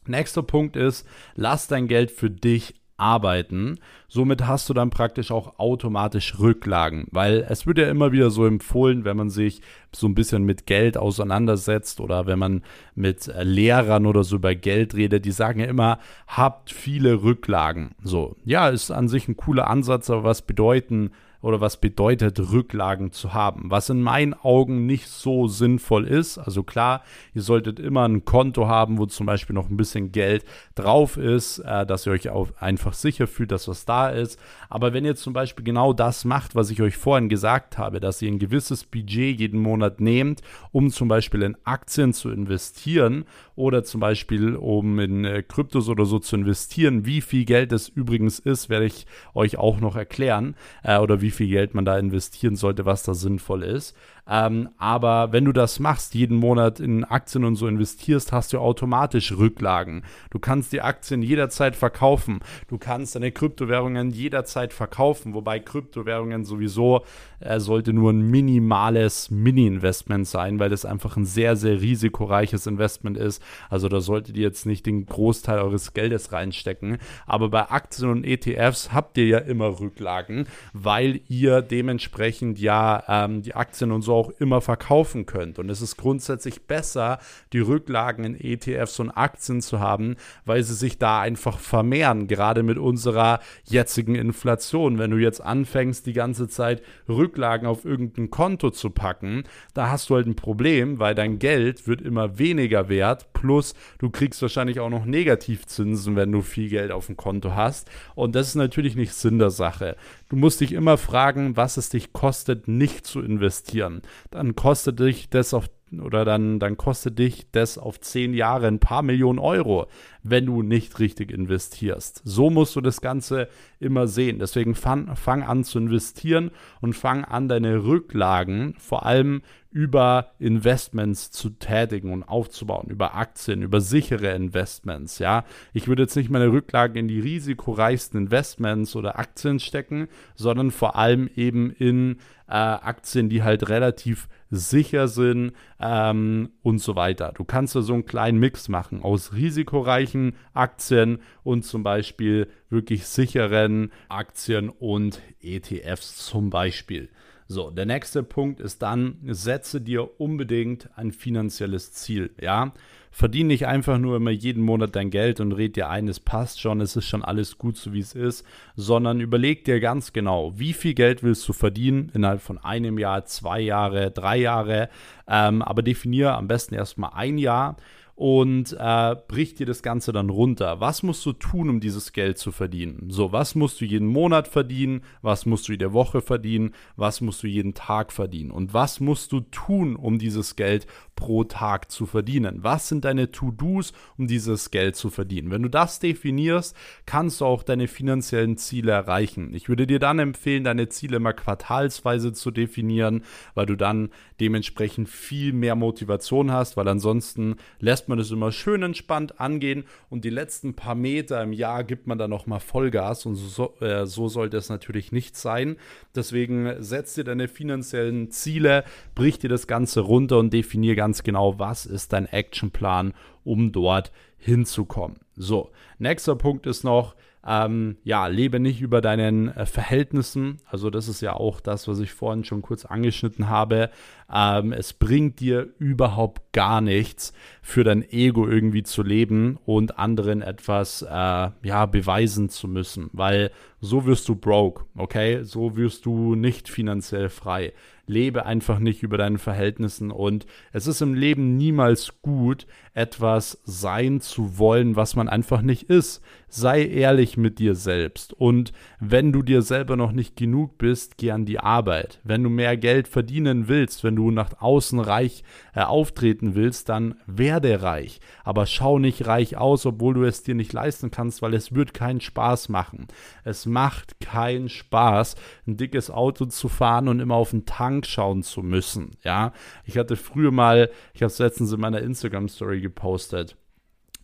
Nächster 0.10 0.43
Punkt 0.43 0.76
ist, 0.76 1.08
lass 1.36 1.67
dein 1.67 1.88
Geld 1.88 2.12
für 2.12 2.30
dich 2.30 2.76
arbeiten. 2.98 3.80
Somit 4.10 4.48
hast 4.48 4.70
du 4.70 4.74
dann 4.74 4.89
praktisch 4.89 5.32
auch 5.32 5.60
automatisch 5.60 6.39
Rücklagen, 6.39 7.08
weil 7.12 7.46
es 7.50 7.67
wird 7.67 7.78
ja 7.78 7.89
immer 7.89 8.13
wieder 8.13 8.30
so 8.30 8.46
empfohlen, 8.46 9.04
wenn 9.04 9.17
man 9.17 9.30
sich 9.30 9.62
so 9.91 10.08
ein 10.08 10.15
bisschen 10.15 10.43
mit 10.43 10.65
Geld 10.65 10.98
auseinandersetzt 10.98 12.00
oder 12.00 12.26
wenn 12.26 12.39
man 12.39 12.63
mit 12.96 13.30
Lehrern 13.41 14.06
oder 14.06 14.24
so 14.24 14.38
über 14.38 14.56
Geld 14.56 14.96
redet, 14.96 15.26
die 15.26 15.32
sagen 15.32 15.60
ja 15.60 15.65
immer, 15.65 16.00
habt 16.26 16.72
viele 16.72 17.22
Rücklagen. 17.22 17.96
So, 18.02 18.38
ja, 18.46 18.70
ist 18.70 18.91
an 18.91 19.10
sich 19.10 19.28
ein 19.28 19.36
cooler 19.36 19.67
Ansatz, 19.67 20.10
aber 20.10 20.24
was 20.24 20.41
bedeuten 20.41 21.12
oder 21.41 21.62
was 21.62 21.78
bedeutet 21.78 22.39
Rücklagen 22.52 23.12
zu 23.12 23.34
haben. 23.34 23.70
Was 23.70 23.89
in 23.89 24.02
meinen 24.02 24.34
Augen 24.34 24.86
nicht 24.86 25.08
so 25.08 25.48
sinnvoll 25.48 26.06
ist. 26.06 26.38
Also 26.38 26.63
klar, 26.63 27.04
ihr 27.34 27.41
solltet 27.41 27.80
immer 27.80 28.08
ein 28.08 28.26
Konto 28.26 28.67
haben, 28.67 28.98
wo 28.98 29.06
zum 29.06 29.26
Beispiel 29.26 29.54
noch 29.54 29.70
ein 29.70 29.78
bisschen 29.78 30.12
Geld 30.12 30.43
drauf 30.76 31.17
ist, 31.17 31.60
äh, 31.60 31.86
dass 31.86 32.06
ihr 32.06 32.12
euch 32.12 32.30
auch 32.30 32.50
einfach 32.60 32.93
sicher 32.93 33.28
fühlt, 33.28 33.52
dass 33.52 33.67
was 33.67 33.86
da 33.86 33.96
ist. 34.05 34.39
Aber 34.69 34.93
wenn 34.93 35.05
ihr 35.05 35.15
zum 35.15 35.33
Beispiel 35.33 35.65
genau 35.65 35.93
das 35.93 36.25
macht, 36.25 36.55
was 36.55 36.69
ich 36.69 36.81
euch 36.81 36.97
vorhin 36.97 37.29
gesagt 37.29 37.77
habe, 37.77 37.99
dass 37.99 38.21
ihr 38.21 38.31
ein 38.31 38.39
gewisses 38.39 38.83
Budget 38.83 39.39
jeden 39.39 39.60
Monat 39.60 39.99
nehmt, 39.99 40.41
um 40.71 40.89
zum 40.89 41.07
Beispiel 41.07 41.41
in 41.41 41.57
Aktien 41.63 42.13
zu 42.13 42.29
investieren 42.29 43.25
oder 43.55 43.83
zum 43.83 44.01
Beispiel 44.01 44.55
um 44.55 44.99
in 44.99 45.25
äh, 45.25 45.43
Kryptos 45.43 45.89
oder 45.89 46.05
so 46.05 46.19
zu 46.19 46.36
investieren, 46.36 47.05
wie 47.05 47.21
viel 47.21 47.45
Geld 47.45 47.71
es 47.71 47.89
übrigens 47.89 48.39
ist, 48.39 48.69
werde 48.69 48.86
ich 48.86 49.07
euch 49.33 49.57
auch 49.57 49.79
noch 49.79 49.95
erklären 49.95 50.55
äh, 50.83 50.97
oder 50.97 51.21
wie 51.21 51.31
viel 51.31 51.47
Geld 51.47 51.73
man 51.73 51.86
da 51.86 51.97
investieren 51.97 52.55
sollte, 52.55 52.86
was 52.86 53.03
da 53.03 53.13
sinnvoll 53.13 53.63
ist. 53.63 53.95
Ähm, 54.30 54.70
aber 54.78 55.32
wenn 55.32 55.46
du 55.46 55.52
das 55.52 55.80
machst, 55.80 56.13
jeden 56.13 56.38
Monat 56.38 56.80
in 56.80 57.04
Aktien 57.04 57.46
und 57.46 57.56
so 57.56 57.68
investierst, 57.68 58.32
hast 58.32 58.54
du 58.54 58.60
automatisch 58.60 59.32
Rücklagen. 59.32 60.04
Du 60.32 60.40
kannst 60.40 60.74
die 60.74 60.82
Aktien 60.82 61.22
jederzeit 61.22 61.76
verkaufen. 61.76 62.40
Du 62.68 62.78
kannst 62.78 63.16
deine 63.16 63.32
Kryptowährungen 63.32 64.12
jederzeit 64.12 64.74
verkaufen, 64.74 65.34
wobei 65.34 65.60
Kryptowährungen 65.60 66.44
sowieso 66.44 67.04
äh, 67.40 67.60
sollte 67.60 67.94
nur 67.94 68.12
ein 68.12 68.30
minimales 68.30 69.32
Mini-Investment 69.32 70.28
sein, 70.28 70.60
weil 70.60 70.70
das 70.70 70.86
einfach 70.86 71.16
ein 71.18 71.26
sehr, 71.26 71.56
sehr 71.56 71.82
risikoreiches 71.82 72.68
Investment 72.68 73.18
ist. 73.18 73.42
Also 73.70 73.88
da 73.88 74.02
solltet 74.02 74.36
ihr 74.36 74.44
jetzt 74.44 74.66
nicht 74.66 74.86
den 74.86 75.06
Großteil 75.06 75.60
eures 75.60 75.94
Geldes 75.94 76.32
reinstecken. 76.32 76.98
Aber 77.26 77.50
bei 77.50 77.70
Aktien 77.70 78.10
und 78.10 78.26
ETFs 78.26 78.92
habt 78.92 79.18
ihr 79.18 79.28
ja 79.28 79.38
immer 79.38 79.80
Rücklagen, 79.80 80.48
weil 80.74 81.22
ihr 81.28 81.62
dementsprechend 81.62 82.60
ja 82.60 83.04
ähm, 83.08 83.42
die 83.42 83.56
Aktien 83.56 83.92
und 83.92 84.02
so 84.02 84.16
auch 84.17 84.30
immer 84.39 84.62
verkaufen 84.62 85.25
könnt. 85.25 85.60
Und 85.60 85.69
es 85.69 85.82
ist 85.82 85.97
grundsätzlich 85.97 86.63
besser, 86.63 87.19
die 87.53 87.60
Rücklagen 87.60 88.25
in 88.25 88.39
ETFs 88.39 88.99
und 88.99 89.12
Aktien 89.12 89.62
zu 89.62 89.80
haben, 89.80 90.15
weil 90.45 90.63
sie 90.63 90.73
sich 90.73 90.97
da 90.97 91.21
einfach 91.21 91.60
vermehren, 91.60 92.27
gerade 92.27 92.63
mit 92.63 92.77
unserer 92.77 93.39
jetzigen 93.63 94.15
Inflation. 94.15 94.97
Wenn 94.97 95.12
du 95.12 95.17
jetzt 95.17 95.41
anfängst, 95.41 96.06
die 96.06 96.13
ganze 96.13 96.47
Zeit 96.47 96.82
Rücklagen 97.08 97.67
auf 97.67 97.86
irgendein 97.86 98.30
Konto 98.30 98.71
zu 98.71 98.89
packen, 98.89 99.43
da 99.73 99.89
hast 99.89 100.10
du 100.10 100.15
halt 100.15 100.25
ein 100.25 100.36
Problem, 100.36 100.99
weil 100.99 101.13
dein 101.15 101.39
Geld 101.39 101.88
wird 101.88 102.01
immer 102.01 102.39
weniger 102.39 102.89
wert, 102.89 103.32
plus 103.34 103.75
du 103.99 104.10
kriegst 104.10 104.41
wahrscheinlich 104.41 104.80
auch 104.80 104.89
noch 104.89 105.06
Negativzinsen, 105.06 106.15
wenn 106.15 106.32
du 106.32 106.41
viel 106.41 106.69
Geld 106.69 106.91
auf 106.91 107.06
dem 107.06 107.17
Konto 107.17 107.56
hast. 107.56 107.89
Und 108.15 108.36
das 108.36 108.47
ist 108.47 108.56
natürlich 108.56 108.95
nicht 108.95 109.13
Sinn 109.13 109.38
der 109.38 109.51
Sache. 109.51 109.95
Du 110.30 110.36
musst 110.36 110.60
dich 110.60 110.74
immer 110.74 110.98
fragen, 110.98 111.56
was 111.56 111.78
es 111.78 111.90
dich 111.90 112.12
kostet, 112.12 112.68
nicht 112.68 113.06
zu 113.06 113.22
investieren. 113.22 114.02
Dann 114.30 114.56
kostet 114.56 115.00
dich 115.00 115.30
das 115.30 115.54
auf 115.54 115.70
oder 115.91 116.26
dann, 116.26 116.60
dann 116.60 116.78
kostet 116.78 117.17
dich 117.19 117.52
das 117.52 117.78
auf 117.78 118.00
zehn 118.00 118.34
Jahre 118.34 118.67
ein 118.67 118.80
paar 118.80 119.04
Millionen 119.04 119.39
Euro, 119.39 119.88
wenn 120.23 120.45
du 120.45 120.62
nicht 120.62 121.00
richtig 121.00 121.32
investierst. 121.32 122.21
So 122.23 122.50
musst 122.50 122.76
du 122.76 122.82
das 122.82 123.02
Ganze 123.02 123.47
immer 123.80 124.08
sehen. 124.08 124.39
Deswegen 124.39 124.76
fang, 124.76 125.15
fang 125.15 125.43
an 125.43 125.63
zu 125.63 125.80
investieren 125.80 126.52
und 126.82 126.93
fang 126.93 127.23
an, 127.23 127.47
deine 127.47 127.86
Rücklagen 127.86 128.76
vor 128.78 129.06
allem 129.06 129.41
über 129.71 130.32
Investments 130.39 131.30
zu 131.30 131.52
tätigen 131.52 132.12
und 132.12 132.23
aufzubauen, 132.23 132.88
über 132.89 133.15
Aktien, 133.15 133.62
über 133.62 133.80
sichere 133.80 134.34
Investments, 134.34 135.19
ja. 135.19 135.43
Ich 135.71 135.88
würde 135.88 136.04
jetzt 136.04 136.15
nicht 136.15 136.32
meine 136.32 136.52
Rücklagen 136.52 136.97
in 136.97 137.08
die 137.08 137.19
risikoreichsten 137.19 138.19
Investments 138.19 138.95
oder 138.95 139.19
Aktien 139.19 139.60
stecken, 139.60 140.08
sondern 140.36 140.71
vor 140.71 140.95
allem 140.95 141.30
eben 141.36 141.69
in 141.69 142.17
äh, 142.47 142.53
Aktien, 142.53 143.29
die 143.29 143.43
halt 143.43 143.69
relativ 143.69 144.27
sicher 144.49 145.07
sind 145.07 145.51
ähm, 145.79 146.49
und 146.63 146.79
so 146.79 146.95
weiter. 146.95 147.33
Du 147.36 147.43
kannst 147.43 147.75
da 147.75 147.81
so 147.81 147.93
einen 147.93 148.05
kleinen 148.05 148.39
Mix 148.39 148.69
machen 148.69 149.01
aus 149.01 149.33
risikoreichen 149.33 150.36
Aktien 150.53 151.19
und 151.43 151.63
zum 151.63 151.83
Beispiel 151.83 152.47
wirklich 152.69 153.05
sicheren 153.07 153.91
Aktien 154.10 154.69
und 154.69 155.21
ETFs 155.41 156.25
zum 156.25 156.49
Beispiel. 156.49 157.10
So, 157.49 157.71
der 157.71 157.86
nächste 157.86 158.23
Punkt 158.23 158.60
ist 158.60 158.81
dann, 158.81 159.19
setze 159.23 159.79
dir 159.79 160.19
unbedingt 160.19 160.89
ein 160.97 161.13
finanzielles 161.13 161.93
Ziel. 161.93 162.31
Ja, 162.41 162.73
verdiene 163.17 163.47
nicht 163.47 163.65
einfach 163.65 163.97
nur 163.97 164.17
immer 164.17 164.30
jeden 164.30 164.62
Monat 164.62 164.95
dein 164.95 165.10
Geld 165.10 165.39
und 165.39 165.51
red 165.51 165.75
dir 165.75 165.89
ein, 165.89 166.08
es 166.08 166.19
passt 166.19 166.62
schon, 166.62 166.82
es 166.82 166.95
ist 166.95 167.08
schon 167.08 167.25
alles 167.25 167.58
gut 167.58 167.75
so 167.75 167.91
wie 167.91 167.99
es 167.99 168.13
ist, 168.13 168.45
sondern 168.75 169.21
überleg 169.21 169.65
dir 169.65 169.80
ganz 169.80 170.13
genau, 170.13 170.53
wie 170.56 170.71
viel 170.71 170.93
Geld 170.93 171.23
willst 171.23 171.49
du 171.49 171.53
verdienen 171.53 172.12
innerhalb 172.13 172.43
von 172.43 172.60
einem 172.60 172.99
Jahr, 172.99 173.25
zwei 173.25 173.60
Jahre, 173.60 174.12
drei 174.12 174.38
Jahre, 174.38 174.89
ähm, 175.27 175.63
aber 175.63 175.82
definiere 175.82 176.36
am 176.36 176.47
besten 176.47 176.75
erstmal 176.75 177.10
ein 177.15 177.39
Jahr 177.39 177.77
und 178.17 178.75
äh, 178.80 179.15
bricht 179.27 179.60
dir 179.60 179.67
das 179.67 179.84
Ganze 179.84 180.12
dann 180.12 180.32
runter. 180.32 180.80
Was 180.80 181.03
musst 181.03 181.23
du 181.27 181.34
tun, 181.34 181.69
um 181.69 181.80
dieses 181.80 182.13
Geld 182.13 182.39
zu 182.39 182.51
verdienen? 182.51 183.12
So, 183.12 183.32
was 183.32 183.53
musst 183.53 183.80
du 183.80 183.86
jeden 183.86 184.08
Monat 184.08 184.47
verdienen? 184.47 185.01
Was 185.21 185.45
musst 185.45 185.67
du 185.67 185.73
jede 185.73 185.93
Woche 185.93 186.21
verdienen? 186.21 186.73
Was 186.95 187.21
musst 187.21 187.43
du 187.43 187.47
jeden 187.47 187.75
Tag 187.75 188.12
verdienen? 188.12 188.49
Und 188.49 188.73
was 188.73 188.99
musst 188.99 189.32
du 189.34 189.41
tun, 189.41 189.95
um 189.95 190.17
dieses 190.17 190.56
Geld 190.56 190.88
pro 191.15 191.43
Tag 191.43 191.91
zu 191.91 192.08
verdienen? 192.08 192.63
Was 192.63 192.88
sind 192.88 193.06
deine 193.06 193.32
To-Dos, 193.32 193.93
um 194.17 194.25
dieses 194.25 194.71
Geld 194.71 194.95
zu 194.95 195.12
verdienen? 195.12 195.51
Wenn 195.51 195.62
du 195.62 195.69
das 195.69 195.99
definierst, 195.99 196.75
kannst 197.06 197.41
du 197.41 197.45
auch 197.45 197.62
deine 197.62 197.88
finanziellen 197.88 198.58
Ziele 198.58 198.93
erreichen. 198.93 199.53
Ich 199.53 199.69
würde 199.69 199.86
dir 199.86 199.99
dann 199.99 200.17
empfehlen, 200.17 200.63
deine 200.63 200.89
Ziele 200.89 201.19
mal 201.19 201.34
quartalsweise 201.34 202.34
zu 202.34 202.49
definieren, 202.49 203.21
weil 203.53 203.67
du 203.67 203.75
dann 203.75 204.10
dementsprechend 204.39 205.08
viel 205.08 205.53
mehr 205.53 205.75
Motivation 205.75 206.51
hast, 206.51 206.77
weil 206.77 206.88
ansonsten 206.88 207.58
lässt 207.80 208.07
man 208.10 208.20
es 208.20 208.32
immer 208.32 208.52
schön 208.52 208.84
entspannt 208.84 209.39
angehen 209.39 209.86
und 210.10 210.26
die 210.26 210.30
letzten 210.30 210.76
paar 210.76 210.96
Meter 210.96 211.41
im 211.43 211.54
Jahr 211.54 211.84
gibt 211.84 212.08
man 212.08 212.17
dann 212.17 212.30
nochmal 212.30 212.60
Vollgas 212.60 213.26
und 213.26 213.36
so, 213.36 213.74
äh, 213.80 214.06
so 214.06 214.28
sollte 214.28 214.58
es 214.58 214.70
natürlich 214.70 215.12
nicht 215.12 215.36
sein. 215.36 215.78
Deswegen 216.15 216.76
setz 216.80 217.15
dir 217.15 217.24
deine 217.24 217.48
finanziellen 217.48 218.32
Ziele, 218.32 218.84
brich 219.15 219.39
dir 219.39 219.50
das 219.50 219.67
Ganze 219.67 220.02
runter 220.02 220.39
und 220.39 220.54
definier 220.54 220.96
ganz 220.96 221.24
genau, 221.24 221.60
was 221.60 221.86
ist 221.86 222.13
dein 222.13 222.26
Actionplan, 222.26 223.13
um 223.43 223.72
dort 223.72 224.12
hinzukommen. 224.38 225.20
So, 225.36 225.72
nächster 226.00 226.36
Punkt 226.36 226.67
ist 226.67 226.84
noch, 226.84 227.15
ähm, 227.46 227.96
ja, 228.04 228.28
lebe 228.28 228.60
nicht 228.60 228.82
über 228.82 229.00
deinen 229.00 229.48
äh, 229.50 229.65
Verhältnissen. 229.65 230.58
Also 230.65 230.89
das 230.89 231.08
ist 231.08 231.22
ja 231.22 231.34
auch 231.34 231.62
das, 231.62 231.88
was 231.88 232.00
ich 232.00 232.12
vorhin 232.12 232.43
schon 232.43 232.62
kurz 232.62 232.84
angeschnitten 232.84 233.48
habe. 233.48 233.89
Ähm, 234.34 234.74
es 234.74 234.94
bringt 234.94 235.40
dir 235.40 235.70
überhaupt 235.80 236.52
gar 236.54 236.82
nichts, 236.82 237.34
für 237.62 237.84
dein 237.84 238.04
Ego 238.10 238.48
irgendwie 238.48 238.84
zu 238.84 239.04
leben 239.04 239.58
und 239.66 239.98
anderen 240.00 240.42
etwas 240.42 241.02
äh, 241.02 241.08
ja, 241.08 241.86
beweisen 241.86 242.50
zu 242.50 242.68
müssen, 242.68 243.10
weil 243.13 243.52
so 243.80 244.06
wirst 244.06 244.28
du 244.28 244.36
broke, 244.36 244.86
okay? 244.96 245.44
So 245.44 245.76
wirst 245.78 246.06
du 246.06 246.36
nicht 246.36 246.68
finanziell 246.70 247.30
frei 247.30 247.74
lebe 248.08 248.46
einfach 248.46 248.80
nicht 248.80 249.04
über 249.04 249.18
deinen 249.18 249.38
Verhältnissen 249.38 250.12
und 250.12 250.46
es 250.72 250.88
ist 250.88 251.02
im 251.02 251.13
Leben 251.13 251.58
niemals 251.58 252.22
gut, 252.22 252.66
etwas 252.94 253.62
sein 253.66 254.22
zu 254.22 254.58
wollen, 254.58 254.96
was 254.96 255.16
man 255.16 255.28
einfach 255.28 255.62
nicht 255.62 255.84
ist. 255.84 256.22
Sei 256.48 256.86
ehrlich 256.86 257.36
mit 257.36 257.60
dir 257.60 257.76
selbst 257.76 258.34
und 258.34 258.72
wenn 259.00 259.34
du 259.34 259.44
dir 259.44 259.62
selber 259.62 259.98
noch 259.98 260.13
nicht 260.13 260.38
genug 260.38 260.78
bist, 260.78 261.18
geh 261.18 261.32
an 261.32 261.46
die 261.46 261.60
Arbeit. 261.60 262.20
Wenn 262.24 262.44
du 262.44 262.50
mehr 262.50 262.78
Geld 262.78 263.10
verdienen 263.10 263.68
willst, 263.68 264.04
wenn 264.06 264.16
du 264.17 264.32
nach 264.32 264.60
außen 264.60 264.99
reich 264.99 265.45
äh, 265.73 265.82
auftreten 265.82 266.56
willst, 266.56 266.89
dann 266.89 267.15
werde 267.25 267.82
reich. 267.82 268.19
Aber 268.43 268.65
schau 268.65 268.99
nicht 268.99 269.27
reich 269.27 269.56
aus, 269.56 269.86
obwohl 269.86 270.15
du 270.15 270.23
es 270.25 270.43
dir 270.43 270.56
nicht 270.56 270.73
leisten 270.73 271.12
kannst, 271.12 271.41
weil 271.41 271.53
es 271.53 271.73
wird 271.73 271.93
keinen 271.93 272.19
Spaß 272.19 272.67
machen. 272.67 273.08
Es 273.45 273.65
macht 273.65 274.19
keinen 274.19 274.67
Spaß, 274.67 275.36
ein 275.65 275.77
dickes 275.77 276.12
Auto 276.12 276.45
zu 276.45 276.67
fahren 276.67 277.08
und 277.08 277.21
immer 277.21 277.36
auf 277.36 277.51
den 277.51 277.65
Tank 277.65 278.06
schauen 278.06 278.43
zu 278.43 278.62
müssen. 278.62 279.12
Ja, 279.23 279.53
ich 279.86 279.97
hatte 279.97 280.17
früher 280.17 280.51
mal, 280.51 280.89
ich 281.13 281.21
habe 281.21 281.32
es 281.32 281.39
letztens 281.39 281.71
in 281.71 281.80
meiner 281.80 282.01
Instagram 282.01 282.49
Story 282.49 282.82
gepostet. 282.82 283.56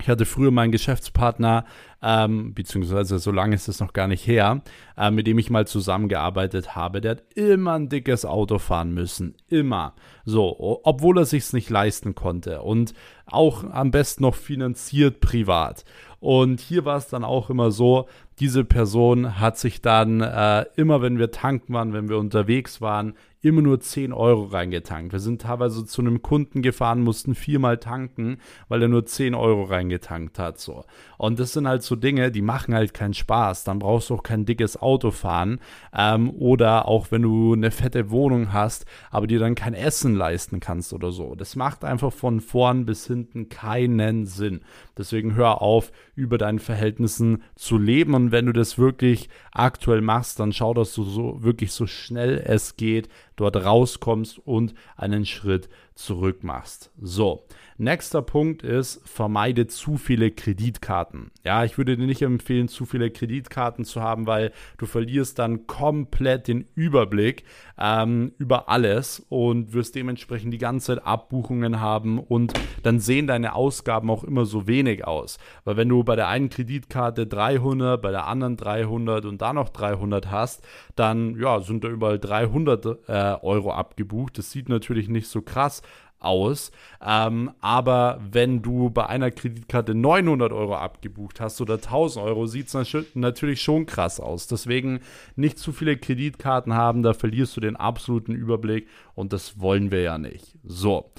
Ich 0.02 0.10
hatte 0.10 0.26
früher 0.26 0.52
meinen 0.52 0.74
Geschäftspartner, 0.74 1.66
ähm, 2.02 2.54
beziehungsweise 2.54 3.20
so 3.20 3.32
lange 3.32 3.56
ist 3.56 3.70
es 3.70 3.80
noch 3.80 3.94
gar 3.94 4.10
nicht 4.10 4.28
her, 4.28 4.62
äh, 4.98 5.12
mit 5.12 5.28
dem 5.28 5.40
ich 5.40 5.50
mal 5.50 5.66
zusammengearbeitet 5.66 6.76
habe. 6.76 7.00
Der 7.00 7.12
hat 7.12 7.24
immer 7.36 7.74
ein 7.74 7.88
dickes 7.88 8.26
Auto 8.26 8.60
fahren 8.60 8.94
müssen. 8.94 9.36
Immer. 9.48 9.94
So, 10.26 10.82
obwohl 10.84 11.20
er 11.20 11.26
sich 11.26 11.54
nicht 11.54 11.70
leisten 11.70 12.16
konnte. 12.16 12.62
Und 12.62 12.94
auch 13.26 13.64
am 13.64 13.92
besten 13.92 14.24
noch 14.24 14.36
finanziert 14.36 15.22
privat. 15.22 15.86
Und 16.20 16.60
hier 16.60 16.86
war 16.86 16.98
es 16.98 17.08
dann 17.08 17.24
auch 17.24 17.50
immer 17.50 17.72
so, 17.72 18.08
diese 18.40 18.64
Person 18.64 19.40
hat 19.40 19.58
sich 19.58 19.82
dann 19.82 20.22
äh, 20.22 20.66
immer, 20.76 21.02
wenn 21.02 21.20
wir 21.20 21.32
tanken 21.32 21.74
waren, 21.74 21.94
wenn 21.94 22.10
wir 22.10 22.18
unterwegs 22.18 22.82
waren, 22.82 23.14
immer 23.44 23.62
nur 23.62 23.80
10 23.80 24.14
Euro 24.14 24.46
reingetankt. 24.46 25.12
Wir 25.12 25.20
sind 25.20 25.42
teilweise 25.42 25.86
zu 25.86 26.02
einem 26.02 26.22
Kunden 26.22 26.62
gefahren, 26.62 27.02
mussten 27.02 27.36
viermal 27.36 27.78
tanken, 27.78 28.38
weil 28.70 28.82
er 28.82 28.88
nur 28.88 29.06
10 29.06 29.36
Euro 29.36 29.64
reingetankt 29.64 30.40
hat. 30.40 30.60
So. 30.60 30.86
Und 31.18 31.40
das 31.40 31.52
sind 31.52 31.68
halt 31.68 31.84
so 31.84 31.98
Dinge, 31.98 32.32
die 32.32 32.42
machen 32.42 32.74
halt 32.74 32.94
keinen 32.94 33.14
Spaß. 33.14 33.66
Dann 33.66 33.80
brauchst 33.80 34.10
du 34.10 34.16
auch 34.16 34.24
kein 34.24 34.46
dickes 34.46 34.82
Auto 34.82 35.12
fahren. 35.12 35.60
Ähm, 35.94 36.30
oder 36.32 36.88
auch 36.88 37.12
wenn 37.12 37.22
du 37.22 37.54
eine 37.54 37.72
fette 37.72 38.10
Wohnung 38.10 38.54
hast, 38.54 38.86
aber 39.12 39.28
dir 39.28 39.40
dann 39.40 39.56
kein 39.56 39.74
Essen 39.74 40.16
leisten 40.16 40.62
kannst 40.62 40.94
oder 40.94 41.12
so. 41.12 41.36
Das 41.36 41.58
macht 41.58 41.84
einfach 41.84 42.14
von 42.14 42.40
vorn 42.40 42.86
bis 42.86 43.06
hinten 43.08 43.50
keinen 43.50 44.26
Sinn. 44.26 44.62
Deswegen 44.98 45.36
hör 45.36 45.62
auf, 45.62 45.92
über 46.16 46.38
deinen 46.38 46.60
Verhältnissen 46.60 47.44
zu 47.56 47.78
leben. 47.78 48.14
Und 48.14 48.32
wenn 48.32 48.46
du 48.46 48.54
das 48.54 48.78
wirklich 48.78 49.30
aktuell 49.52 50.02
machst, 50.02 50.40
dann 50.40 50.54
schau, 50.54 50.74
dass 50.74 50.94
du 50.94 51.04
so 51.04 51.44
wirklich 51.44 51.72
so 51.72 51.88
schnell 51.88 52.44
es 52.46 52.76
geht 52.76 53.10
dort 53.36 53.56
rauskommst 53.56 54.40
und 54.40 54.74
einen 54.96 55.26
Schritt 55.26 55.70
zurück 55.96 56.44
machst. 56.44 56.92
So, 57.02 57.46
nächster 57.78 58.22
Punkt 58.22 58.64
ist, 58.64 59.02
vermeide 59.08 59.68
zu 59.68 59.98
viele 59.98 60.32
Kreditkarten. 60.32 61.32
Ja, 61.44 61.64
ich 61.64 61.78
würde 61.78 61.98
dir 61.98 62.06
nicht 62.06 62.22
empfehlen, 62.22 62.68
zu 62.68 62.86
viele 62.86 63.12
Kreditkarten 63.12 63.86
zu 63.86 64.02
haben, 64.02 64.28
weil 64.28 64.52
du 64.78 64.86
verlierst 64.86 65.40
dann 65.40 65.68
komplett 65.68 66.48
den 66.48 66.66
Überblick 66.76 67.44
ähm, 67.78 68.34
über 68.38 68.70
alles 68.70 69.26
und 69.30 69.74
wirst 69.74 69.96
dementsprechend 69.96 70.54
die 70.54 70.58
ganze 70.58 70.96
Zeit 70.96 71.06
Abbuchungen 71.06 71.80
haben 71.80 72.20
und 72.20 72.54
dann 72.84 73.00
sehen 73.00 73.28
deine 73.28 73.56
Ausgaben 73.56 74.10
auch 74.10 74.24
immer 74.24 74.46
so 74.46 74.68
wenig 74.68 75.06
aus. 75.06 75.38
Weil 75.64 75.78
wenn 75.78 75.90
du 75.90 76.04
bei 76.04 76.16
der 76.16 76.28
einen 76.28 76.50
Kreditkarte 76.50 77.28
300, 77.28 78.02
bei 78.02 78.12
der 78.12 78.28
anderen 78.28 78.58
300 78.58 79.26
und 79.26 79.42
da 79.42 79.54
noch 79.54 79.70
300 79.70 80.32
hast, 80.32 80.64
dann 80.96 81.40
ja, 81.40 81.60
sind 81.62 81.84
da 81.84 81.88
überall 81.88 82.20
300 82.20 82.86
äh, 83.08 83.36
Euro 83.42 83.74
abgebucht. 83.74 84.38
Das 84.38 84.52
sieht 84.52 84.70
natürlich 84.70 85.10
nicht 85.10 85.28
so 85.28 85.42
krass 85.42 85.82
aus. 86.24 86.72
Ähm, 87.06 87.52
aber 87.62 88.20
wenn 88.32 88.62
du 88.62 88.90
bei 88.90 89.08
einer 89.08 89.32
Kreditkarte 89.32 89.96
900 89.96 90.52
Euro 90.52 90.76
abgebucht 90.76 91.40
hast 91.40 91.62
oder 91.62 91.76
1000 91.76 92.26
Euro, 92.26 92.46
sieht 92.48 92.74
es 92.74 92.96
natürlich 93.14 93.62
schon 93.62 93.86
krass 93.86 94.20
aus. 94.20 94.48
Deswegen 94.48 95.00
nicht 95.36 95.60
zu 95.60 95.72
viele 95.72 95.98
Kreditkarten 95.98 96.74
haben, 96.74 97.04
da 97.04 97.14
verlierst 97.14 97.56
du 97.58 97.62
den 97.62 97.76
absoluten 97.76 98.34
Überblick 98.34 98.88
und 99.16 99.34
das 99.34 99.60
wollen 99.60 99.92
wir 99.92 100.02
ja 100.02 100.18
nicht. 100.18 100.58
So. 100.64 101.12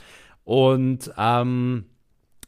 Und 0.44 1.12
ähm, 1.16 1.86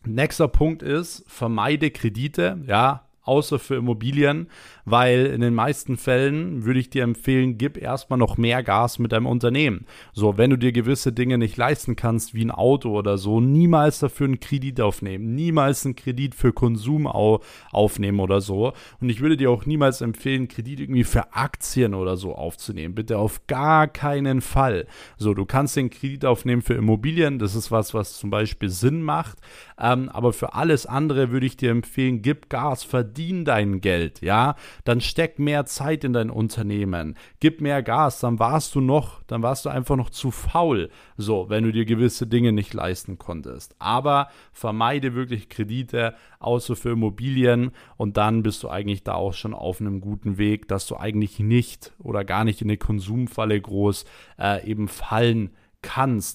nächster 0.04 0.48
Punkt 0.48 0.82
ist, 0.82 1.24
vermeide 1.26 1.90
Kredite. 1.90 2.62
Ja, 2.66 3.05
außer 3.26 3.58
für 3.58 3.76
Immobilien, 3.76 4.48
weil 4.84 5.26
in 5.26 5.40
den 5.40 5.54
meisten 5.54 5.96
Fällen 5.96 6.64
würde 6.64 6.80
ich 6.80 6.90
dir 6.90 7.02
empfehlen, 7.02 7.58
gib 7.58 7.76
erstmal 7.76 8.18
noch 8.18 8.36
mehr 8.36 8.62
Gas 8.62 8.98
mit 8.98 9.12
deinem 9.12 9.26
Unternehmen. 9.26 9.84
So, 10.12 10.38
wenn 10.38 10.50
du 10.50 10.56
dir 10.56 10.72
gewisse 10.72 11.12
Dinge 11.12 11.38
nicht 11.38 11.56
leisten 11.56 11.96
kannst, 11.96 12.34
wie 12.34 12.44
ein 12.44 12.52
Auto 12.52 12.96
oder 12.96 13.18
so, 13.18 13.40
niemals 13.40 13.98
dafür 13.98 14.26
einen 14.26 14.40
Kredit 14.40 14.80
aufnehmen, 14.80 15.34
niemals 15.34 15.84
einen 15.84 15.96
Kredit 15.96 16.34
für 16.34 16.52
Konsum 16.52 17.06
au 17.06 17.40
aufnehmen 17.72 18.20
oder 18.20 18.40
so. 18.40 18.72
Und 19.00 19.10
ich 19.10 19.20
würde 19.20 19.36
dir 19.36 19.50
auch 19.50 19.66
niemals 19.66 20.00
empfehlen, 20.00 20.48
Kredit 20.48 20.80
irgendwie 20.80 21.04
für 21.04 21.34
Aktien 21.34 21.94
oder 21.94 22.16
so 22.16 22.34
aufzunehmen. 22.34 22.94
Bitte 22.94 23.18
auf 23.18 23.46
gar 23.48 23.88
keinen 23.88 24.40
Fall. 24.40 24.86
So, 25.18 25.34
du 25.34 25.44
kannst 25.44 25.76
den 25.76 25.90
Kredit 25.90 26.24
aufnehmen 26.24 26.62
für 26.62 26.74
Immobilien, 26.74 27.38
das 27.40 27.56
ist 27.56 27.72
was, 27.72 27.92
was 27.92 28.16
zum 28.18 28.30
Beispiel 28.30 28.68
Sinn 28.68 29.02
macht. 29.02 29.38
Ähm, 29.78 30.08
aber 30.10 30.32
für 30.32 30.54
alles 30.54 30.86
andere 30.86 31.32
würde 31.32 31.46
ich 31.46 31.56
dir 31.56 31.70
empfehlen, 31.70 32.22
gib 32.22 32.48
Gas, 32.48 32.84
verdien 32.84 33.15
dein 33.44 33.80
Geld, 33.80 34.20
ja 34.20 34.56
dann 34.84 35.00
steck 35.00 35.38
mehr 35.38 35.66
Zeit 35.66 36.04
in 36.04 36.12
dein 36.12 36.30
Unternehmen, 36.30 37.16
gib 37.40 37.60
mehr 37.60 37.82
Gas, 37.82 38.20
dann 38.20 38.38
warst 38.38 38.74
du 38.74 38.80
noch, 38.80 39.22
dann 39.26 39.42
warst 39.42 39.64
du 39.64 39.68
einfach 39.68 39.96
noch 39.96 40.10
zu 40.10 40.30
faul, 40.30 40.90
so, 41.16 41.48
wenn 41.48 41.64
du 41.64 41.72
dir 41.72 41.84
gewisse 41.84 42.26
Dinge 42.26 42.52
nicht 42.52 42.74
leisten 42.74 43.18
konntest. 43.18 43.74
Aber 43.78 44.28
vermeide 44.52 45.14
wirklich 45.14 45.48
Kredite, 45.48 46.14
außer 46.38 46.76
für 46.76 46.90
Immobilien 46.90 47.72
und 47.96 48.16
dann 48.16 48.42
bist 48.42 48.62
du 48.62 48.68
eigentlich 48.68 49.02
da 49.02 49.14
auch 49.14 49.34
schon 49.34 49.54
auf 49.54 49.80
einem 49.80 50.00
guten 50.00 50.38
Weg, 50.38 50.68
dass 50.68 50.86
du 50.86 50.96
eigentlich 50.96 51.38
nicht 51.38 51.92
oder 51.98 52.24
gar 52.24 52.44
nicht 52.44 52.62
in 52.62 52.68
eine 52.68 52.76
Konsumfalle 52.76 53.60
groß 53.60 54.04
äh, 54.38 54.68
eben 54.68 54.88
fallen 54.88 55.48
kannst, 55.48 55.65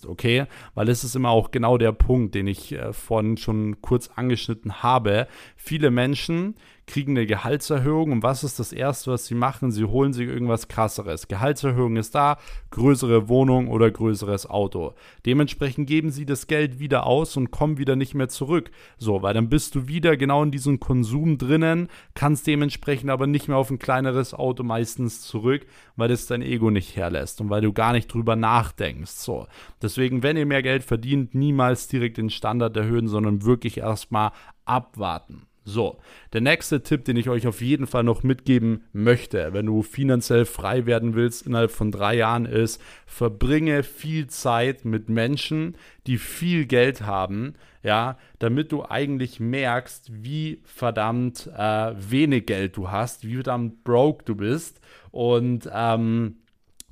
okay? 0.07 0.45
Weil 0.73 0.89
es 0.89 1.03
ist 1.03 1.15
immer 1.15 1.29
auch 1.29 1.51
genau 1.51 1.77
der 1.77 1.91
Punkt, 1.91 2.35
den 2.35 2.47
ich 2.47 2.71
äh, 2.73 2.93
vorhin 2.93 3.37
schon 3.37 3.81
kurz 3.81 4.09
angeschnitten 4.15 4.83
habe. 4.83 5.27
Viele 5.55 5.91
Menschen 5.91 6.55
kriegen 6.91 7.17
eine 7.17 7.25
Gehaltserhöhung 7.25 8.11
und 8.11 8.21
was 8.23 8.43
ist 8.43 8.59
das 8.59 8.73
Erste, 8.73 9.11
was 9.11 9.25
sie 9.25 9.33
machen? 9.33 9.71
Sie 9.71 9.85
holen 9.85 10.11
sich 10.11 10.27
irgendwas 10.27 10.67
krasseres. 10.67 11.29
Gehaltserhöhung 11.29 11.95
ist 11.95 12.13
da, 12.13 12.37
größere 12.71 13.29
Wohnung 13.29 13.69
oder 13.69 13.89
größeres 13.89 14.49
Auto. 14.49 14.93
Dementsprechend 15.25 15.87
geben 15.87 16.11
sie 16.11 16.25
das 16.25 16.47
Geld 16.47 16.79
wieder 16.79 17.07
aus 17.07 17.37
und 17.37 17.49
kommen 17.49 17.77
wieder 17.77 17.95
nicht 17.95 18.13
mehr 18.13 18.27
zurück. 18.27 18.71
So, 18.97 19.21
weil 19.21 19.33
dann 19.33 19.47
bist 19.47 19.75
du 19.75 19.87
wieder 19.87 20.17
genau 20.17 20.43
in 20.43 20.51
diesem 20.51 20.81
Konsum 20.81 21.37
drinnen, 21.37 21.87
kannst 22.13 22.45
dementsprechend 22.45 23.09
aber 23.09 23.25
nicht 23.25 23.47
mehr 23.47 23.57
auf 23.57 23.71
ein 23.71 23.79
kleineres 23.79 24.33
Auto 24.33 24.63
meistens 24.63 25.21
zurück, 25.21 25.65
weil 25.95 26.11
es 26.11 26.27
dein 26.27 26.41
Ego 26.41 26.71
nicht 26.71 26.97
herlässt 26.97 27.39
und 27.39 27.49
weil 27.49 27.61
du 27.61 27.71
gar 27.71 27.93
nicht 27.93 28.13
drüber 28.13 28.35
nachdenkst. 28.35 29.11
So, 29.11 29.47
deswegen, 29.81 30.23
wenn 30.23 30.35
ihr 30.35 30.45
mehr 30.45 30.61
Geld 30.61 30.83
verdient, 30.83 31.35
niemals 31.35 31.87
direkt 31.87 32.17
den 32.17 32.29
Standard 32.29 32.75
erhöhen, 32.75 33.07
sondern 33.07 33.45
wirklich 33.45 33.77
erstmal 33.77 34.31
abwarten. 34.65 35.47
So, 35.71 35.99
der 36.33 36.41
nächste 36.41 36.83
Tipp, 36.83 37.05
den 37.05 37.15
ich 37.15 37.29
euch 37.29 37.47
auf 37.47 37.61
jeden 37.61 37.87
Fall 37.87 38.03
noch 38.03 38.23
mitgeben 38.23 38.83
möchte, 38.91 39.53
wenn 39.53 39.67
du 39.67 39.83
finanziell 39.83 40.43
frei 40.43 40.85
werden 40.85 41.15
willst 41.15 41.47
innerhalb 41.47 41.71
von 41.71 41.91
drei 41.91 42.15
Jahren, 42.15 42.45
ist, 42.45 42.81
verbringe 43.05 43.83
viel 43.83 44.27
Zeit 44.27 44.83
mit 44.83 45.07
Menschen, 45.07 45.77
die 46.07 46.17
viel 46.17 46.65
Geld 46.65 47.03
haben, 47.03 47.53
ja, 47.83 48.17
damit 48.39 48.73
du 48.73 48.83
eigentlich 48.83 49.39
merkst, 49.39 50.11
wie 50.11 50.61
verdammt 50.65 51.49
äh, 51.55 51.93
wenig 51.97 52.47
Geld 52.47 52.75
du 52.75 52.91
hast, 52.91 53.25
wie 53.25 53.35
verdammt 53.35 53.85
broke 53.85 54.25
du 54.25 54.35
bist 54.35 54.81
und 55.11 55.69
ähm, 55.73 56.35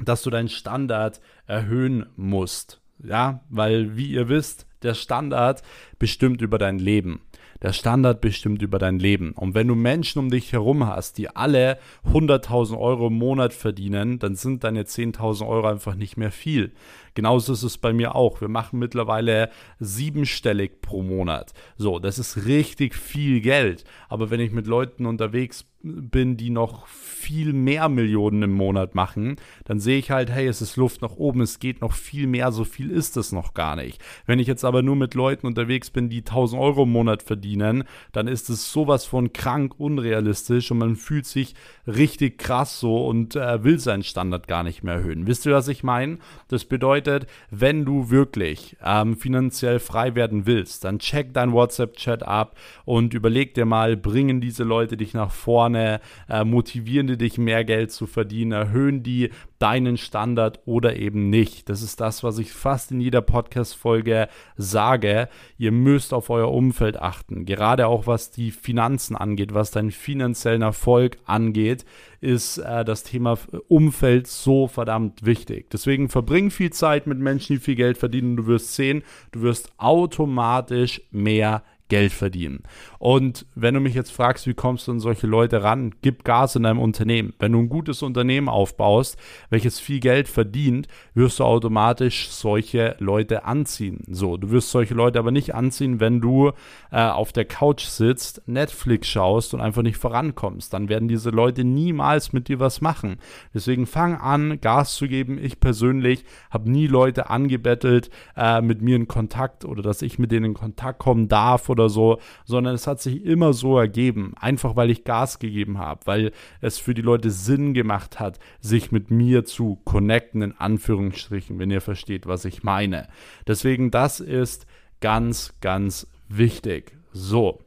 dass 0.02 0.24
du 0.24 0.30
deinen 0.30 0.48
Standard 0.48 1.20
erhöhen 1.48 2.06
musst. 2.16 2.80
Ja, 3.04 3.42
weil, 3.50 3.98
wie 3.98 4.12
ihr 4.12 4.30
wisst, 4.30 4.68
der 4.84 4.94
Standard 4.94 5.64
bestimmt 6.00 6.42
über 6.42 6.58
dein 6.58 6.80
Leben. 6.80 7.22
Der 7.62 7.74
Standard 7.74 8.22
bestimmt 8.22 8.62
über 8.62 8.80
dein 8.80 9.00
Leben. 9.00 9.32
Und 9.32 9.54
wenn 9.54 9.68
du 9.68 9.76
Menschen 9.76 10.20
um 10.20 10.30
dich 10.30 10.54
herum 10.54 10.86
hast, 10.86 11.18
die 11.18 11.30
alle 11.36 11.78
100.000 12.12 12.80
Euro 12.80 13.08
im 13.08 13.18
Monat 13.18 13.54
verdienen, 13.54 14.20
dann 14.20 14.36
sind 14.36 14.64
deine 14.64 14.84
10.000 14.84 15.48
Euro 15.48 15.68
einfach 15.68 15.96
nicht 15.96 16.16
mehr 16.16 16.32
viel. 16.32 16.72
Genauso 17.16 17.54
ist 17.54 17.64
es 17.64 17.78
bei 17.78 17.92
mir 17.92 18.16
auch. 18.16 18.40
Wir 18.40 18.48
machen 18.48 18.80
mittlerweile 18.80 19.50
siebenstellig 19.80 20.82
pro 20.82 21.04
Monat. 21.04 21.54
So, 21.78 22.00
das 22.00 22.18
ist 22.18 22.46
richtig 22.46 22.96
viel 22.96 23.42
Geld. 23.42 23.84
Aber 24.08 24.30
wenn 24.30 24.40
ich 24.40 24.52
mit 24.52 24.68
Leuten 24.68 25.06
unterwegs 25.06 25.64
bin, 25.64 25.70
die 25.82 26.50
noch 26.50 26.88
viel 26.88 27.54
mehr 27.54 27.88
Millionen 27.88 28.44
im 28.44 28.52
Monat 28.52 28.96
machen, 28.96 29.38
dann 29.64 29.80
sehe 29.80 29.98
ich 29.98 30.12
halt, 30.12 30.30
hey, 30.30 30.46
es 30.46 30.62
ist 30.62 30.76
Luft 30.76 31.02
nach 31.02 31.16
oben, 31.16 31.40
es 31.42 31.60
geht 31.60 31.80
noch 31.80 31.94
viel 31.94 32.28
mehr, 32.28 32.52
so 32.52 32.66
viel 32.66 32.92
ist 32.92 33.16
es 33.16 33.32
noch 33.32 33.54
gar 33.54 33.78
nicht. 33.78 34.02
Wenn 34.26 34.40
ich 34.40 34.48
jetzt 34.48 34.66
aber 34.66 34.82
nur 34.82 34.98
mit 34.98 35.14
Leuten 35.14 35.48
unterwegs 35.48 35.90
bin, 35.90 36.10
die 36.10 36.20
1000 36.20 36.62
Euro 36.62 36.84
im 36.84 36.92
Monat 36.92 37.24
verdienen, 37.24 37.86
dann 38.12 38.28
ist 38.28 38.50
es 38.50 38.72
sowas 38.74 39.06
von 39.06 39.32
krank 39.32 39.76
unrealistisch 39.78 40.70
und 40.72 40.80
man 40.80 40.98
fühlt 40.98 41.26
sich 41.26 41.56
richtig 41.88 42.38
krass 42.38 42.80
so 42.80 43.06
und 43.08 43.38
äh, 43.38 43.64
will 43.64 43.80
seinen 43.80 44.04
Standard 44.04 44.48
gar 44.48 44.64
nicht 44.64 44.84
mehr 44.84 44.96
erhöhen. 44.96 45.28
Wisst 45.28 45.46
ihr, 45.46 45.54
was 45.54 45.70
ich 45.70 45.84
meine? 45.84 46.18
Das 46.50 46.66
bedeutet, 46.66 47.26
wenn 47.52 47.86
du 47.86 48.10
wirklich 48.10 48.76
ähm, 48.84 49.16
finanziell 49.16 49.80
frei 49.80 50.16
werden 50.16 50.46
willst, 50.46 50.84
dann 50.84 51.00
check 51.00 51.34
dein 51.34 51.54
WhatsApp-Chat 51.54 52.24
ab 52.24 52.58
und 52.84 53.14
überleg 53.14 53.54
dir 53.54 53.66
mal, 53.66 53.96
bringen 53.96 54.42
diese 54.42 54.64
Leute 54.64 54.98
dich 54.98 55.14
nach 55.14 55.32
vorne, 55.32 55.69
äh, 55.76 56.00
motivieren 56.44 57.08
die 57.08 57.18
dich 57.18 57.38
mehr 57.38 57.64
Geld 57.64 57.92
zu 57.92 58.08
verdienen, 58.08 58.52
erhöhen 58.52 59.04
die 59.04 59.30
deinen 59.60 59.98
Standard 59.98 60.62
oder 60.66 60.96
eben 60.96 61.30
nicht. 61.30 61.70
Das 61.70 61.82
ist 61.82 62.00
das, 62.00 62.24
was 62.24 62.40
ich 62.40 62.54
fast 62.54 62.92
in 62.92 63.02
jeder 63.02 63.22
Podcast-Folge 63.22 64.30
sage. 64.56 65.28
Ihr 65.58 65.72
müsst 65.72 66.14
auf 66.14 66.30
euer 66.30 66.52
Umfeld 66.52 66.98
achten. 66.98 67.46
Gerade 67.46 67.88
auch 67.88 68.08
was 68.08 68.32
die 68.32 68.52
Finanzen 68.52 69.16
angeht, 69.16 69.54
was 69.54 69.72
deinen 69.72 69.92
finanziellen 69.92 70.62
Erfolg 70.62 71.18
angeht, 71.26 71.86
ist 72.22 72.58
äh, 72.58 72.86
das 72.86 73.04
Thema 73.04 73.38
Umfeld 73.68 74.28
so 74.28 74.68
verdammt 74.68 75.26
wichtig. 75.26 75.70
Deswegen 75.70 76.10
verbring 76.10 76.52
viel 76.52 76.72
Zeit 76.72 77.06
mit 77.06 77.20
Menschen, 77.20 77.58
die 77.58 77.62
viel 77.62 77.76
Geld 77.76 77.98
verdienen. 77.98 78.38
Du 78.38 78.48
wirst 78.48 78.76
sehen, 78.76 79.04
du 79.32 79.42
wirst 79.42 79.72
automatisch 79.78 81.02
mehr 81.12 81.64
Geld 81.90 82.14
verdienen. 82.14 82.64
Und 83.00 83.46
wenn 83.56 83.74
du 83.74 83.80
mich 83.80 83.96
jetzt 83.96 84.12
fragst, 84.12 84.48
wie 84.48 84.54
kommst 84.54 84.88
du 84.88 84.92
an 84.92 85.00
solche 85.00 85.28
Leute 85.28 85.64
ran, 85.64 85.96
gib 86.02 86.24
Gas 86.24 86.56
in 86.56 86.64
deinem 86.64 86.80
Unternehmen. 86.80 87.34
Wenn 87.40 87.52
du 87.52 87.60
ein 87.60 87.70
gutes 87.70 88.02
Unternehmen 88.02 88.48
aufbaust, 88.48 89.18
welches 89.50 89.80
viel 89.80 90.00
Geld 90.00 90.28
verdient, 90.28 90.88
wirst 91.14 91.40
du 91.40 91.44
automatisch 91.44 92.30
solche 92.30 92.96
Leute 93.00 93.46
anziehen. 93.46 94.04
So, 94.08 94.38
du 94.38 94.52
wirst 94.52 94.70
solche 94.72 94.94
Leute 94.94 95.20
aber 95.20 95.32
nicht 95.32 95.56
anziehen, 95.56 96.00
wenn 96.00 96.22
du 96.22 96.52
äh, 96.92 97.02
auf 97.02 97.32
der 97.32 97.46
Couch 97.46 97.86
sitzt, 97.86 98.44
Netflix 98.48 99.08
schaust 99.08 99.54
und 99.54 99.62
einfach 99.62 99.82
nicht 99.82 99.98
vorankommst. 99.98 100.74
Dann 100.74 100.90
werden 100.90 101.08
diese 101.08 101.30
Leute 101.30 101.64
niemals 101.64 102.34
mit 102.34 102.48
dir 102.48 102.60
was 102.60 102.82
machen. 102.82 103.18
Deswegen 103.54 103.88
fang 103.88 104.16
an, 104.16 104.62
Gas 104.62 104.96
zu 104.96 105.08
geben. 105.08 105.40
Ich 105.42 105.60
persönlich 105.60 106.26
habe 106.52 106.70
nie 106.70 106.88
Leute 106.88 107.30
angebettelt, 107.30 108.10
äh, 108.36 108.62
mit 108.62 108.82
mir 108.82 108.96
in 108.96 109.08
Kontakt 109.08 109.66
oder 109.66 109.82
dass 109.82 110.02
ich 110.02 110.20
mit 110.20 110.32
denen 110.32 110.48
in 110.48 110.54
Kontakt 110.54 111.00
kommen 111.00 111.28
darf 111.28 111.70
oder 111.70 111.79
oder 111.80 111.90
so, 111.90 112.20
sondern 112.46 112.76
es 112.76 112.88
hat 112.88 113.02
sich 113.02 113.24
immer 113.24 113.54
so 113.54 113.78
ergeben, 113.78 114.34
einfach 114.40 114.76
weil 114.76 114.90
ich 114.90 115.04
Gas 115.04 115.40
gegeben 115.40 115.78
habe, 115.78 116.02
weil 116.06 116.32
es 116.62 116.78
für 116.78 116.94
die 116.94 117.02
Leute 117.02 117.32
Sinn 117.32 117.74
gemacht 117.74 118.20
hat, 118.20 118.40
sich 118.60 118.92
mit 118.92 119.12
mir 119.12 119.46
zu 119.46 119.78
connecten, 119.86 120.42
in 120.42 120.58
Anführungsstrichen, 120.58 121.58
wenn 121.58 121.72
ihr 121.72 121.82
versteht, 121.82 122.28
was 122.28 122.46
ich 122.46 122.64
meine. 122.64 123.08
Deswegen, 123.48 123.92
das 123.92 124.20
ist 124.20 124.66
ganz, 125.00 125.56
ganz 125.62 126.08
wichtig. 126.28 126.98
So, 127.12 127.60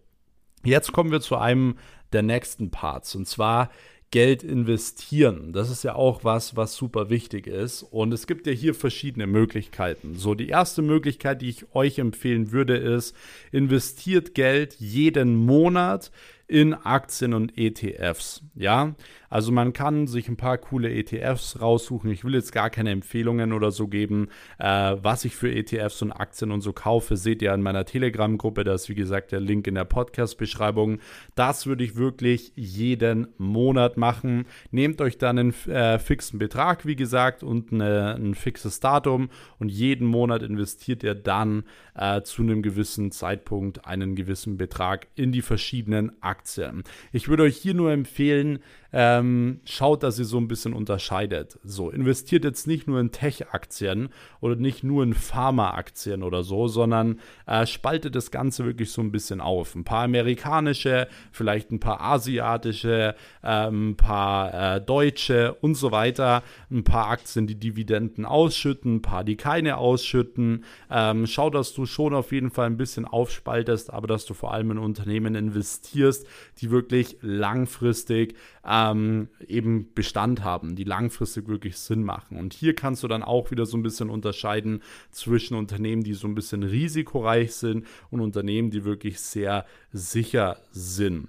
jetzt 0.64 0.92
kommen 0.92 1.10
wir 1.10 1.20
zu 1.20 1.36
einem 1.36 1.76
der 2.12 2.22
nächsten 2.22 2.70
Parts 2.70 3.14
und 3.14 3.26
zwar 3.26 3.70
Geld 4.12 4.44
investieren. 4.44 5.52
Das 5.52 5.70
ist 5.70 5.82
ja 5.82 5.94
auch 5.94 6.22
was, 6.22 6.54
was 6.54 6.76
super 6.76 7.10
wichtig 7.10 7.46
ist. 7.46 7.82
Und 7.82 8.12
es 8.12 8.26
gibt 8.26 8.46
ja 8.46 8.52
hier 8.52 8.74
verschiedene 8.74 9.26
Möglichkeiten. 9.26 10.14
So, 10.14 10.34
die 10.34 10.48
erste 10.48 10.82
Möglichkeit, 10.82 11.42
die 11.42 11.48
ich 11.48 11.74
euch 11.74 11.98
empfehlen 11.98 12.52
würde, 12.52 12.76
ist, 12.76 13.16
investiert 13.50 14.34
Geld 14.34 14.76
jeden 14.78 15.34
Monat 15.34 16.12
in 16.46 16.74
Aktien 16.74 17.32
und 17.32 17.56
ETFs. 17.56 18.42
Ja, 18.54 18.94
also 19.32 19.50
man 19.50 19.72
kann 19.72 20.06
sich 20.06 20.28
ein 20.28 20.36
paar 20.36 20.58
coole 20.58 20.92
ETFs 20.92 21.58
raussuchen. 21.58 22.10
Ich 22.10 22.22
will 22.22 22.34
jetzt 22.34 22.52
gar 22.52 22.68
keine 22.68 22.90
Empfehlungen 22.90 23.54
oder 23.54 23.70
so 23.70 23.88
geben, 23.88 24.28
äh, 24.58 24.66
was 25.00 25.24
ich 25.24 25.36
für 25.36 25.50
ETFs 25.50 26.02
und 26.02 26.12
Aktien 26.12 26.50
und 26.50 26.60
so 26.60 26.74
kaufe. 26.74 27.16
Seht 27.16 27.40
ihr 27.40 27.54
in 27.54 27.62
meiner 27.62 27.86
Telegram-Gruppe. 27.86 28.62
Da 28.62 28.74
ist 28.74 28.90
wie 28.90 28.94
gesagt 28.94 29.32
der 29.32 29.40
Link 29.40 29.66
in 29.66 29.74
der 29.74 29.86
Podcast-Beschreibung. 29.86 30.98
Das 31.34 31.66
würde 31.66 31.82
ich 31.82 31.96
wirklich 31.96 32.52
jeden 32.56 33.28
Monat 33.38 33.96
machen. 33.96 34.44
Nehmt 34.70 35.00
euch 35.00 35.16
dann 35.16 35.38
einen 35.38 35.54
äh, 35.66 35.98
fixen 35.98 36.38
Betrag, 36.38 36.84
wie 36.84 36.96
gesagt, 36.96 37.42
und 37.42 37.72
eine, 37.72 38.14
ein 38.14 38.34
fixes 38.34 38.80
Datum 38.80 39.30
und 39.58 39.70
jeden 39.70 40.06
Monat 40.06 40.42
investiert 40.42 41.02
ihr 41.02 41.14
dann 41.14 41.64
äh, 41.94 42.20
zu 42.20 42.42
einem 42.42 42.60
gewissen 42.60 43.10
Zeitpunkt 43.10 43.86
einen 43.86 44.14
gewissen 44.14 44.58
Betrag 44.58 45.06
in 45.14 45.32
die 45.32 45.40
verschiedenen 45.40 46.12
Aktien. 46.22 46.82
Ich 47.12 47.28
würde 47.28 47.44
euch 47.44 47.56
hier 47.56 47.72
nur 47.72 47.92
empfehlen, 47.92 48.58
ähm, 48.92 49.60
schaut, 49.64 50.02
dass 50.02 50.18
ihr 50.18 50.24
so 50.24 50.38
ein 50.38 50.48
bisschen 50.48 50.74
unterscheidet. 50.74 51.58
So, 51.64 51.90
investiert 51.90 52.44
jetzt 52.44 52.66
nicht 52.66 52.86
nur 52.86 53.00
in 53.00 53.10
Tech-Aktien 53.10 54.10
oder 54.40 54.56
nicht 54.56 54.84
nur 54.84 55.02
in 55.02 55.14
Pharma-Aktien 55.14 56.22
oder 56.22 56.42
so, 56.42 56.68
sondern 56.68 57.20
äh, 57.46 57.66
spaltet 57.66 58.14
das 58.14 58.30
Ganze 58.30 58.66
wirklich 58.66 58.92
so 58.92 59.00
ein 59.00 59.10
bisschen 59.10 59.40
auf. 59.40 59.74
Ein 59.74 59.84
paar 59.84 60.04
amerikanische, 60.04 61.08
vielleicht 61.30 61.70
ein 61.70 61.80
paar 61.80 62.02
asiatische, 62.02 63.14
äh, 63.42 63.46
ein 63.68 63.96
paar 63.96 64.76
äh, 64.76 64.80
deutsche 64.80 65.54
und 65.54 65.74
so 65.74 65.90
weiter. 65.90 66.42
Ein 66.70 66.84
paar 66.84 67.08
Aktien, 67.08 67.46
die 67.46 67.58
Dividenden 67.58 68.26
ausschütten, 68.26 68.96
ein 68.96 69.02
paar, 69.02 69.24
die 69.24 69.36
keine 69.36 69.78
ausschütten. 69.78 70.64
Ähm, 70.90 71.26
schau, 71.26 71.48
dass 71.48 71.72
du 71.72 71.86
schon 71.86 72.14
auf 72.14 72.32
jeden 72.32 72.50
Fall 72.50 72.66
ein 72.66 72.76
bisschen 72.76 73.06
aufspaltest, 73.06 73.90
aber 73.90 74.06
dass 74.06 74.26
du 74.26 74.34
vor 74.34 74.52
allem 74.52 74.72
in 74.72 74.78
Unternehmen 74.78 75.34
investierst, 75.34 76.26
die 76.60 76.70
wirklich 76.70 77.16
langfristig 77.22 78.34
äh, 78.64 78.81
ähm, 78.90 79.28
eben 79.46 79.92
Bestand 79.94 80.42
haben, 80.42 80.76
die 80.76 80.84
langfristig 80.84 81.48
wirklich 81.48 81.76
Sinn 81.76 82.02
machen. 82.02 82.38
Und 82.38 82.54
hier 82.54 82.74
kannst 82.74 83.02
du 83.02 83.08
dann 83.08 83.22
auch 83.22 83.50
wieder 83.50 83.66
so 83.66 83.76
ein 83.76 83.82
bisschen 83.82 84.10
unterscheiden 84.10 84.82
zwischen 85.10 85.56
Unternehmen, 85.56 86.02
die 86.02 86.14
so 86.14 86.26
ein 86.26 86.34
bisschen 86.34 86.62
risikoreich 86.62 87.54
sind 87.54 87.86
und 88.10 88.20
Unternehmen, 88.20 88.70
die 88.70 88.84
wirklich 88.84 89.20
sehr 89.20 89.66
sicher 89.92 90.58
sind. 90.70 91.28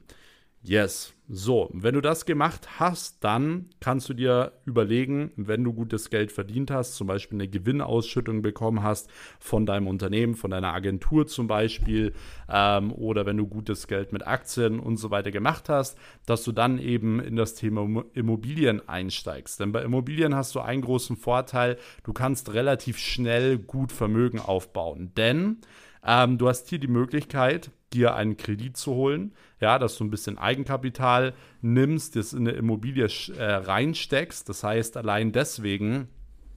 Yes. 0.64 1.14
So, 1.30 1.70
wenn 1.74 1.95
du 1.95 2.01
das 2.01 2.26
gemacht 2.26 2.80
hast, 2.80 3.24
dann 3.24 3.70
kannst 3.80 4.07
du 4.07 4.14
dir 4.14 4.53
überlegen, 4.66 5.32
wenn 5.36 5.64
du 5.64 5.74
gutes 5.74 6.09
Geld 6.09 6.32
verdient 6.32 6.70
hast, 6.70 6.95
zum 6.95 7.07
Beispiel 7.07 7.38
eine 7.38 7.47
Gewinnausschüttung 7.47 8.41
bekommen 8.41 8.84
hast 8.84 9.09
von 9.39 9.66
deinem 9.66 9.88
Unternehmen, 9.88 10.36
von 10.36 10.51
deiner 10.51 10.74
Agentur 10.74 11.28
zum 11.28 11.47
Beispiel, 11.47 12.14
ähm, 12.49 12.91
oder 12.93 13.26
wenn 13.26 13.38
du 13.38 13.47
gutes 13.47 13.88
Geld 13.88 14.14
mit 14.14 14.28
Aktien 14.28 14.80
und 14.80 14.97
so 14.97 15.11
weiter 15.11 15.32
gemacht 15.32 15.70
hast, 15.70 15.97
dass 16.26 16.43
du 16.43 16.51
dann 16.51 16.78
eben 16.78 17.20
in 17.20 17.36
das 17.36 17.55
Thema 17.55 18.03
Immobilien 18.14 18.88
einsteigst. 18.88 19.59
Denn 19.59 19.72
bei 19.72 19.82
Immobilien 19.82 20.36
hast 20.36 20.55
du 20.55 20.59
einen 20.59 20.82
großen 20.82 21.16
Vorteil, 21.18 21.78
du 22.03 22.14
kannst 22.14 22.53
relativ 22.53 22.97
schnell 22.97 23.57
gut 23.57 23.91
Vermögen 23.91 24.39
aufbauen. 24.39 25.11
Denn 25.16 25.57
ähm, 26.05 26.38
du 26.38 26.47
hast 26.47 26.70
hier 26.70 26.80
die 26.80 26.88
Möglichkeit, 26.88 27.72
dir 27.93 28.15
einen 28.15 28.37
Kredit 28.37 28.77
zu 28.77 28.93
holen, 28.93 29.33
ja, 29.59 29.79
dass 29.79 29.97
du 29.97 30.03
ein 30.03 30.11
bisschen 30.11 30.37
Eigenkapital 30.37 31.33
nimmst, 31.61 32.15
das 32.15 32.33
in 32.33 32.47
eine 32.47 32.57
Immobilie 32.57 33.07
äh, 33.37 33.43
reinsteckst. 33.43 34.47
Das 34.49 34.63
heißt, 34.63 34.97
allein 34.97 35.31
deswegen 35.31 36.07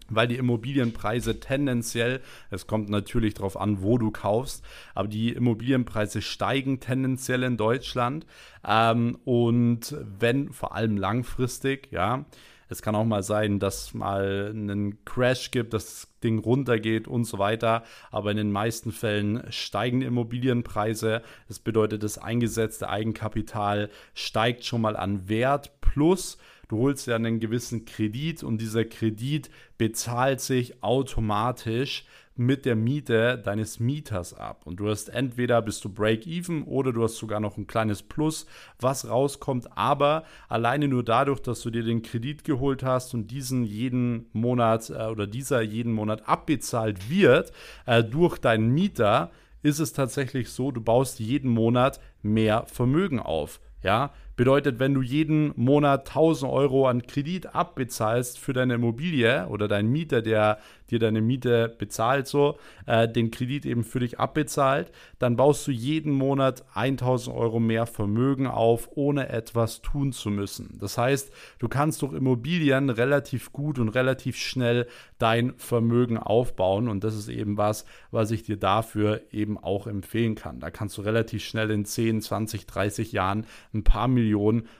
weil 0.09 0.29
die 0.29 0.37
Immobilienpreise 0.37 1.41
tendenziell, 1.41 2.21
es 2.51 2.67
kommt 2.67 2.89
natürlich 2.89 3.35
darauf 3.35 3.59
an, 3.59 3.83
wo 3.83 3.99
du 3.99 4.11
kaufst, 4.11 4.65
aber 4.95 5.09
die 5.09 5.33
Immobilienpreise 5.33 6.23
steigen 6.23 6.81
tendenziell 6.81 7.43
in 7.43 7.57
Deutschland 7.57 8.27
ähm, 8.67 9.19
und 9.25 9.97
wenn 10.19 10.53
vor 10.53 10.75
allem 10.75 10.97
langfristig, 10.97 11.89
ja, 11.91 12.25
es 12.69 12.83
kann 12.83 12.95
auch 12.95 13.05
mal 13.05 13.23
sein, 13.23 13.59
dass 13.59 13.95
mal 13.95 14.51
einen 14.51 15.05
Crash 15.05 15.51
gibt, 15.51 15.73
dass 15.73 15.85
das 15.85 16.09
Ding 16.23 16.39
runtergeht 16.39 17.07
und 17.07 17.25
so 17.25 17.39
weiter. 17.39 17.85
Aber 18.11 18.31
in 18.31 18.37
den 18.37 18.51
meisten 18.51 18.93
Fällen 18.93 19.45
steigen 19.51 20.03
Immobilienpreise. 20.03 21.23
Das 21.49 21.59
bedeutet, 21.59 22.03
das 22.03 22.19
eingesetzte 22.19 22.89
Eigenkapital 22.89 23.91
steigt 24.15 24.65
schon 24.65 24.81
mal 24.81 24.97
an 24.97 25.29
Wert. 25.29 25.81
Plus, 25.81 26.39
du 26.69 26.79
holst 26.79 27.07
ja 27.07 27.17
einen 27.17 27.39
gewissen 27.41 27.85
Kredit 27.85 28.43
und 28.43 28.61
dieser 28.61 28.85
Kredit 28.85 29.51
bezahlt 29.79 30.41
sich 30.41 30.83
automatisch 30.83 32.05
mit 32.37 32.65
der 32.65 32.77
Miete 32.77 33.39
deines 33.39 33.81
Mieters 33.81 34.35
ab. 34.35 34.63
Und 34.65 34.77
du 34.77 34.89
hast 34.89 35.09
entweder 35.09 35.63
bist 35.63 35.85
du 35.85 35.89
Break-Even 35.89 36.65
oder 36.65 36.93
du 36.93 37.03
hast 37.03 37.17
sogar 37.17 37.41
noch 37.41 37.57
ein 37.57 37.67
kleines 37.67 38.03
Plus, 38.03 38.47
was 38.79 39.09
rauskommt. 39.09 39.77
Aber 39.77 40.25
alleine 40.49 40.89
nur 40.89 41.03
dadurch, 41.03 41.41
dass 41.41 41.63
du 41.63 41.71
dir 41.71 41.83
den 41.83 42.03
Kredit 42.03 42.45
geholt 42.45 42.83
hast 42.83 43.15
und 43.15 43.31
diesen 43.31 43.65
jeden 43.65 44.27
Monat 44.33 44.91
äh, 44.91 45.07
oder 45.07 45.27
dieser 45.27 45.63
jeden 45.63 45.93
Monat 45.93 46.29
abbezahlt 46.29 47.11
wird 47.11 47.53
äh, 47.87 48.05
durch 48.05 48.39
deinen 48.39 48.71
Mieter, 48.71 49.31
ist 49.63 49.79
es 49.81 49.93
tatsächlich 49.93 50.51
so, 50.51 50.71
du 50.71 50.81
baust 50.81 51.19
jeden 51.19 51.51
Monat 51.51 52.01
mehr 52.23 52.65
Vermögen 52.67 53.19
auf. 53.19 53.61
Ja, 53.83 54.13
bedeutet, 54.37 54.79
wenn 54.79 54.95
du 54.95 55.01
jeden 55.03 55.53
Monat 55.57 56.09
1000 56.09 56.53
Euro 56.53 56.87
an 56.87 57.07
Kredit 57.07 57.55
abbezahlst 57.55 58.39
für 58.39 58.53
deine 58.53 58.75
Immobilie 58.75 59.49
oder 59.49 59.67
dein 59.67 59.89
Mieter, 59.89 60.23
der 60.23 60.59
dir 60.91 60.99
deine 61.01 61.21
Miete 61.21 61.75
bezahlt, 61.79 62.29
so, 62.29 62.59
äh, 62.87 63.09
den 63.09 63.33
Kredit 63.33 63.67
eben 63.67 63.83
für 63.83 63.99
dich 63.99 64.21
abbezahlt, 64.21 64.93
dann 65.19 65.35
baust 65.35 65.67
du 65.67 65.73
jeden 65.73 66.13
Monat 66.13 66.65
1000 66.75 67.35
Euro 67.35 67.59
mehr 67.59 67.87
Vermögen 67.87 68.47
auf, 68.47 68.91
ohne 68.95 69.29
etwas 69.31 69.83
tun 69.83 70.13
zu 70.13 70.31
müssen. 70.31 70.79
Das 70.81 70.97
heißt, 70.97 71.33
du 71.59 71.69
kannst 71.69 72.03
durch 72.03 72.13
Immobilien 72.13 72.91
relativ 72.91 73.53
gut 73.53 73.81
und 73.81 73.89
relativ 73.89 74.37
schnell 74.37 74.87
dein 75.19 75.55
Vermögen 75.57 76.19
aufbauen 76.19 76.89
und 76.89 77.03
das 77.03 77.17
ist 77.17 77.29
eben 77.29 77.57
was, 77.57 77.85
was 78.13 78.31
ich 78.31 78.45
dir 78.45 78.57
dafür 78.57 79.23
eben 79.33 79.59
auch 79.59 79.87
empfehlen 79.87 80.35
kann. 80.37 80.61
Da 80.61 80.71
kannst 80.71 80.99
du 80.99 81.03
relativ 81.03 81.43
schnell 81.43 81.71
in 81.71 81.85
10, 81.85 82.21
20, 82.21 82.67
30 82.67 83.13
Jahren 83.13 83.47
ein 83.75 83.83
paar 83.83 84.07
Millionen 84.07 84.26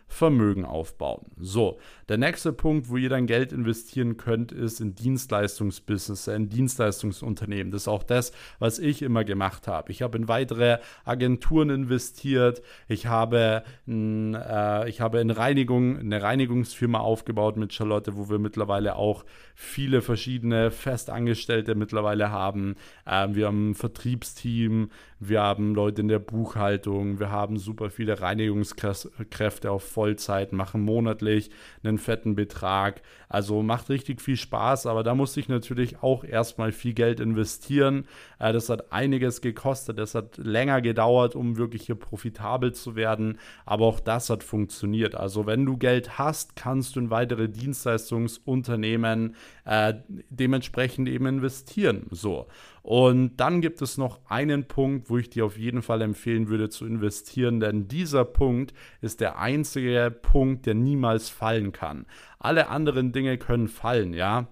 Vermögen 0.09 0.65
aufbauen. 0.65 1.27
So, 1.39 1.79
der 2.09 2.19
nächste 2.19 2.53
Punkt, 2.53 2.89
wo 2.89 2.97
ihr 2.97 3.09
dein 3.09 3.27
Geld 3.27 3.53
investieren 3.53 4.17
könnt, 4.17 4.53
ist 4.53 4.81
in 4.81 4.95
Dienstleistungsbusiness, 4.95 6.29
in 6.29 6.49
Dienstleistungsunternehmen. 6.49 7.73
Das 7.73 7.83
ist 7.83 7.89
auch 7.89 8.03
das, 8.03 8.33
was 8.59 8.79
ich 8.79 9.03
immer 9.03 9.25
gemacht 9.25 9.67
habe. 9.69 9.91
Ich 9.93 10.03
habe 10.03 10.17
in 10.17 10.29
weitere 10.29 10.79
Agenturen 11.05 11.71
investiert. 11.71 12.63
Ich 12.89 13.07
habe, 13.07 13.65
äh, 13.89 14.89
ich 14.89 15.01
habe 15.01 15.21
in 15.21 15.31
Reinigung, 15.31 15.99
eine 15.99 16.23
Reinigungsfirma 16.23 16.99
aufgebaut 16.99 17.57
mit 17.57 17.73
Charlotte, 17.73 18.17
wo 18.17 18.31
wir 18.31 18.39
mittlerweile 18.39 18.97
auch 18.97 19.25
viele 19.55 20.03
verschiedene 20.03 20.71
Festangestellte 20.71 21.75
mittlerweile 21.75 22.31
haben. 22.31 22.77
Ähm, 23.07 23.35
wir 23.35 23.47
haben 23.47 23.71
ein 23.71 23.75
Vertriebsteam, 23.75 24.91
wir 25.19 25.41
haben 25.41 25.75
Leute 25.75 26.03
in 26.03 26.09
der 26.09 26.19
Buchhaltung, 26.19 27.19
wir 27.19 27.31
haben 27.31 27.59
super 27.59 27.89
viele 27.89 28.21
Reinigungskräfte 28.21 29.71
auf 29.71 29.83
Vollzeit, 29.83 30.53
machen 30.53 30.83
monatlich 30.83 31.51
einen 31.83 31.99
fetten 31.99 32.35
Betrag. 32.35 33.01
Also 33.29 33.63
macht 33.63 33.89
richtig 33.89 34.21
viel 34.21 34.37
Spaß, 34.37 34.87
aber 34.87 35.03
da 35.03 35.15
musste 35.15 35.41
ich 35.41 35.49
natürlich 35.49 36.03
auch 36.03 36.23
erstmal 36.23 36.71
viel 36.71 36.93
Geld 36.93 37.21
investieren. 37.21 38.07
Äh, 38.39 38.53
das 38.53 38.69
hat 38.69 38.93
einiges 38.93 39.41
gekostet, 39.41 39.99
das 39.99 40.15
hat 40.15 40.37
länger 40.37 40.83
gedauert, 40.83 41.35
um 41.35 41.57
wirklich 41.57 41.87
hier 41.87 41.95
profitabel 41.95 42.73
zu 42.73 42.95
werden, 42.95 43.39
aber 43.65 43.87
auch 43.87 44.01
das 44.01 44.29
hat 44.29 44.43
funktioniert. 44.43 45.15
Also 45.15 45.47
wenn 45.47 45.65
du 45.65 45.79
Geld 45.79 46.19
hast, 46.19 46.57
kannst 46.57 46.95
du 46.95 47.01
in 47.01 47.11
weitere 47.11 47.49
Dienstleistungsunternehmen 47.49 49.35
äh, 49.65 49.95
dementsprechend 50.29 51.09
eben 51.09 51.27
investieren. 51.27 52.07
So. 52.11 52.47
Und 52.87 53.39
dann 53.39 53.63
gibt 53.63 53.83
es 53.83 53.99
noch 53.99 54.21
einen 54.27 54.69
Punkt, 54.69 55.11
wo 55.11 55.19
ich 55.19 55.29
dir 55.29 55.45
auf 55.45 55.59
jeden 55.59 55.83
Fall 55.83 56.03
empfehlen 56.03 56.47
würde 56.47 56.69
zu 56.69 56.87
investieren, 56.87 57.59
denn 57.59 57.89
dieser 57.89 58.25
Punkt 58.25 58.75
ist 59.01 59.21
der 59.21 59.41
einzige 59.41 60.17
Punkt, 60.23 60.67
der 60.67 60.75
niemals 60.75 61.29
fallen 61.29 61.73
kann. 61.73 62.07
Alle 62.39 62.69
anderen 62.69 63.11
Dinge 63.11 63.39
können 63.39 63.67
fallen, 63.67 64.15
ja. 64.15 64.47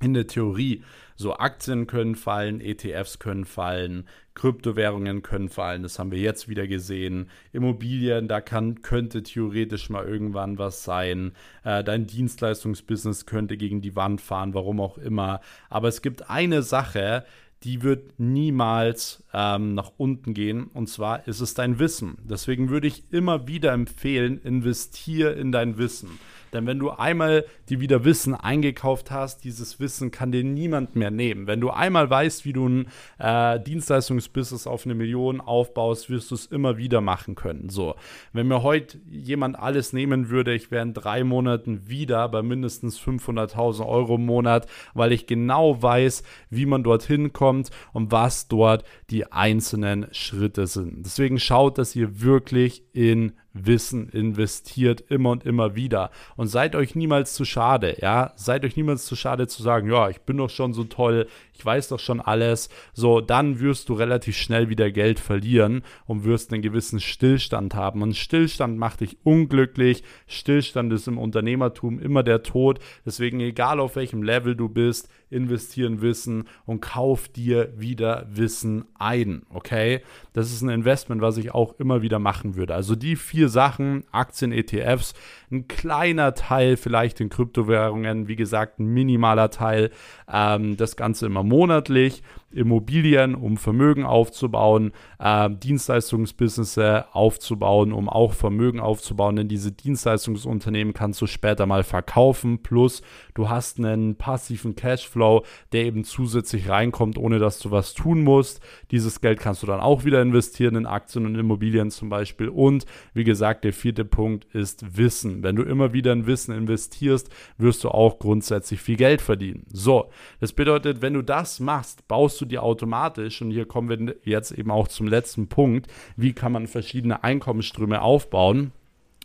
In 0.00 0.14
der 0.14 0.26
Theorie. 0.26 0.84
So 1.16 1.36
Aktien 1.36 1.86
können 1.86 2.14
fallen, 2.14 2.60
ETFs 2.60 3.18
können 3.18 3.44
fallen, 3.44 4.06
Kryptowährungen 4.34 5.22
können 5.22 5.48
fallen, 5.48 5.82
das 5.82 5.98
haben 5.98 6.10
wir 6.10 6.18
jetzt 6.18 6.48
wieder 6.48 6.66
gesehen. 6.66 7.30
Immobilien, 7.52 8.28
da 8.28 8.42
kann, 8.42 8.82
könnte 8.82 9.22
theoretisch 9.22 9.88
mal 9.90 10.04
irgendwann 10.06 10.58
was 10.58 10.84
sein. 10.84 11.32
Äh, 11.64 11.84
dein 11.84 12.06
Dienstleistungsbusiness 12.06 13.24
könnte 13.24 13.56
gegen 13.56 13.80
die 13.80 13.96
Wand 13.96 14.20
fahren, 14.20 14.52
warum 14.54 14.80
auch 14.80 14.98
immer. 14.98 15.40
Aber 15.70 15.88
es 15.88 16.02
gibt 16.02 16.28
eine 16.28 16.62
Sache, 16.62 17.24
die 17.62 17.82
wird 17.82 18.18
niemals 18.18 19.24
ähm, 19.32 19.74
nach 19.74 19.92
unten 19.96 20.34
gehen. 20.34 20.64
Und 20.64 20.88
zwar 20.88 21.26
ist 21.26 21.40
es 21.40 21.54
dein 21.54 21.78
Wissen. 21.78 22.18
Deswegen 22.22 22.68
würde 22.68 22.86
ich 22.86 23.04
immer 23.10 23.48
wieder 23.48 23.72
empfehlen, 23.72 24.40
investiere 24.42 25.32
in 25.32 25.52
dein 25.52 25.78
Wissen. 25.78 26.18
Denn 26.52 26.66
wenn 26.66 26.78
du 26.78 26.90
einmal 26.90 27.44
dir 27.68 27.80
wieder 27.80 28.04
Wissen 28.04 28.34
eingekauft 28.34 29.10
hast, 29.10 29.44
dieses 29.44 29.80
Wissen 29.80 30.10
kann 30.10 30.32
dir 30.32 30.44
niemand 30.44 30.96
mehr 30.96 31.10
nehmen. 31.10 31.46
Wenn 31.46 31.60
du 31.60 31.70
einmal 31.70 32.08
weißt, 32.08 32.44
wie 32.44 32.52
du 32.52 32.68
ein 32.68 32.88
äh, 33.18 33.60
Dienstleistungsbusiness 33.60 34.66
auf 34.66 34.84
eine 34.84 34.94
Million 34.94 35.40
aufbaust, 35.40 36.10
wirst 36.10 36.30
du 36.30 36.34
es 36.34 36.46
immer 36.46 36.76
wieder 36.76 37.00
machen 37.00 37.34
können. 37.34 37.68
So, 37.68 37.94
wenn 38.32 38.48
mir 38.48 38.62
heute 38.62 38.98
jemand 39.10 39.58
alles 39.58 39.92
nehmen 39.92 40.28
würde, 40.28 40.54
ich 40.54 40.70
wäre 40.70 40.82
in 40.82 40.94
drei 40.94 41.24
Monaten 41.24 41.88
wieder 41.88 42.28
bei 42.28 42.42
mindestens 42.42 42.98
500.000 43.00 43.86
Euro 43.86 44.16
im 44.16 44.26
Monat, 44.26 44.66
weil 44.94 45.12
ich 45.12 45.26
genau 45.26 45.82
weiß, 45.82 46.22
wie 46.50 46.66
man 46.66 46.82
dorthin 46.82 47.32
kommt 47.32 47.70
und 47.92 48.12
was 48.12 48.48
dort 48.48 48.84
die 49.10 49.30
einzelnen 49.32 50.06
Schritte 50.12 50.66
sind. 50.66 51.04
Deswegen 51.04 51.38
schaut, 51.38 51.78
dass 51.78 51.96
ihr 51.96 52.20
wirklich 52.20 52.82
in 52.92 53.32
Wissen 53.64 54.08
investiert 54.08 55.04
immer 55.08 55.30
und 55.30 55.44
immer 55.44 55.74
wieder. 55.74 56.10
Und 56.36 56.48
seid 56.48 56.74
euch 56.74 56.94
niemals 56.94 57.34
zu 57.34 57.44
schade, 57.44 57.96
ja. 58.00 58.32
Seid 58.36 58.64
euch 58.64 58.76
niemals 58.76 59.06
zu 59.06 59.16
schade 59.16 59.46
zu 59.46 59.62
sagen, 59.62 59.90
ja, 59.90 60.08
ich 60.08 60.20
bin 60.20 60.36
doch 60.36 60.50
schon 60.50 60.72
so 60.72 60.84
toll, 60.84 61.26
ich 61.56 61.64
weiß 61.64 61.88
doch 61.88 61.98
schon 61.98 62.20
alles. 62.20 62.68
So, 62.92 63.20
dann 63.20 63.60
wirst 63.60 63.88
du 63.88 63.94
relativ 63.94 64.36
schnell 64.36 64.68
wieder 64.68 64.90
Geld 64.90 65.18
verlieren 65.18 65.82
und 66.04 66.24
wirst 66.24 66.52
einen 66.52 66.62
gewissen 66.62 67.00
Stillstand 67.00 67.74
haben. 67.74 68.02
Und 68.02 68.16
Stillstand 68.16 68.78
macht 68.78 69.00
dich 69.00 69.16
unglücklich. 69.24 70.02
Stillstand 70.26 70.92
ist 70.92 71.08
im 71.08 71.18
Unternehmertum 71.18 71.98
immer 71.98 72.22
der 72.22 72.42
Tod. 72.42 72.78
Deswegen, 73.06 73.40
egal 73.40 73.80
auf 73.80 73.96
welchem 73.96 74.22
Level 74.22 74.54
du 74.54 74.68
bist, 74.68 75.08
investieren 75.30 76.02
Wissen 76.02 76.44
und 76.66 76.80
kauf 76.80 77.28
dir 77.28 77.72
wieder 77.76 78.26
Wissen 78.30 78.84
ein. 78.98 79.42
Okay? 79.48 80.02
Das 80.34 80.52
ist 80.52 80.60
ein 80.62 80.68
Investment, 80.68 81.22
was 81.22 81.38
ich 81.38 81.54
auch 81.54 81.78
immer 81.78 82.02
wieder 82.02 82.18
machen 82.18 82.54
würde. 82.56 82.74
Also 82.74 82.94
die 82.94 83.16
vier 83.16 83.48
Sachen, 83.48 84.04
Aktien, 84.12 84.52
ETFs, 84.52 85.14
ein 85.50 85.68
kleiner 85.68 86.34
Teil 86.34 86.76
vielleicht 86.76 87.20
in 87.20 87.28
Kryptowährungen, 87.28 88.28
wie 88.28 88.36
gesagt, 88.36 88.78
ein 88.78 88.86
minimaler 88.86 89.50
Teil. 89.50 89.90
Ähm, 90.32 90.76
das 90.76 90.96
Ganze 90.96 91.26
immer 91.26 91.42
monatlich. 91.42 92.22
Immobilien, 92.56 93.34
um 93.34 93.56
Vermögen 93.56 94.04
aufzubauen, 94.04 94.92
äh, 95.18 95.50
Dienstleistungsbusiness 95.50 96.78
aufzubauen, 97.12 97.92
um 97.92 98.08
auch 98.08 98.32
Vermögen 98.32 98.80
aufzubauen. 98.80 99.36
Denn 99.36 99.48
diese 99.48 99.72
Dienstleistungsunternehmen 99.72 100.94
kannst 100.94 101.20
du 101.20 101.26
später 101.26 101.66
mal 101.66 101.84
verkaufen. 101.84 102.62
Plus 102.62 103.02
du 103.34 103.48
hast 103.48 103.78
einen 103.78 104.16
passiven 104.16 104.74
Cashflow, 104.74 105.44
der 105.72 105.84
eben 105.84 106.04
zusätzlich 106.04 106.68
reinkommt, 106.68 107.18
ohne 107.18 107.38
dass 107.38 107.58
du 107.58 107.70
was 107.70 107.94
tun 107.94 108.22
musst. 108.22 108.60
Dieses 108.90 109.20
Geld 109.20 109.38
kannst 109.38 109.62
du 109.62 109.66
dann 109.66 109.80
auch 109.80 110.04
wieder 110.04 110.22
investieren 110.22 110.76
in 110.76 110.86
Aktien 110.86 111.26
und 111.26 111.34
Immobilien 111.34 111.90
zum 111.90 112.08
Beispiel. 112.08 112.48
Und 112.48 112.86
wie 113.12 113.24
gesagt, 113.24 113.64
der 113.64 113.72
vierte 113.72 114.04
Punkt 114.04 114.46
ist 114.54 114.96
Wissen. 114.96 115.42
Wenn 115.42 115.56
du 115.56 115.62
immer 115.62 115.92
wieder 115.92 116.12
in 116.12 116.26
Wissen 116.26 116.54
investierst, 116.54 117.28
wirst 117.58 117.84
du 117.84 117.90
auch 117.90 118.18
grundsätzlich 118.18 118.80
viel 118.80 118.96
Geld 118.96 119.20
verdienen. 119.20 119.64
So, 119.70 120.10
das 120.40 120.52
bedeutet, 120.52 121.02
wenn 121.02 121.14
du 121.14 121.22
das 121.22 121.60
machst, 121.60 122.08
baust 122.08 122.40
du 122.40 122.45
dir 122.46 122.62
automatisch, 122.62 123.42
und 123.42 123.50
hier 123.50 123.66
kommen 123.66 123.88
wir 123.88 124.16
jetzt 124.24 124.52
eben 124.52 124.70
auch 124.70 124.88
zum 124.88 125.06
letzten 125.06 125.48
Punkt, 125.48 125.90
wie 126.16 126.32
kann 126.32 126.52
man 126.52 126.66
verschiedene 126.66 127.24
Einkommensströme 127.24 128.02
aufbauen. 128.02 128.72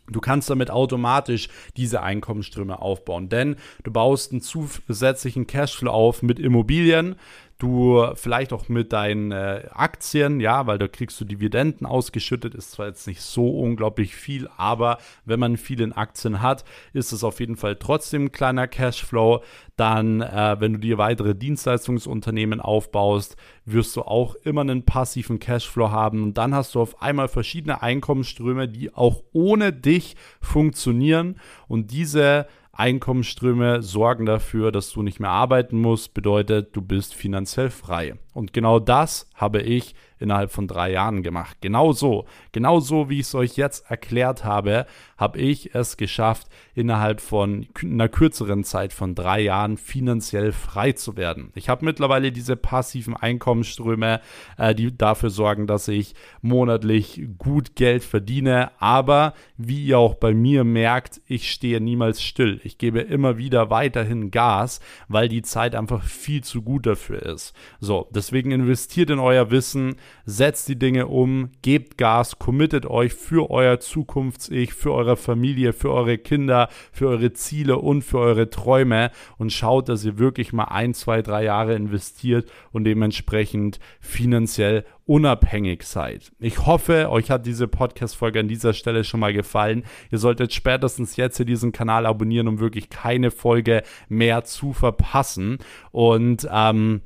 Du 0.10 0.20
kannst 0.20 0.50
damit 0.50 0.72
automatisch 0.72 1.48
diese 1.78 2.02
Einkommensströme 2.02 2.82
aufbauen, 2.82 3.30
denn 3.30 3.56
du 3.84 3.92
baust 3.92 4.32
einen 4.32 4.42
zusätzlichen 4.42 5.48
Cashflow 5.48 5.92
auf 5.92 6.22
mit 6.22 6.40
Immobilien 6.40 7.16
du 7.62 8.06
vielleicht 8.16 8.54
auch 8.54 8.70
mit 8.70 8.94
deinen 8.94 9.32
äh, 9.32 9.68
Aktien, 9.72 10.40
ja, 10.40 10.68
weil 10.68 10.78
da 10.78 10.88
kriegst 10.88 11.20
du 11.22 11.26
Dividenden 11.26 11.86
ausgeschüttet, 11.86 12.56
ist 12.56 12.72
zwar 12.72 12.88
jetzt 12.88 13.08
nicht 13.08 13.22
so 13.22 13.50
unglaublich 13.50 14.16
viel, 14.16 14.50
aber 14.58 14.98
wenn 15.26 15.40
man 15.40 15.58
viel 15.58 15.82
in 15.82 15.94
Aktien 15.94 16.42
hat, 16.42 16.64
ist 16.94 17.12
es 17.12 17.24
auf 17.24 17.40
jeden 17.40 17.58
Fall 17.58 17.76
trotzdem 17.76 18.26
ein 18.26 18.32
kleiner 18.32 18.68
Cashflow. 18.68 19.44
Dann, 19.76 20.22
äh, 20.22 20.58
wenn 20.60 20.74
du 20.74 20.80
dir 20.80 20.98
weitere 20.98 21.34
Dienstleistungsunternehmen 21.34 22.60
aufbaust, 22.60 23.36
wirst 23.66 23.96
du 23.96 24.02
auch 24.02 24.36
immer 24.36 24.62
einen 24.62 24.84
passiven 24.84 25.40
Cashflow 25.40 25.92
haben. 25.92 26.24
Und 26.24 26.38
dann 26.38 26.54
hast 26.54 26.76
du 26.76 26.82
auf 26.82 27.02
einmal 27.02 27.28
verschiedene 27.28 27.82
Einkommensströme, 27.82 28.68
die 28.68 28.94
auch 28.94 29.24
ohne 29.34 29.74
dich 29.74 30.16
funktionieren. 30.40 31.38
Und 31.68 31.92
diese 31.92 32.48
Einkommensströme 32.82 33.84
sorgen 33.84 34.26
dafür, 34.26 34.72
dass 34.72 34.92
du 34.92 35.04
nicht 35.04 35.20
mehr 35.20 35.30
arbeiten 35.30 35.80
musst, 35.80 36.16
bedeutet, 36.16 36.76
du 36.76 36.82
bist 36.82 37.14
finanziell 37.14 37.70
frei. 37.70 38.16
Und 38.34 38.54
genau 38.54 38.80
das 38.80 39.30
habe 39.36 39.62
ich 39.62 39.96
innerhalb 40.22 40.52
von 40.52 40.68
drei 40.68 40.92
Jahren 40.92 41.24
gemacht. 41.24 41.58
Genau 41.62 41.92
so, 41.94 42.26
genau 42.52 42.80
so, 42.80 43.10
wie 43.10 43.20
ich 43.20 43.26
es 43.26 43.36
euch 43.36 43.58
jetzt 43.58 43.90
erklärt 43.90 44.46
habe, 44.46 44.86
habe 45.18 45.40
ich 45.40 45.74
es 45.76 45.98
geschafft, 45.98 46.48
innerhalb 46.76 47.22
von 47.22 47.68
einer 47.82 48.08
kürzeren 48.08 48.64
Zeit 48.64 48.94
von 48.94 49.16
drei 49.16 49.42
Jahren 49.42 49.78
finanziell 49.78 50.52
frei 50.52 50.92
zu 50.94 51.18
werden. 51.18 51.52
Ich 51.56 51.70
habe 51.70 51.86
mittlerweile 51.86 52.32
diese 52.32 52.56
passiven 52.56 53.16
Einkommensströme, 53.16 54.22
äh, 54.58 54.76
die 54.76 54.96
dafür 54.96 55.32
sorgen, 55.32 55.68
dass 55.68 55.88
ich 55.88 56.14
monatlich 56.42 57.28
gut 57.38 57.76
Geld 57.76 58.04
verdiene. 58.04 58.72
Aber 58.80 59.34
wie 59.58 59.86
ihr 59.86 59.98
auch 59.98 60.16
bei 60.16 60.34
mir 60.34 60.64
merkt, 60.64 61.20
ich 61.26 61.52
stehe 61.52 61.82
niemals 61.82 62.22
still. 62.22 62.62
Ich 62.64 62.78
gebe 62.78 63.00
immer 63.00 63.38
wieder 63.38 63.70
weiterhin 63.70 64.30
Gas, 64.30 64.80
weil 65.08 65.28
die 65.30 65.42
Zeit 65.42 65.76
einfach 65.76 66.04
viel 66.04 66.44
zu 66.44 66.62
gut 66.62 66.86
dafür 66.86 67.24
ist. 67.24 67.54
So, 67.80 68.08
deswegen 68.22 68.52
investiert 68.52 69.10
in 69.10 69.18
euer 69.18 69.50
Wissen, 69.50 69.96
setzt 70.26 70.70
die 70.70 70.78
Dinge 70.78 71.08
um, 71.08 71.50
gebt 71.64 71.98
Gas, 71.98 72.38
committet 72.38 72.86
euch 72.86 73.16
für 73.16 73.50
euer 73.50 73.80
Zukunfts-Ich, 73.80 74.76
für 74.76 74.94
eure 74.94 75.18
Familie, 75.18 75.74
für 75.74 75.92
eure 75.92 76.20
Kinder, 76.20 76.70
für 76.92 77.08
eure 77.08 77.34
Ziele 77.34 77.80
und 77.80 78.04
für 78.04 78.20
eure 78.20 78.52
Träume 78.52 79.10
und 79.40 79.52
schaut, 79.52 79.90
dass 79.90 80.06
ihr 80.06 80.20
wirklich 80.20 80.54
mal 80.54 80.66
ein, 80.66 80.94
zwei, 80.94 81.24
drei 81.24 81.46
Jahre 81.46 81.74
investiert 81.74 82.48
und 82.72 82.84
dementsprechend 82.84 83.80
finanziell 84.00 84.86
unabhängig 85.08 85.82
seid. 85.82 86.32
Ich 86.40 86.68
hoffe, 86.68 87.10
euch 87.10 87.32
hat 87.32 87.48
diese 87.48 87.68
Podcast-Folge 87.68 88.40
an 88.40 88.48
dieser 88.48 88.74
Stelle 88.74 89.04
schon 89.04 89.20
mal 89.20 89.34
gefallen. 89.34 89.84
Ihr 90.12 90.20
solltet 90.20 90.54
spätestens 90.54 91.16
jetzt 91.16 91.38
hier 91.38 91.46
diesen 91.48 91.72
Kanal 91.72 92.06
abonnieren, 92.06 92.48
um 92.48 92.60
wirklich 92.60 92.92
keine 92.92 93.32
Folge 93.32 93.82
mehr 94.10 94.44
zu 94.44 94.74
verpassen. 94.74 95.58
Und 95.92 96.48
ähm, 96.52 97.02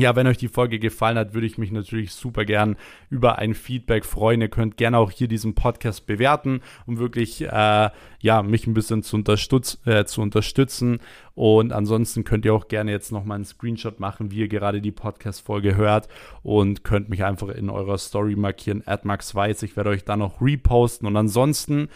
ja, 0.00 0.16
wenn 0.16 0.26
euch 0.26 0.38
die 0.38 0.48
Folge 0.48 0.78
gefallen 0.78 1.18
hat, 1.18 1.34
würde 1.34 1.46
ich 1.46 1.58
mich 1.58 1.70
natürlich 1.72 2.12
super 2.12 2.44
gern 2.44 2.76
über 3.10 3.38
ein 3.38 3.54
Feedback 3.54 4.04
freuen. 4.04 4.40
Ihr 4.40 4.48
könnt 4.48 4.76
gerne 4.76 4.98
auch 4.98 5.10
hier 5.10 5.28
diesen 5.28 5.54
Podcast 5.54 6.06
bewerten, 6.06 6.62
um 6.86 6.98
wirklich 6.98 7.42
äh, 7.42 7.90
ja, 8.20 8.42
mich 8.42 8.66
ein 8.66 8.74
bisschen 8.74 9.02
zu, 9.02 9.16
unterstütz 9.16 9.78
äh, 9.84 10.04
zu 10.04 10.22
unterstützen. 10.22 11.00
Und 11.34 11.72
ansonsten 11.72 12.24
könnt 12.24 12.44
ihr 12.44 12.54
auch 12.54 12.68
gerne 12.68 12.90
jetzt 12.90 13.12
nochmal 13.12 13.36
einen 13.36 13.44
Screenshot 13.44 14.00
machen, 14.00 14.30
wie 14.30 14.38
ihr 14.38 14.48
gerade 14.48 14.80
die 14.80 14.92
Podcast-Folge 14.92 15.76
hört 15.76 16.08
und 16.42 16.82
könnt 16.82 17.08
mich 17.08 17.24
einfach 17.24 17.48
in 17.48 17.68
eurer 17.68 17.98
Story 17.98 18.36
markieren, 18.36 18.82
@maxweiss. 19.02 19.62
Ich 19.62 19.76
werde 19.76 19.90
euch 19.90 20.04
dann 20.04 20.20
noch 20.20 20.40
reposten. 20.40 21.06
Und 21.06 21.16
ansonsten 21.16 21.88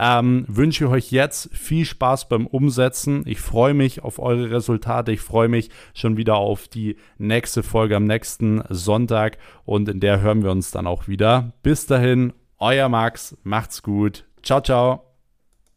ähm, 0.00 0.46
wünsche 0.48 0.84
ich 0.84 0.90
euch 0.90 1.12
jetzt 1.12 1.54
viel 1.54 1.84
Spaß 1.84 2.28
beim 2.30 2.46
Umsetzen. 2.46 3.22
Ich 3.26 3.38
freue 3.38 3.74
mich 3.74 4.02
auf 4.02 4.18
eure 4.18 4.50
Resultate. 4.50 5.12
Ich 5.12 5.20
freue 5.20 5.48
mich 5.48 5.68
schon 5.92 6.16
wieder 6.16 6.36
auf 6.36 6.68
die 6.68 6.96
nächste 7.18 7.62
Folge 7.62 7.96
am 7.96 8.06
nächsten 8.06 8.62
Sonntag 8.70 9.36
und 9.66 9.90
in 9.90 10.00
der 10.00 10.22
hören 10.22 10.42
wir 10.42 10.52
uns 10.52 10.70
dann 10.70 10.86
auch 10.86 11.06
wieder. 11.06 11.52
Bis 11.62 11.84
dahin, 11.84 12.32
euer 12.58 12.88
Max, 12.88 13.36
macht's 13.42 13.82
gut. 13.82 14.24
Ciao, 14.42 14.62
ciao. 14.62 15.09